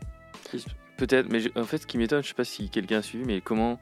Peut-être, 0.96 1.28
mais 1.30 1.40
je- 1.40 1.48
en 1.56 1.64
fait, 1.64 1.78
ce 1.78 1.86
qui 1.86 1.98
m'étonne, 1.98 2.22
je 2.22 2.28
sais 2.28 2.34
pas 2.34 2.44
si 2.44 2.68
quelqu'un 2.70 2.98
a 2.98 3.02
suivi, 3.02 3.24
mais 3.24 3.40
comment 3.40 3.80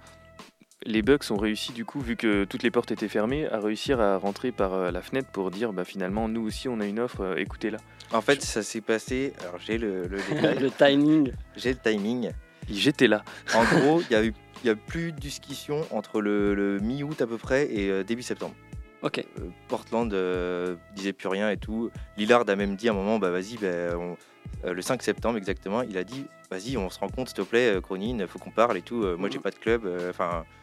les 0.87 1.03
Bucks 1.03 1.31
ont 1.31 1.37
réussi, 1.37 1.73
du 1.73 1.85
coup, 1.85 2.01
vu 2.01 2.17
que 2.17 2.45
toutes 2.45 2.63
les 2.63 2.71
portes 2.71 2.91
étaient 2.93 3.09
fermées, 3.09 3.47
à 3.49 3.59
réussir 3.61 4.01
à 4.01 4.17
rentrer 4.19 4.53
par 4.53 4.73
euh, 4.75 4.91
la 4.91 5.03
fenêtre 5.03 5.29
pour 5.33 5.51
dire, 5.51 5.73
bah 5.73 5.85
finalement, 5.85 6.29
nous 6.29 6.43
aussi, 6.47 6.69
on 6.69 6.81
a 6.81 6.87
une 6.87 7.01
offre, 7.01 7.21
euh, 7.23 7.37
écoutez-la. 7.37 7.79
En 8.13 8.21
fait, 8.21 8.43
ça 8.43 8.63
s'est 8.63 8.81
passé. 8.81 9.33
Alors, 9.43 9.59
j'ai 9.59 9.79
le, 9.79 10.07
le 10.07 10.19
détail, 10.29 10.59
le 10.59 10.71
timing. 10.71 11.33
j'ai 11.57 11.71
le 11.73 11.79
timing. 11.79 12.31
J'étais 12.71 13.09
là. 13.09 13.25
En 13.55 13.65
gros, 13.79 14.01
il 14.03 14.13
y 14.13 14.17
a 14.17 14.25
eu. 14.25 14.33
Il 14.65 14.69
y 14.69 14.71
a 14.71 14.77
plus 14.77 15.11
de 15.11 15.19
discussion 15.19 15.85
entre 15.91 16.21
le, 16.21 16.55
le 16.55 16.79
mi-août 16.79 17.21
à 17.21 17.27
peu 17.27 17.37
près 17.37 17.67
et 17.75 17.91
euh, 17.91 18.05
début 18.05 18.23
septembre. 18.23 18.55
Ok. 19.03 19.19
Euh, 19.19 19.49
Portland 19.67 20.13
euh, 20.15 20.77
disait 20.95 21.13
plus 21.13 21.27
rien 21.27 21.51
et 21.51 21.57
tout. 21.57 21.91
Lillard 22.17 22.49
a 22.49 22.55
même 22.55 22.77
dit 22.77 22.89
à 22.89 22.93
un 22.93 22.95
moment, 22.95 23.19
bah 23.19 23.31
vas-y, 23.33 23.57
bah, 23.57 23.97
on- 23.99 24.17
euh, 24.65 24.73
le 24.73 24.81
5 24.83 25.03
septembre 25.03 25.37
exactement, 25.39 25.83
il 25.83 25.99
a 25.99 26.05
dit, 26.05 26.27
vas-y, 26.49 26.77
on 26.77 26.89
se 26.91 27.01
rencontre 27.01 27.31
s'il 27.31 27.39
te 27.45 27.49
plaît, 27.51 27.77
Cronin, 27.83 28.25
faut 28.29 28.39
qu'on 28.39 28.53
parle 28.53 28.77
et 28.77 28.83
tout. 28.83 29.03
Euh, 29.03 29.17
moi, 29.17 29.29
j'ai 29.29 29.39
Mhm. 29.39 29.43
pas 29.43 29.51
de 29.51 29.57
club, 29.57 29.89
enfin, 30.09 30.45
euh, 30.45 30.62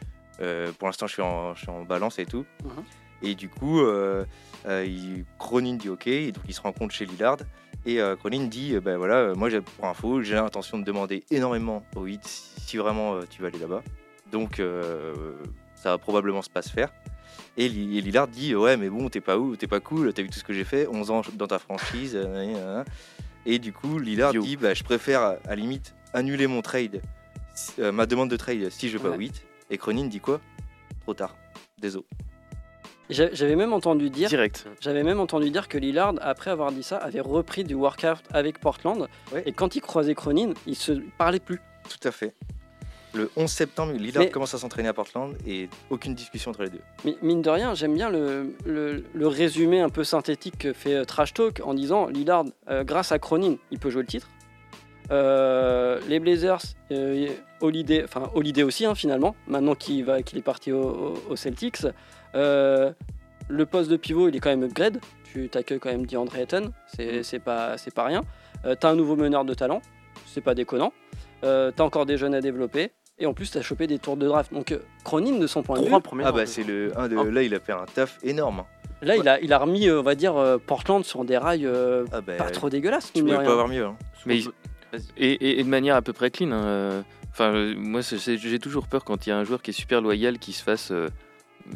pour 0.78 0.88
l'instant, 0.88 1.06
je 1.06 1.12
suis 1.14 1.22
en, 1.22 1.54
je 1.54 1.60
suis 1.60 1.70
en 1.70 1.82
balance 1.84 2.18
et 2.18 2.26
tout. 2.26 2.44
Mhm. 2.64 2.70
Et 3.22 3.34
du 3.34 3.48
coup, 3.50 3.80
euh, 3.80 4.24
euh, 4.66 4.84
il- 4.86 5.24
Cronin 5.38 5.74
dit 5.74 5.88
OK, 5.90 6.06
et 6.06 6.32
donc 6.32 6.44
il 6.48 6.54
se 6.54 6.60
rencontre 6.62 6.94
chez 6.94 7.04
Lillard. 7.06 7.36
Et 7.86 8.00
euh, 8.00 8.16
Cronin 8.16 8.44
dit 8.46 8.74
euh, 8.74 8.80
ben 8.80 8.96
voilà, 8.96 9.16
euh, 9.16 9.34
moi 9.34 9.48
pour 9.76 9.86
info, 9.86 10.22
j'ai 10.22 10.34
l'intention 10.34 10.78
de 10.78 10.84
demander 10.84 11.24
énormément 11.30 11.82
au 11.96 12.04
8 12.04 12.20
si, 12.24 12.76
vraiment 12.78 13.14
euh, 13.16 13.22
tu 13.28 13.42
vas 13.42 13.48
aller 13.48 13.58
là-bas. 13.58 13.82
Donc 14.32 14.60
euh, 14.60 15.34
ça 15.74 15.90
va 15.90 15.98
probablement 15.98 16.40
se 16.42 16.50
pas 16.50 16.62
se 16.62 16.70
faire. 16.70 16.90
Et, 17.56 17.68
Li- 17.68 17.98
et 17.98 18.00
Lillard 18.00 18.28
dit 18.28 18.54
ouais 18.54 18.76
mais 18.76 18.88
bon 18.90 19.08
t'es 19.08 19.20
pas 19.20 19.36
où, 19.38 19.56
t'es 19.56 19.66
pas 19.66 19.80
cool, 19.80 20.12
t'as 20.12 20.22
vu 20.22 20.28
tout 20.28 20.38
ce 20.38 20.44
que 20.44 20.52
j'ai 20.52 20.64
fait, 20.64 20.86
11 20.86 21.10
ans 21.10 21.22
dans 21.34 21.46
ta 21.46 21.58
franchise. 21.58 22.14
euh, 22.16 22.52
nan. 22.76 22.84
Et 23.46 23.58
du 23.58 23.72
coup 23.72 23.98
Lillard 23.98 24.34
Yo. 24.34 24.42
dit 24.42 24.56
bah, 24.56 24.72
je 24.74 24.82
préfère 24.84 25.20
à 25.22 25.36
la 25.48 25.56
limite 25.56 25.94
annuler 26.12 26.46
mon 26.46 26.60
trade, 26.62 27.00
euh, 27.78 27.92
ma 27.92 28.06
demande 28.06 28.30
de 28.30 28.36
trade 28.36 28.68
si 28.70 28.88
je 28.88 28.96
vais 28.98 29.02
pas 29.02 29.10
Ouais. 29.10 29.16
au 29.16 29.20
8. 29.20 29.42
Et 29.70 29.78
Cronin 29.78 30.06
dit 30.06 30.20
quoi? 30.20 30.40
Trop 31.02 31.14
tard. 31.14 31.36
Désolé. 31.80 32.04
J'a- 33.08 33.32
J'avais 33.32 33.56
même 33.56 33.72
entendu 33.72 34.08
dire, 34.10 34.28
Direct. 34.28 34.66
j'avais 34.80 35.02
même 35.02 35.18
entendu 35.18 35.50
dire 35.50 35.68
que 35.68 35.78
Lillard, 35.78 36.14
après 36.20 36.50
avoir 36.50 36.70
dit 36.70 36.82
ça, 36.84 36.96
avait 36.98 37.20
repris 37.20 37.64
du 37.64 37.74
workout 37.74 38.22
avec 38.32 38.60
Portland. 38.60 39.08
Ouais. 39.32 39.42
Et 39.46 39.52
quand 39.52 39.74
il 39.74 39.80
croisait 39.80 40.14
Cronin, 40.14 40.52
il 40.66 40.76
se 40.76 40.92
parlait 41.18 41.40
plus. 41.40 41.60
Tout 41.88 42.06
à 42.08 42.12
fait. 42.12 42.34
Le 43.12 43.28
11 43.34 43.50
septembre, 43.50 43.92
Lillard 43.94 44.22
Mais- 44.22 44.30
commence 44.30 44.54
à 44.54 44.58
s'entraîner 44.58 44.88
à 44.88 44.92
Portland 44.92 45.34
et 45.44 45.68
aucune 45.90 46.14
discussion 46.14 46.52
entre 46.52 46.62
les 46.62 46.70
deux. 46.70 46.80
Mais 47.04 47.16
mine 47.22 47.42
de 47.42 47.50
rien, 47.50 47.74
j'aime 47.74 47.94
bien 47.94 48.08
le, 48.10 48.54
le- 48.64 49.02
le 49.12 49.26
résumé 49.26 49.80
un 49.80 49.88
peu 49.88 50.04
synthétique 50.04 50.58
que 50.58 50.72
fait 50.72 50.94
euh, 50.94 51.04
Trash 51.04 51.34
Talk 51.34 51.60
en 51.64 51.74
disant 51.74 52.06
Lillard, 52.06 52.44
euh, 52.68 52.84
grâce 52.84 53.10
à 53.10 53.18
Cronin, 53.18 53.56
il 53.72 53.80
peut 53.80 53.90
jouer 53.90 54.02
le 54.02 54.06
titre. 54.08 54.28
Euh, 55.10 55.98
les 56.08 56.20
Blazers, 56.20 56.60
euh, 56.92 57.26
Holiday, 57.60 58.02
enfin 58.04 58.30
Holiday 58.34 58.62
aussi 58.62 58.86
hein, 58.86 58.94
finalement, 58.94 59.34
maintenant 59.48 59.74
qu'il 59.74 60.04
va- 60.04 60.22
qu'il 60.22 60.38
est 60.38 60.42
parti 60.42 60.72
au- 60.72 60.82
au- 60.82 61.14
aux 61.30 61.36
Celtics. 61.36 61.78
Euh, 62.34 62.92
le 63.48 63.66
poste 63.66 63.90
de 63.90 63.96
pivot, 63.96 64.28
il 64.28 64.36
est 64.36 64.40
quand 64.40 64.50
même 64.50 64.62
upgrade. 64.62 65.00
Tu 65.32 65.48
t'accueilles 65.48 65.80
quand 65.80 65.90
même 65.90 66.06
DeAndre 66.06 66.36
Ayton, 66.36 66.72
c'est 66.86 67.22
c'est 67.22 67.38
pas, 67.40 67.76
c'est 67.76 67.92
pas 67.94 68.04
rien. 68.04 68.22
Euh, 68.64 68.74
t'as 68.78 68.90
un 68.90 68.94
nouveau 68.96 69.16
meneur 69.16 69.44
de 69.44 69.54
talent, 69.54 69.80
c'est 70.26 70.40
pas 70.40 70.54
déconnant. 70.54 70.92
Euh, 71.44 71.70
t'as 71.74 71.84
encore 71.84 72.06
des 72.06 72.16
jeunes 72.16 72.34
à 72.34 72.40
développer. 72.40 72.90
Et 73.18 73.26
en 73.26 73.34
plus, 73.34 73.50
t'as 73.50 73.60
chopé 73.60 73.86
des 73.86 73.98
tours 73.98 74.16
de 74.16 74.26
draft. 74.26 74.52
Donc, 74.52 74.74
Cronin, 75.04 75.38
de 75.38 75.46
son 75.46 75.62
point 75.62 75.76
de 75.76 75.82
vue, 75.82 75.88
Trois 75.88 76.00
premiers. 76.00 76.24
Ah 76.26 76.32
bah 76.32 76.46
c'est 76.46 76.62
le 76.62 76.90
un 76.98 77.06
de 77.08 77.16
Oh. 77.16 77.24
là 77.24 77.42
il 77.42 77.54
a 77.54 77.60
fait 77.60 77.72
un 77.72 77.84
taf 77.92 78.18
énorme. 78.22 78.62
Là, 79.02 79.16
il, 79.16 79.26
a, 79.28 79.40
il 79.40 79.52
a 79.54 79.58
remis, 79.58 79.90
on 79.90 80.02
va 80.02 80.14
dire, 80.14 80.34
Portland 80.66 81.04
sur 81.04 81.24
des 81.24 81.36
rails 81.38 81.64
euh, 81.66 82.04
Ah 82.12 82.20
bah 82.20 82.34
pas 82.34 82.50
trop 82.50 82.68
dégueulasses. 82.70 83.12
tu 83.12 83.22
pouvais 83.22 83.34
pas 83.36 83.42
avoir 83.50 83.68
mieux. 83.68 83.84
hein. 83.86 83.96
Mais 84.26 84.38
il- 84.38 84.50
et, 85.16 85.30
et- 85.32 85.60
et 85.60 85.64
de 85.64 85.68
manière 85.68 85.96
à 85.96 86.02
peu 86.02 86.12
près 86.12 86.30
clean. 86.30 86.50
hein, 86.52 86.64
euh, 86.64 87.02
Enfin, 87.32 87.74
moi, 87.76 88.00
j'ai 88.02 88.58
toujours 88.58 88.88
peur 88.88 89.04
quand 89.04 89.24
il 89.26 89.30
y 89.30 89.32
a 89.32 89.38
un 89.38 89.44
joueur 89.44 89.62
qui 89.62 89.70
est 89.70 89.74
super 89.74 90.00
loyal 90.00 90.38
qui 90.40 90.52
se 90.52 90.64
fasse 90.64 90.90
euh, 90.90 91.08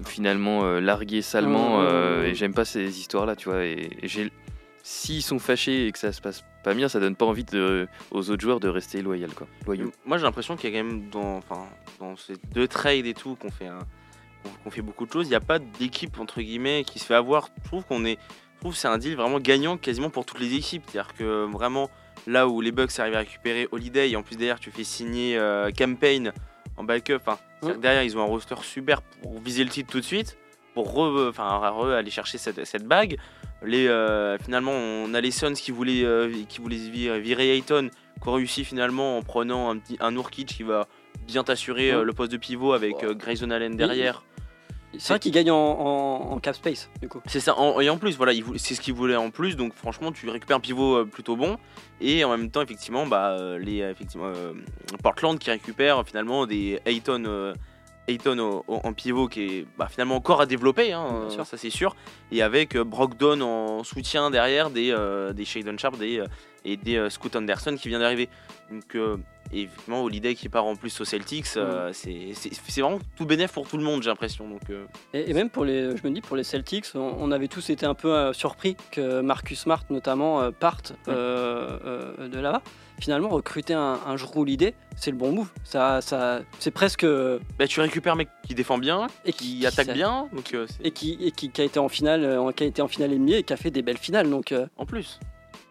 finalement 0.04 0.64
euh, 0.64 0.80
larguer 0.80 1.22
salement. 1.22 1.78
Mmh, 1.80 1.86
euh, 1.86 2.24
et 2.26 2.34
j'aime 2.34 2.54
pas 2.54 2.64
ces 2.64 2.98
histoires-là, 2.98 3.36
tu 3.36 3.48
vois. 3.48 3.64
Et, 3.64 3.88
et 4.02 4.08
s'ils 4.82 5.22
sont 5.22 5.38
fâchés 5.38 5.86
et 5.86 5.92
que 5.92 5.98
ça 5.98 6.12
se 6.12 6.20
passe 6.20 6.44
pas 6.62 6.74
bien, 6.74 6.88
ça 6.88 6.98
donne 7.00 7.14
pas 7.16 7.24
envie 7.26 7.44
de- 7.44 7.86
aux 8.10 8.30
autres 8.30 8.42
joueurs 8.42 8.60
de 8.60 8.68
rester 8.68 9.00
loyal, 9.02 9.30
quoi. 9.32 9.46
Loyaux. 9.66 9.92
Moi 10.04 10.18
j'ai 10.18 10.24
l'impression 10.24 10.56
qu'il 10.56 10.70
y 10.72 10.76
a 10.76 10.80
quand 10.80 10.84
même 10.86 11.08
dans, 11.10 11.36
enfin, 11.36 11.66
dans 12.00 12.16
ces 12.16 12.34
deux 12.52 12.66
trades 12.68 13.06
et 13.06 13.14
tout 13.14 13.36
qu'on 13.36 13.50
fait, 13.50 13.66
un- 13.68 13.86
qu'on- 14.64 14.70
fait 14.70 14.82
beaucoup 14.82 15.06
de 15.06 15.12
choses, 15.12 15.26
il 15.26 15.30
n'y 15.30 15.36
a 15.36 15.40
pas 15.40 15.58
d'équipe 15.58 16.18
entre 16.18 16.40
guillemets 16.42 16.84
qui 16.84 16.98
se 16.98 17.04
fait 17.06 17.14
avoir. 17.14 17.48
Je 17.62 17.68
trouve 17.68 17.84
qu'on 17.84 18.04
est, 18.04 18.18
je 18.56 18.60
trouve 18.60 18.72
que 18.72 18.78
c'est 18.78 18.88
un 18.88 18.98
deal 18.98 19.14
vraiment 19.16 19.38
gagnant 19.40 19.76
quasiment 19.76 20.10
pour 20.10 20.24
toutes 20.26 20.40
les 20.40 20.54
équipes. 20.54 20.82
C'est-à-dire 20.90 21.14
que 21.14 21.44
vraiment 21.50 21.88
là 22.26 22.48
où 22.48 22.60
les 22.60 22.72
Bucks 22.72 22.98
arrivent 22.98 23.14
à 23.14 23.18
récupérer 23.18 23.68
Holiday 23.72 24.10
et 24.10 24.16
en 24.16 24.22
plus 24.22 24.36
derrière 24.36 24.58
tu 24.60 24.70
fais 24.70 24.84
signer 24.84 25.36
euh, 25.38 25.70
Campaign 25.70 26.32
en 26.76 26.84
backup. 26.84 27.20
Derrière 27.80 28.02
ils 28.02 28.16
ont 28.16 28.22
un 28.22 28.26
roster 28.26 28.56
super 28.62 29.00
pour 29.00 29.40
viser 29.40 29.64
le 29.64 29.70
titre 29.70 29.90
tout 29.90 30.00
de 30.00 30.04
suite, 30.04 30.36
pour 30.74 30.92
re- 30.94 31.92
aller 31.94 32.10
chercher 32.10 32.38
cette, 32.38 32.64
cette 32.64 32.84
bague. 32.86 33.16
Les, 33.62 33.86
euh, 33.88 34.36
finalement, 34.38 34.72
on 34.72 35.14
a 35.14 35.20
les 35.22 35.30
Suns 35.30 35.54
qui 35.54 35.70
voulaient, 35.70 36.04
euh, 36.04 36.30
qui 36.48 36.60
voulaient 36.60 36.76
virer, 36.76 37.20
virer 37.20 37.56
Ayton, 37.56 37.88
qui 38.22 38.28
ont 38.28 38.32
réussi 38.34 38.64
finalement 38.64 39.16
en 39.16 39.22
prenant 39.22 39.70
un, 39.70 39.78
petit, 39.78 39.96
un 40.00 40.10
Nurkic 40.10 40.48
qui 40.48 40.62
va 40.62 40.86
bien 41.26 41.44
t'assurer 41.44 42.04
le 42.04 42.12
poste 42.12 42.32
de 42.32 42.36
pivot 42.36 42.74
avec 42.74 42.96
Grayson 43.16 43.50
Allen 43.50 43.76
derrière. 43.76 44.22
C'est 44.98 45.12
vrai 45.14 45.18
qu'il 45.20 45.32
gagne 45.32 45.50
en, 45.50 45.56
en- 45.56 46.32
en 46.32 46.38
cap 46.38 46.54
space, 46.54 46.88
du 47.00 47.08
coup. 47.08 47.20
C'est 47.26 47.40
ça, 47.40 47.58
en- 47.58 47.80
et 47.80 47.88
en 47.90 47.96
plus, 47.98 48.16
voilà, 48.16 48.32
c'est 48.56 48.74
ce 48.74 48.80
qu'il 48.80 48.94
voulait 48.94 49.16
en 49.16 49.30
plus, 49.30 49.56
donc 49.56 49.74
franchement, 49.74 50.12
tu 50.12 50.28
récupères 50.28 50.56
un 50.56 50.60
pivot 50.60 50.96
euh, 50.98 51.04
plutôt 51.04 51.36
bon, 51.36 51.56
et 52.00 52.24
en 52.24 52.30
même 52.30 52.50
temps, 52.50 52.62
effectivement, 52.62 53.06
bah, 53.06 53.30
euh, 53.38 53.58
les, 53.58 53.82
euh, 53.82 53.90
effectivement, 53.90 54.26
euh, 54.34 54.52
Portland 55.02 55.38
qui 55.38 55.50
récupère 55.50 56.04
finalement 56.06 56.46
des 56.46 56.80
Ayton, 56.86 57.24
euh, 57.26 57.54
en 58.68 58.92
pivot 58.92 59.28
qui 59.28 59.42
est 59.42 59.66
bah, 59.78 59.88
finalement 59.90 60.16
encore 60.16 60.40
à 60.42 60.46
développer, 60.46 60.92
hein, 60.92 61.28
sûr. 61.30 61.46
ça 61.46 61.56
c'est 61.56 61.70
sûr, 61.70 61.96
et 62.30 62.42
avec 62.42 62.76
Brogdon 62.76 63.40
en 63.40 63.82
soutien 63.84 64.30
derrière 64.30 64.68
des, 64.70 64.90
euh, 64.90 65.32
des 65.32 65.44
Shadon 65.46 65.76
Sharp 65.78 65.96
des, 65.98 66.22
et 66.66 66.76
des 66.76 67.08
Scoot 67.10 67.34
Anderson 67.36 67.76
qui 67.80 67.88
vient 67.88 67.98
d'arriver. 68.00 68.28
Donc, 68.70 68.94
et 69.54 69.62
effectivement, 69.62 70.02
Holiday 70.02 70.34
qui 70.34 70.48
part 70.48 70.64
en 70.66 70.76
plus 70.76 71.00
aux 71.00 71.04
Celtics, 71.04 71.46
euh, 71.56 71.90
c'est- 71.92 72.32
c'est 72.34 72.80
vraiment 72.80 72.98
tout 73.16 73.24
bénéf 73.26 73.52
pour 73.52 73.66
tout 73.68 73.76
le 73.76 73.84
monde, 73.84 74.02
j'ai 74.02 74.10
l'impression. 74.10 74.48
Donc, 74.48 74.62
euh, 74.70 74.84
Et, 75.12 75.30
et 75.30 75.34
même 75.34 75.50
pour 75.50 75.64
les, 75.64 75.96
je 75.96 76.06
me 76.06 76.10
dis, 76.12 76.20
pour 76.20 76.36
les 76.36 76.44
Celtics, 76.44 76.86
on, 76.94 77.14
on 77.18 77.30
avait 77.30 77.48
tous 77.48 77.70
été 77.70 77.86
un 77.86 77.94
peu 77.94 78.12
euh, 78.12 78.32
surpris 78.32 78.76
que 78.90 79.20
Marcus 79.20 79.60
Smart, 79.60 79.82
notamment, 79.90 80.50
parte 80.52 80.94
euh, 81.08 82.28
de 82.28 82.38
là-bas. 82.38 82.62
Finalement, 83.00 83.28
recruter 83.28 83.74
un, 83.74 83.98
un 84.06 84.16
Jrue 84.16 84.38
Holiday, 84.38 84.72
c'est 84.96 85.10
le 85.10 85.16
bon 85.16 85.32
move. 85.32 85.48
Ça, 85.64 86.00
ça, 86.00 86.40
c'est 86.60 86.70
presque. 86.70 87.04
bah, 87.58 87.66
tu 87.66 87.80
récupères 87.80 88.12
un 88.12 88.16
mec 88.16 88.28
qui 88.46 88.54
défend 88.54 88.78
bien, 88.78 89.08
Et 89.24 89.32
qui 89.32 89.66
attaque 89.66 89.86
ça- 89.86 89.92
bien, 89.92 90.28
donc 90.32 90.56
Et 90.82 90.90
qui, 90.92 91.18
et 91.20 91.32
qui, 91.32 91.50
qui 91.50 91.60
a 91.60 91.64
été 91.64 91.78
en 91.80 91.88
finale, 91.88 92.38
qui 92.56 92.62
a 92.62 92.66
été 92.66 92.82
en 92.82 92.88
finale 92.88 93.10
NBA 93.12 93.38
et 93.38 93.42
qui 93.42 93.52
a 93.52 93.56
fait 93.56 93.70
des 93.72 93.82
belles 93.82 93.98
finales. 93.98 94.30
Donc, 94.30 94.54
En 94.76 94.86
plus. 94.86 95.18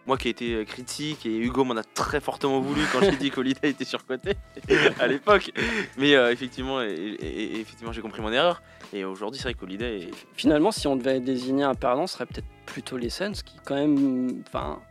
Moi 0.06 0.18
qui 0.18 0.28
ai 0.28 0.32
été 0.32 0.54
euh, 0.54 0.66
critique 0.66 1.26
et 1.26 1.38
Hugo 1.38 1.64
m'en 1.64 1.78
a 1.78 1.84
très 1.84 2.20
fortement 2.20 2.60
voulu 2.60 2.82
quand 2.92 3.00
j'ai 3.02 3.16
dit 3.16 3.32
qu'Holiday 3.32 3.70
était 3.70 3.86
surcoté 3.86 4.34
à 5.00 5.08
l'époque. 5.08 5.52
Mais 5.98 6.14
euh, 6.16 6.32
effectivement, 6.32 6.82
et, 6.82 6.88
et- 6.94 7.56
et 7.56 7.60
effectivement 7.62 7.94
j'ai 7.94 8.02
compris 8.02 8.22
mon 8.22 8.32
erreur. 8.32 8.62
Et 8.92 9.06
aujourd'hui, 9.06 9.40
c'est 9.40 9.48
vrai 9.48 9.54
qu'Holiday 9.54 10.02
est... 10.02 10.12
finalement, 10.36 10.72
si 10.72 10.88
on 10.88 10.96
devait 10.96 11.20
désigner 11.20 11.64
un 11.64 11.74
perdant, 11.74 12.06
ce 12.06 12.14
serait 12.16 12.26
peut-être 12.28 12.46
plutôt 12.66 12.98
les 12.98 13.10
Suns, 13.10 13.32
qui 13.32 13.56
quand 13.66 13.74
même, 13.76 14.44
enfin, 14.48 14.82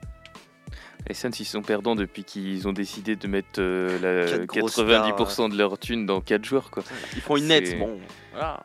Les 1.08 1.14
Suns, 1.14 1.30
ils 1.38 1.44
sont 1.44 1.62
perdants 1.62 1.94
depuis 1.94 2.24
qu'ils 2.24 2.66
ont 2.66 2.72
décidé 2.72 3.14
de 3.14 3.26
mettre 3.28 3.60
euh, 3.60 3.98
la 4.00 4.38
Quatre 4.46 4.46
grosses 4.46 4.78
90% 4.78 5.50
de 5.52 5.56
leur 5.58 5.78
thune 5.78 6.04
dans 6.06 6.20
4 6.20 6.44
joueurs, 6.44 6.70
quoi. 6.70 6.82
Ils 7.14 7.20
font 7.20 7.36
une 7.36 7.46
nette. 7.48 7.78
Bon, 7.78 7.98
voilà. 8.32 8.62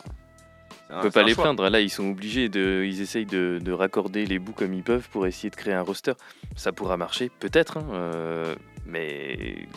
Un- 0.89 0.99
On 0.99 1.01
peut 1.01 1.11
pas 1.11 1.23
les 1.23 1.33
choix. 1.33 1.43
plaindre. 1.43 1.69
Là, 1.69 1.81
ils 1.81 1.89
sont 1.89 2.09
obligés 2.09 2.47
de. 2.49 2.83
Ils 2.85 3.01
essayent 3.01 3.25
de, 3.25 3.59
de 3.61 3.71
raccorder 3.71 4.25
les 4.25 4.39
bouts 4.39 4.53
comme 4.53 4.73
ils 4.73 4.83
peuvent 4.83 5.07
pour 5.09 5.27
essayer 5.27 5.49
de 5.49 5.55
créer 5.55 5.73
un 5.73 5.81
roster. 5.81 6.13
Ça 6.55 6.71
pourra 6.71 6.95
marcher, 6.97 7.29
peut-être, 7.39 7.77
hein, 7.77 7.85
euh, 7.93 8.55
mais 8.85 9.67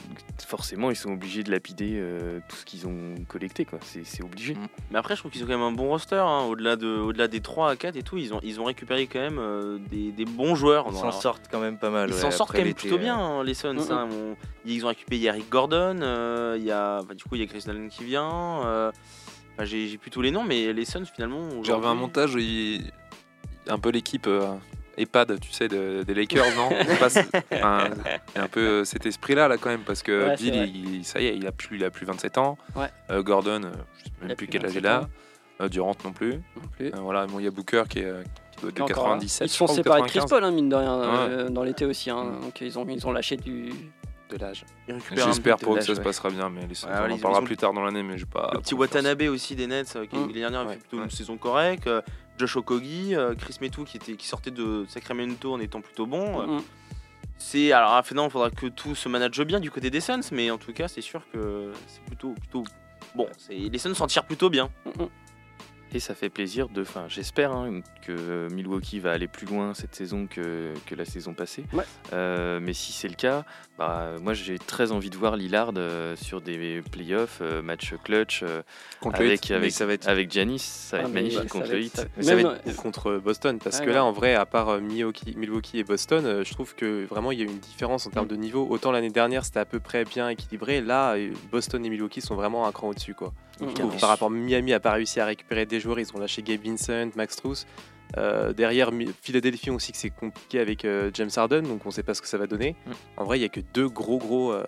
forcément, 0.47 0.89
ils 0.91 0.97
sont 0.97 1.11
obligés 1.13 1.43
de 1.43 1.51
lapider 1.51 1.95
euh, 1.97 2.39
tout 2.49 2.55
ce 2.57 2.65
qu'ils 2.65 2.87
ont 2.87 3.15
collecté, 3.29 3.65
quoi. 3.65 3.79
C'est 3.83 4.23
obligé. 4.23 4.57
Mais 4.93 4.99
après, 4.99 5.15
je 5.17 5.21
trouve 5.21 5.33
qu'ils 5.33 5.43
ont 5.43 5.47
quand 5.47 5.53
même 5.59 5.63
un 5.67 5.73
bon 5.73 5.89
roster. 5.89 6.15
hein. 6.17 6.45
Au-delà 6.49 6.77
de, 6.77 6.87
au-delà 6.87 7.27
des 7.29 7.41
3 7.41 7.71
à 7.73 7.77
4 7.77 7.97
et 7.97 8.03
tout, 8.03 8.17
ils 8.17 8.33
ont, 8.33 8.41
ils 8.45 8.61
ont 8.61 8.65
récupéré 8.65 9.07
quand 9.09 9.19
même 9.19 9.39
euh, 9.41 9.79
des, 9.91 10.13
des 10.13 10.25
bons 10.25 10.55
joueurs. 10.55 10.87
Ils 10.91 10.97
s'en 10.97 11.11
sortent 11.13 11.47
quand 11.51 11.61
même 11.61 11.77
pas 11.79 11.91
mal. 11.91 12.09
Ils 12.11 12.15
ouais, 12.15 12.21
s'en 12.21 12.31
sortent 12.31 12.53
quand 12.53 12.63
même 12.63 12.73
plutôt 12.73 12.95
euh. 12.95 12.99
bien, 12.99 13.19
hein, 13.19 13.43
les 13.45 13.55
Suns. 13.55 13.77
On- 13.91 14.37
ils 14.65 14.85
ont 14.85 14.89
récupéré 14.89 15.23
Eric 15.25 15.51
Gordon, 15.51 15.99
euh, 16.03 16.55
il 16.59 16.65
y 16.65 16.71
a, 16.71 17.03
bah, 17.03 17.15
du 17.15 17.25
coup, 17.25 17.35
il 17.35 17.41
y 17.41 17.45
a 17.45 17.47
Chris 17.47 17.65
Allen 17.67 17.89
qui 17.89 18.05
vient. 18.05 18.61
J'ai, 19.65 19.89
j'ai 19.89 19.99
plus 19.99 20.11
tous 20.11 20.23
les 20.23 20.31
noms, 20.31 20.45
mais 20.45 20.73
les 20.73 20.85
Suns 20.85 21.05
finalement. 21.07 21.49
J'ai 21.63 21.73
revu 21.73 21.87
un 21.87 21.95
montage 21.95 22.35
où 22.35 22.39
il... 22.39 22.91
un 23.69 23.79
peu 23.79 23.91
l'équipe 23.91 24.27
euh, 24.27 24.55
EHPAD, 24.99 25.39
tu 25.41 25.51
sais, 25.53 25.69
de- 25.69 26.03
des 26.03 26.15
Lakers, 26.15 26.45
non? 26.57 26.69
Je 26.79 26.87
sais 26.87 26.97
pas, 26.99 27.11
c'est- 27.11 27.27
enfin, 27.55 27.91
Il 28.35 28.37
y 28.37 28.39
a 28.39 28.45
un 28.45 28.49
peu 28.49 28.61
euh, 28.61 28.85
cet 28.85 29.07
esprit-là, 29.07 29.49
là, 29.49 29.57
quand 29.57 29.71
même, 29.71 29.83
parce 29.85 30.03
que 30.03 30.29
Ouais, 30.29 30.37
Bill, 30.37 30.55
il, 30.75 31.05
ça 31.05 31.21
y 31.21 31.27
est, 31.27 31.37
il 31.37 31.47
a 31.47 31.53
plus, 31.53 31.77
il 31.77 31.85
a 31.85 31.91
plus 31.91 32.05
27 32.07 32.39
ans. 32.39 32.59
Ouais. 32.77 32.87
Euh, 33.11 33.23
Gordon, 33.23 33.63
euh, 33.65 33.71
je 33.99 34.05
sais 34.05 34.11
même 34.27 34.37
plus 34.37 34.47
quel 34.49 34.65
âge 34.67 34.73
il 34.75 34.83
27 34.83 34.87
a. 34.87 35.09
Euh, 35.65 35.69
Durant 35.69 35.95
non 36.05 36.13
plus. 36.13 36.33
non 36.57 36.63
plus. 36.77 36.87
Euh, 36.89 36.99
voilà, 37.01 37.27
bon, 37.27 37.39
il 37.39 37.45
y 37.45 37.47
a 37.47 37.51
Booker 37.51 37.83
qui, 37.89 37.99
est, 38.01 38.05
euh, 38.07 38.23
qui 38.53 38.61
doit 38.63 38.71
être 38.71 38.77
de 38.77 38.83
encore 38.83 39.09
là. 39.09 39.15
97. 39.17 39.47
Ils 39.47 39.51
se 39.51 39.57
sont 39.59 39.67
séparés 39.67 40.01
de 40.03 40.07
Chris 40.07 40.21
95, 40.21 40.31
Paul, 40.31 40.45
hein, 40.45 40.51
mine 40.53 40.69
de 40.71 40.75
rien, 40.77 40.93
euh, 41.03 41.49
dans 41.51 41.63
l'été 41.63 41.85
aussi. 41.85 42.09
hein. 42.11 42.25
Mm. 42.25 42.41
Donc 42.41 42.61
ils 42.63 42.79
ont, 42.79 42.87
ils 42.89 43.07
ont 43.07 43.13
lâché 43.13 43.37
du. 43.37 43.71
De 44.31 44.39
l'âge. 44.39 44.65
J'espère 45.15 45.57
pour 45.59 45.75
eux 45.75 45.79
que 45.79 45.85
ça 45.85 45.95
se 45.95 46.01
passera 46.01 46.31
bien, 46.31 46.49
mais 46.51 46.63
les- 46.63 46.85
Ouais, 46.85 47.09
on 47.09 47.13
en 47.13 47.19
parlera 47.19 47.43
plus 47.43 47.57
tard 47.57 47.73
dans 47.73 47.83
l'année, 47.83 48.03
mais 48.03 48.19
je 48.19 48.25
pas. 48.27 48.51
Le 48.55 48.61
petit. 48.61 48.75
Watanabe 48.75 49.23
aussi 49.23 49.55
des 49.57 49.67
Nets, 49.67 49.95
euh, 49.97 50.07
qui 50.07 50.17
Mm. 50.17 50.21
l'année 50.21 50.33
dernière 50.41 50.61
a 50.61 50.65
Ouais, 50.67 50.73
fait 50.75 50.79
plutôt 50.81 50.99
ouais. 50.99 51.05
une 51.05 51.11
saison 51.11 51.37
correcte. 51.37 51.87
euh, 51.87 52.01
Josh 52.39 52.57
Okogie, 52.57 53.15
euh, 53.15 53.35
Chris 53.35 53.57
Metou 53.61 53.85
qui, 53.85 53.99
était, 53.99 54.15
qui 54.15 54.27
sortait 54.27 54.51
de 54.51 54.87
Sacramento 54.89 55.53
en 55.53 55.61
étant 55.61 55.81
plutôt 55.81 56.07
bon. 56.07 56.41
euh, 56.43 56.47
Mm. 56.59 56.63
C'est 57.43 57.73
alors 57.73 57.93
à 57.93 58.03
il 58.27 58.31
faudra 58.31 58.51
que 58.51 58.67
tout 58.67 58.95
se 58.95 59.09
manage 59.09 59.41
bien 59.43 59.61
du 59.61 59.71
côté 59.71 59.89
des 59.91 60.01
Suns, 60.01 60.21
mais 60.33 60.51
en 60.51 60.59
tout 60.59 60.73
cas, 60.75 60.89
c'est 60.89 61.01
sûr 61.01 61.23
que 61.33 61.73
c'est 61.87 62.03
plutôt 62.05 62.33
plutôt 62.33 62.65
bon. 63.15 63.27
Les 63.49 63.79
Suns 63.79 63.95
s'en 63.95 64.07
tirent 64.07 64.25
plutôt 64.27 64.51
bien. 64.51 64.69
Et 65.93 65.99
ça 66.01 66.15
fait 66.15 66.29
plaisir 66.29 66.69
de. 66.69 66.83
Enfin, 66.83 67.07
j'espère 67.09 67.51
hein, 67.53 67.81
que 68.07 68.47
Milwaukee 68.53 69.01
va 69.01 69.11
aller 69.11 69.27
plus 69.27 69.47
loin 69.47 69.75
cette 69.75 69.95
saison 69.95 70.27
que, 70.29 70.73
que 70.87 70.95
la 70.95 71.05
saison 71.05 71.35
passée. 71.35 71.65
Ouais. 71.73 71.83
Euh, 72.13 72.61
mais 72.63 72.73
si 72.75 72.93
c'est 72.93 73.09
le 73.09 73.15
cas, 73.15 73.45
bah, 73.77 74.13
moi 74.23 74.33
j'ai 74.35 74.59
très 74.59 74.93
envie 74.93 75.11
de 75.11 75.17
voir 75.17 75.37
Lillard 75.37 75.73
euh, 75.77 76.15
sur 76.15 76.41
des 76.41 76.81
playoffs, 76.93 77.39
euh, 77.43 77.61
match 77.61 77.93
clutch 78.05 78.43
euh, 78.45 78.63
avec, 79.15 79.51
avec, 79.51 79.73
ça 79.73 79.85
va 79.85 79.95
être 79.95 80.07
avec 80.09 80.31
Giannis. 80.31 80.61
Ça 80.61 80.99
va 80.99 81.03
Ah, 81.03 81.07
être 81.09 81.13
magnifique 81.15 81.41
ça 81.43 81.49
contre 81.49 81.69
va 81.69 81.75
être- 81.77 81.97
ça- 81.97 82.05
Mais 82.17 82.23
ça 82.23 82.37
Même, 82.37 82.47
va 82.47 82.57
être 82.67 82.77
contre 82.77 83.17
Boston 83.19 83.59
parce 83.59 83.79
Ouais, 83.81 83.85
que 83.87 83.91
ouais. 83.91 83.95
là 83.97 84.05
en 84.05 84.13
vrai 84.13 84.35
à 84.37 84.47
part 84.47 84.81
Milwaukee, 84.81 85.35
Milwaukee 85.37 85.79
et 85.81 85.85
Boston 85.85 86.25
euh, 86.25 86.45
je 86.45 86.53
trouve 86.53 86.75
que 86.77 87.05
vraiment 87.07 87.33
il 87.33 87.39
y 87.41 87.43
a 87.43 87.47
une 87.47 87.59
différence 87.59 88.07
en 88.07 88.11
termes 88.11 88.27
Mm. 88.27 88.31
de 88.31 88.37
niveau 88.37 88.67
autant 88.71 88.93
l'année 88.93 89.11
dernière 89.11 89.45
c'était 89.45 89.59
à 89.61 89.65
peu 89.65 89.81
près 89.81 90.05
bien 90.05 90.29
équilibré 90.29 90.81
là 90.81 91.17
Boston 91.51 91.85
et 91.85 91.89
Milwaukee 91.91 92.21
sont 92.21 92.35
vraiment 92.37 92.67
un 92.69 92.73
cran 92.73 92.89
au-dessus 92.91 93.15
quoi 93.15 93.33
Mm. 93.61 93.99
Par 94.01 94.09
rapport 94.09 94.31
Miami 94.31 94.73
a 94.73 94.81
pas 94.81 94.93
réussi 94.93 95.21
à 95.21 95.27
récupérer 95.27 95.67
des 95.67 95.81
joueurs 95.81 95.99
ils 96.01 96.09
ont 96.15 96.19
lâché 96.19 96.43
Gabe 96.43 96.63
Vincent 96.65 97.11
Max 97.17 97.35
Strus 97.35 97.67
Euh, 98.19 98.53
derrière 98.53 98.91
Philadelphie 99.23 99.71
aussi 99.71 99.93
que 99.93 99.99
c'est 99.99 100.11
compliqué 100.11 100.59
avec 100.59 100.85
euh, 100.85 101.13
James 101.15 101.31
Harden 101.37 101.63
donc 101.63 101.87
on 101.87 101.93
sait 101.93 102.03
pas 102.03 102.13
ce 102.15 102.21
que 102.21 102.27
ça 102.27 102.39
va 102.39 102.49
donner 102.49 102.75
Mm. 102.87 102.91
en 103.19 103.25
vrai 103.25 103.39
il 103.39 103.43
y 103.43 103.45
a 103.45 103.49
que 103.49 103.61
deux 103.73 103.89
gros 103.89 104.19
gros 104.19 104.53
euh, 104.53 104.65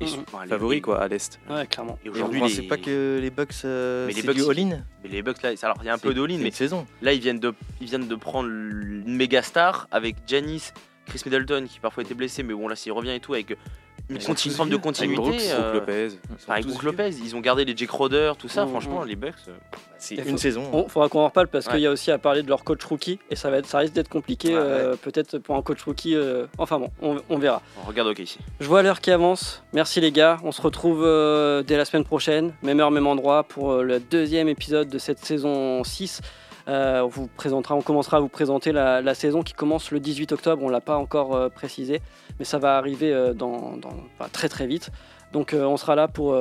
les- 0.00 0.06
favoris 0.48 0.80
quoi 0.80 1.02
à 1.02 1.08
l'est 1.08 1.38
Ouais, 1.50 1.66
clairement. 1.66 1.98
Et 2.04 2.08
aujourd'hui, 2.08 2.40
les... 2.40 2.62
pas 2.68 2.76
que 2.78 3.18
les 3.20 3.30
Bucks, 3.30 3.50
euh, 3.64 4.06
Mais 4.06 4.12
les 4.14 4.20
c'est 4.22 4.26
Bucks, 4.28 4.36
du 4.36 4.48
all-in 4.50 4.82
mais 5.02 5.10
les 5.10 5.22
Bucks 5.22 5.42
là, 5.42 5.50
alors 5.62 5.76
il 5.82 5.86
y 5.86 5.88
a 5.90 5.94
un 5.94 5.98
peu 5.98 6.14
d'all-in, 6.14 6.38
mais 6.38 6.50
saison. 6.52 6.86
là 7.02 7.12
ils 7.12 7.20
viennent 7.20 7.40
de, 7.40 7.52
ils 7.82 7.88
viennent 7.88 8.08
de 8.08 8.14
prendre 8.14 8.48
une 8.48 9.14
méga 9.16 9.42
star 9.42 9.86
avec 9.90 10.16
Janis, 10.26 10.70
Chris 11.06 11.20
Middleton 11.26 11.66
qui 11.68 11.80
parfois 11.80 12.04
était 12.04 12.14
blessé, 12.14 12.42
mais 12.42 12.54
bon 12.54 12.68
là 12.68 12.76
s'il 12.76 12.92
revient 12.92 13.10
et 13.10 13.20
tout 13.20 13.34
avec 13.34 13.54
une, 14.10 14.16
Ils 14.16 14.22
sont 14.22 14.28
conti- 14.32 14.44
tous 14.44 14.48
une 14.50 14.54
forme 14.56 14.70
de 14.70 14.76
continuité. 14.76 15.16
Brooks, 15.20 15.40
euh, 15.52 15.74
Lopez. 15.74 16.08
Lopez, 16.82 17.10
ils 17.22 17.36
ont 17.36 17.40
gardé 17.40 17.64
les 17.64 17.76
Jake 17.76 17.90
Roder, 17.90 18.32
tout 18.38 18.48
ça. 18.48 18.64
Mhm. 18.64 18.70
Franchement, 18.70 19.04
les 19.04 19.16
Bucks. 19.16 19.34
euh, 19.48 19.52
C'est 20.00 20.14
Il 20.14 20.20
une 20.26 20.30
faut- 20.32 20.36
saison. 20.38 20.84
Il 20.86 20.90
faudra 20.90 21.08
qu'on 21.08 21.20
en 21.20 21.24
reparle 21.26 21.48
parce 21.48 21.66
Ouais. 21.66 21.72
qu'il 21.72 21.80
y 21.82 21.86
a 21.86 21.90
aussi 21.90 22.10
à 22.12 22.18
parler 22.18 22.42
de 22.44 22.48
leur 22.48 22.62
coach 22.62 22.84
rookie 22.84 23.18
et 23.30 23.36
ça, 23.36 23.50
va 23.50 23.58
être, 23.58 23.66
ça 23.66 23.78
risque 23.78 23.94
d'être 23.94 24.08
compliqué 24.08 24.50
Ouais, 24.54 24.60
euh, 24.62 24.94
peut-être 24.96 25.38
pour 25.38 25.56
un 25.56 25.62
coach 25.62 25.82
rookie. 25.82 26.14
euh, 26.14 26.46
enfin 26.56 26.78
bon, 26.78 26.90
on, 27.02 27.16
on 27.28 27.36
verra. 27.38 27.60
on 27.84 27.88
regarde 27.88 28.08
OK 28.08 28.20
ici. 28.20 28.38
Je 28.60 28.66
vois 28.68 28.82
l'heure 28.82 29.00
qui 29.00 29.10
avance. 29.10 29.62
Merci 29.72 30.00
les 30.00 30.12
gars. 30.12 30.36
On 30.44 30.52
se 30.52 30.62
retrouve 30.62 31.02
dès 31.66 31.76
la 31.76 31.84
semaine 31.84 32.04
prochaine, 32.04 32.54
même 32.62 32.78
heure, 32.80 32.92
même 32.92 33.08
endroit, 33.08 33.42
pour 33.42 33.78
le 33.82 33.98
deuxième 33.98 34.48
épisode 34.48 34.88
de 34.88 34.98
cette 34.98 35.18
saison 35.24 35.82
6. 35.82 36.20
Euh, 36.68 37.08
on, 37.44 37.82
commencera 37.82 38.18
à 38.18 38.20
vous 38.20 38.28
présenter 38.28 38.72
la, 38.72 39.14
saison 39.14 39.42
qui 39.42 39.54
commence 39.54 39.90
le 39.90 40.00
18 40.00 40.32
octobre. 40.32 40.62
On 40.62 40.68
ne 40.68 40.72
l'a 40.72 40.80
pas 40.80 40.96
encore 40.96 41.34
euh, 41.34 41.48
précisé, 41.48 42.00
mais 42.38 42.44
ça 42.44 42.58
va 42.58 42.76
arriver 42.76 43.12
euh, 43.12 43.32
dans, 43.32 43.78
très 44.32 44.48
très 44.48 44.66
vite. 44.66 44.90
Donc 45.32 45.54
on 45.54 45.76
sera 45.76 45.94
là 45.94 46.08
pour, 46.08 46.34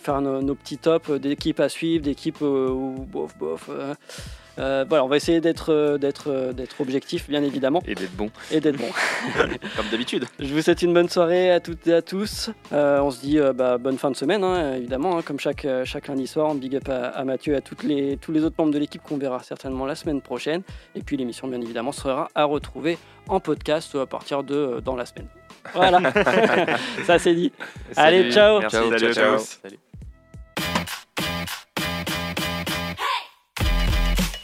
faire 0.00 0.22
nos, 0.22 0.54
petits 0.54 0.78
tops 0.78 1.10
d'équipes 1.10 1.60
à 1.60 1.68
suivre, 1.68 2.04
d'équipes 2.04 2.42
bof 2.42 3.36
bof. 3.36 3.70
Euh, 4.58 4.84
voilà, 4.88 5.04
on 5.04 5.08
va 5.08 5.16
essayer 5.16 5.40
d'être 5.40 5.72
euh, 5.72 5.98
d'être 5.98 6.30
euh, 6.30 6.52
d'être 6.52 6.80
objectif, 6.80 7.28
bien 7.28 7.42
évidemment, 7.42 7.82
Et 7.86 7.94
d'être 7.94 8.14
bon. 8.16 8.30
et 8.50 8.60
d'être 8.60 8.76
bon. 8.76 8.88
Comme 9.76 9.86
d'habitude. 9.90 10.24
Je 10.38 10.52
vous 10.54 10.62
souhaite 10.62 10.82
une 10.82 10.94
bonne 10.94 11.08
soirée 11.08 11.50
à 11.50 11.60
toutes 11.60 11.86
et 11.86 11.94
à 11.94 12.02
tous. 12.02 12.50
Euh, 12.72 13.00
on 13.00 13.10
se 13.10 13.20
dit 13.20 13.38
euh, 13.38 13.52
bah, 13.52 13.78
bonne 13.78 13.98
fin 13.98 14.10
de 14.10 14.16
semaine, 14.16 14.44
hein, 14.44 14.74
évidemment, 14.74 15.18
hein, 15.18 15.22
comme 15.22 15.40
chaque, 15.40 15.66
chaque 15.84 16.08
lundi 16.08 16.26
soir. 16.26 16.48
On 16.50 16.54
big 16.54 16.76
up 16.76 16.88
à, 16.88 17.08
à 17.08 17.24
Mathieu 17.24 17.54
et 17.54 17.56
à 17.56 17.60
toutes 17.60 17.82
les, 17.82 18.16
tous 18.16 18.32
les 18.32 18.44
autres 18.44 18.56
membres 18.58 18.72
de 18.72 18.78
l'équipe 18.78 19.02
qu'on 19.02 19.18
verra 19.18 19.42
certainement 19.42 19.86
la 19.86 19.94
semaine 19.94 20.20
prochaine. 20.20 20.62
Et 20.94 21.00
puis 21.02 21.16
l'émission, 21.16 21.48
bien 21.48 21.60
évidemment, 21.60 21.92
sera 21.92 22.28
à 22.34 22.44
retrouver 22.44 22.98
en 23.28 23.40
podcast 23.40 23.94
à 23.94 24.06
partir 24.06 24.42
de 24.42 24.54
euh, 24.54 24.80
dans 24.80 24.96
la 24.96 25.06
semaine. 25.06 25.28
Voilà, 25.72 26.00
ça 27.06 27.18
c'est 27.18 27.34
dit. 27.34 27.52
Allez, 27.96 28.30
ciao. 28.30 28.60
Merci. 28.60 28.76
Ciao, 28.76 28.90
ciao, 28.90 28.98
ciao. 28.98 29.12
ciao. 29.12 29.38
Salut. 29.38 29.78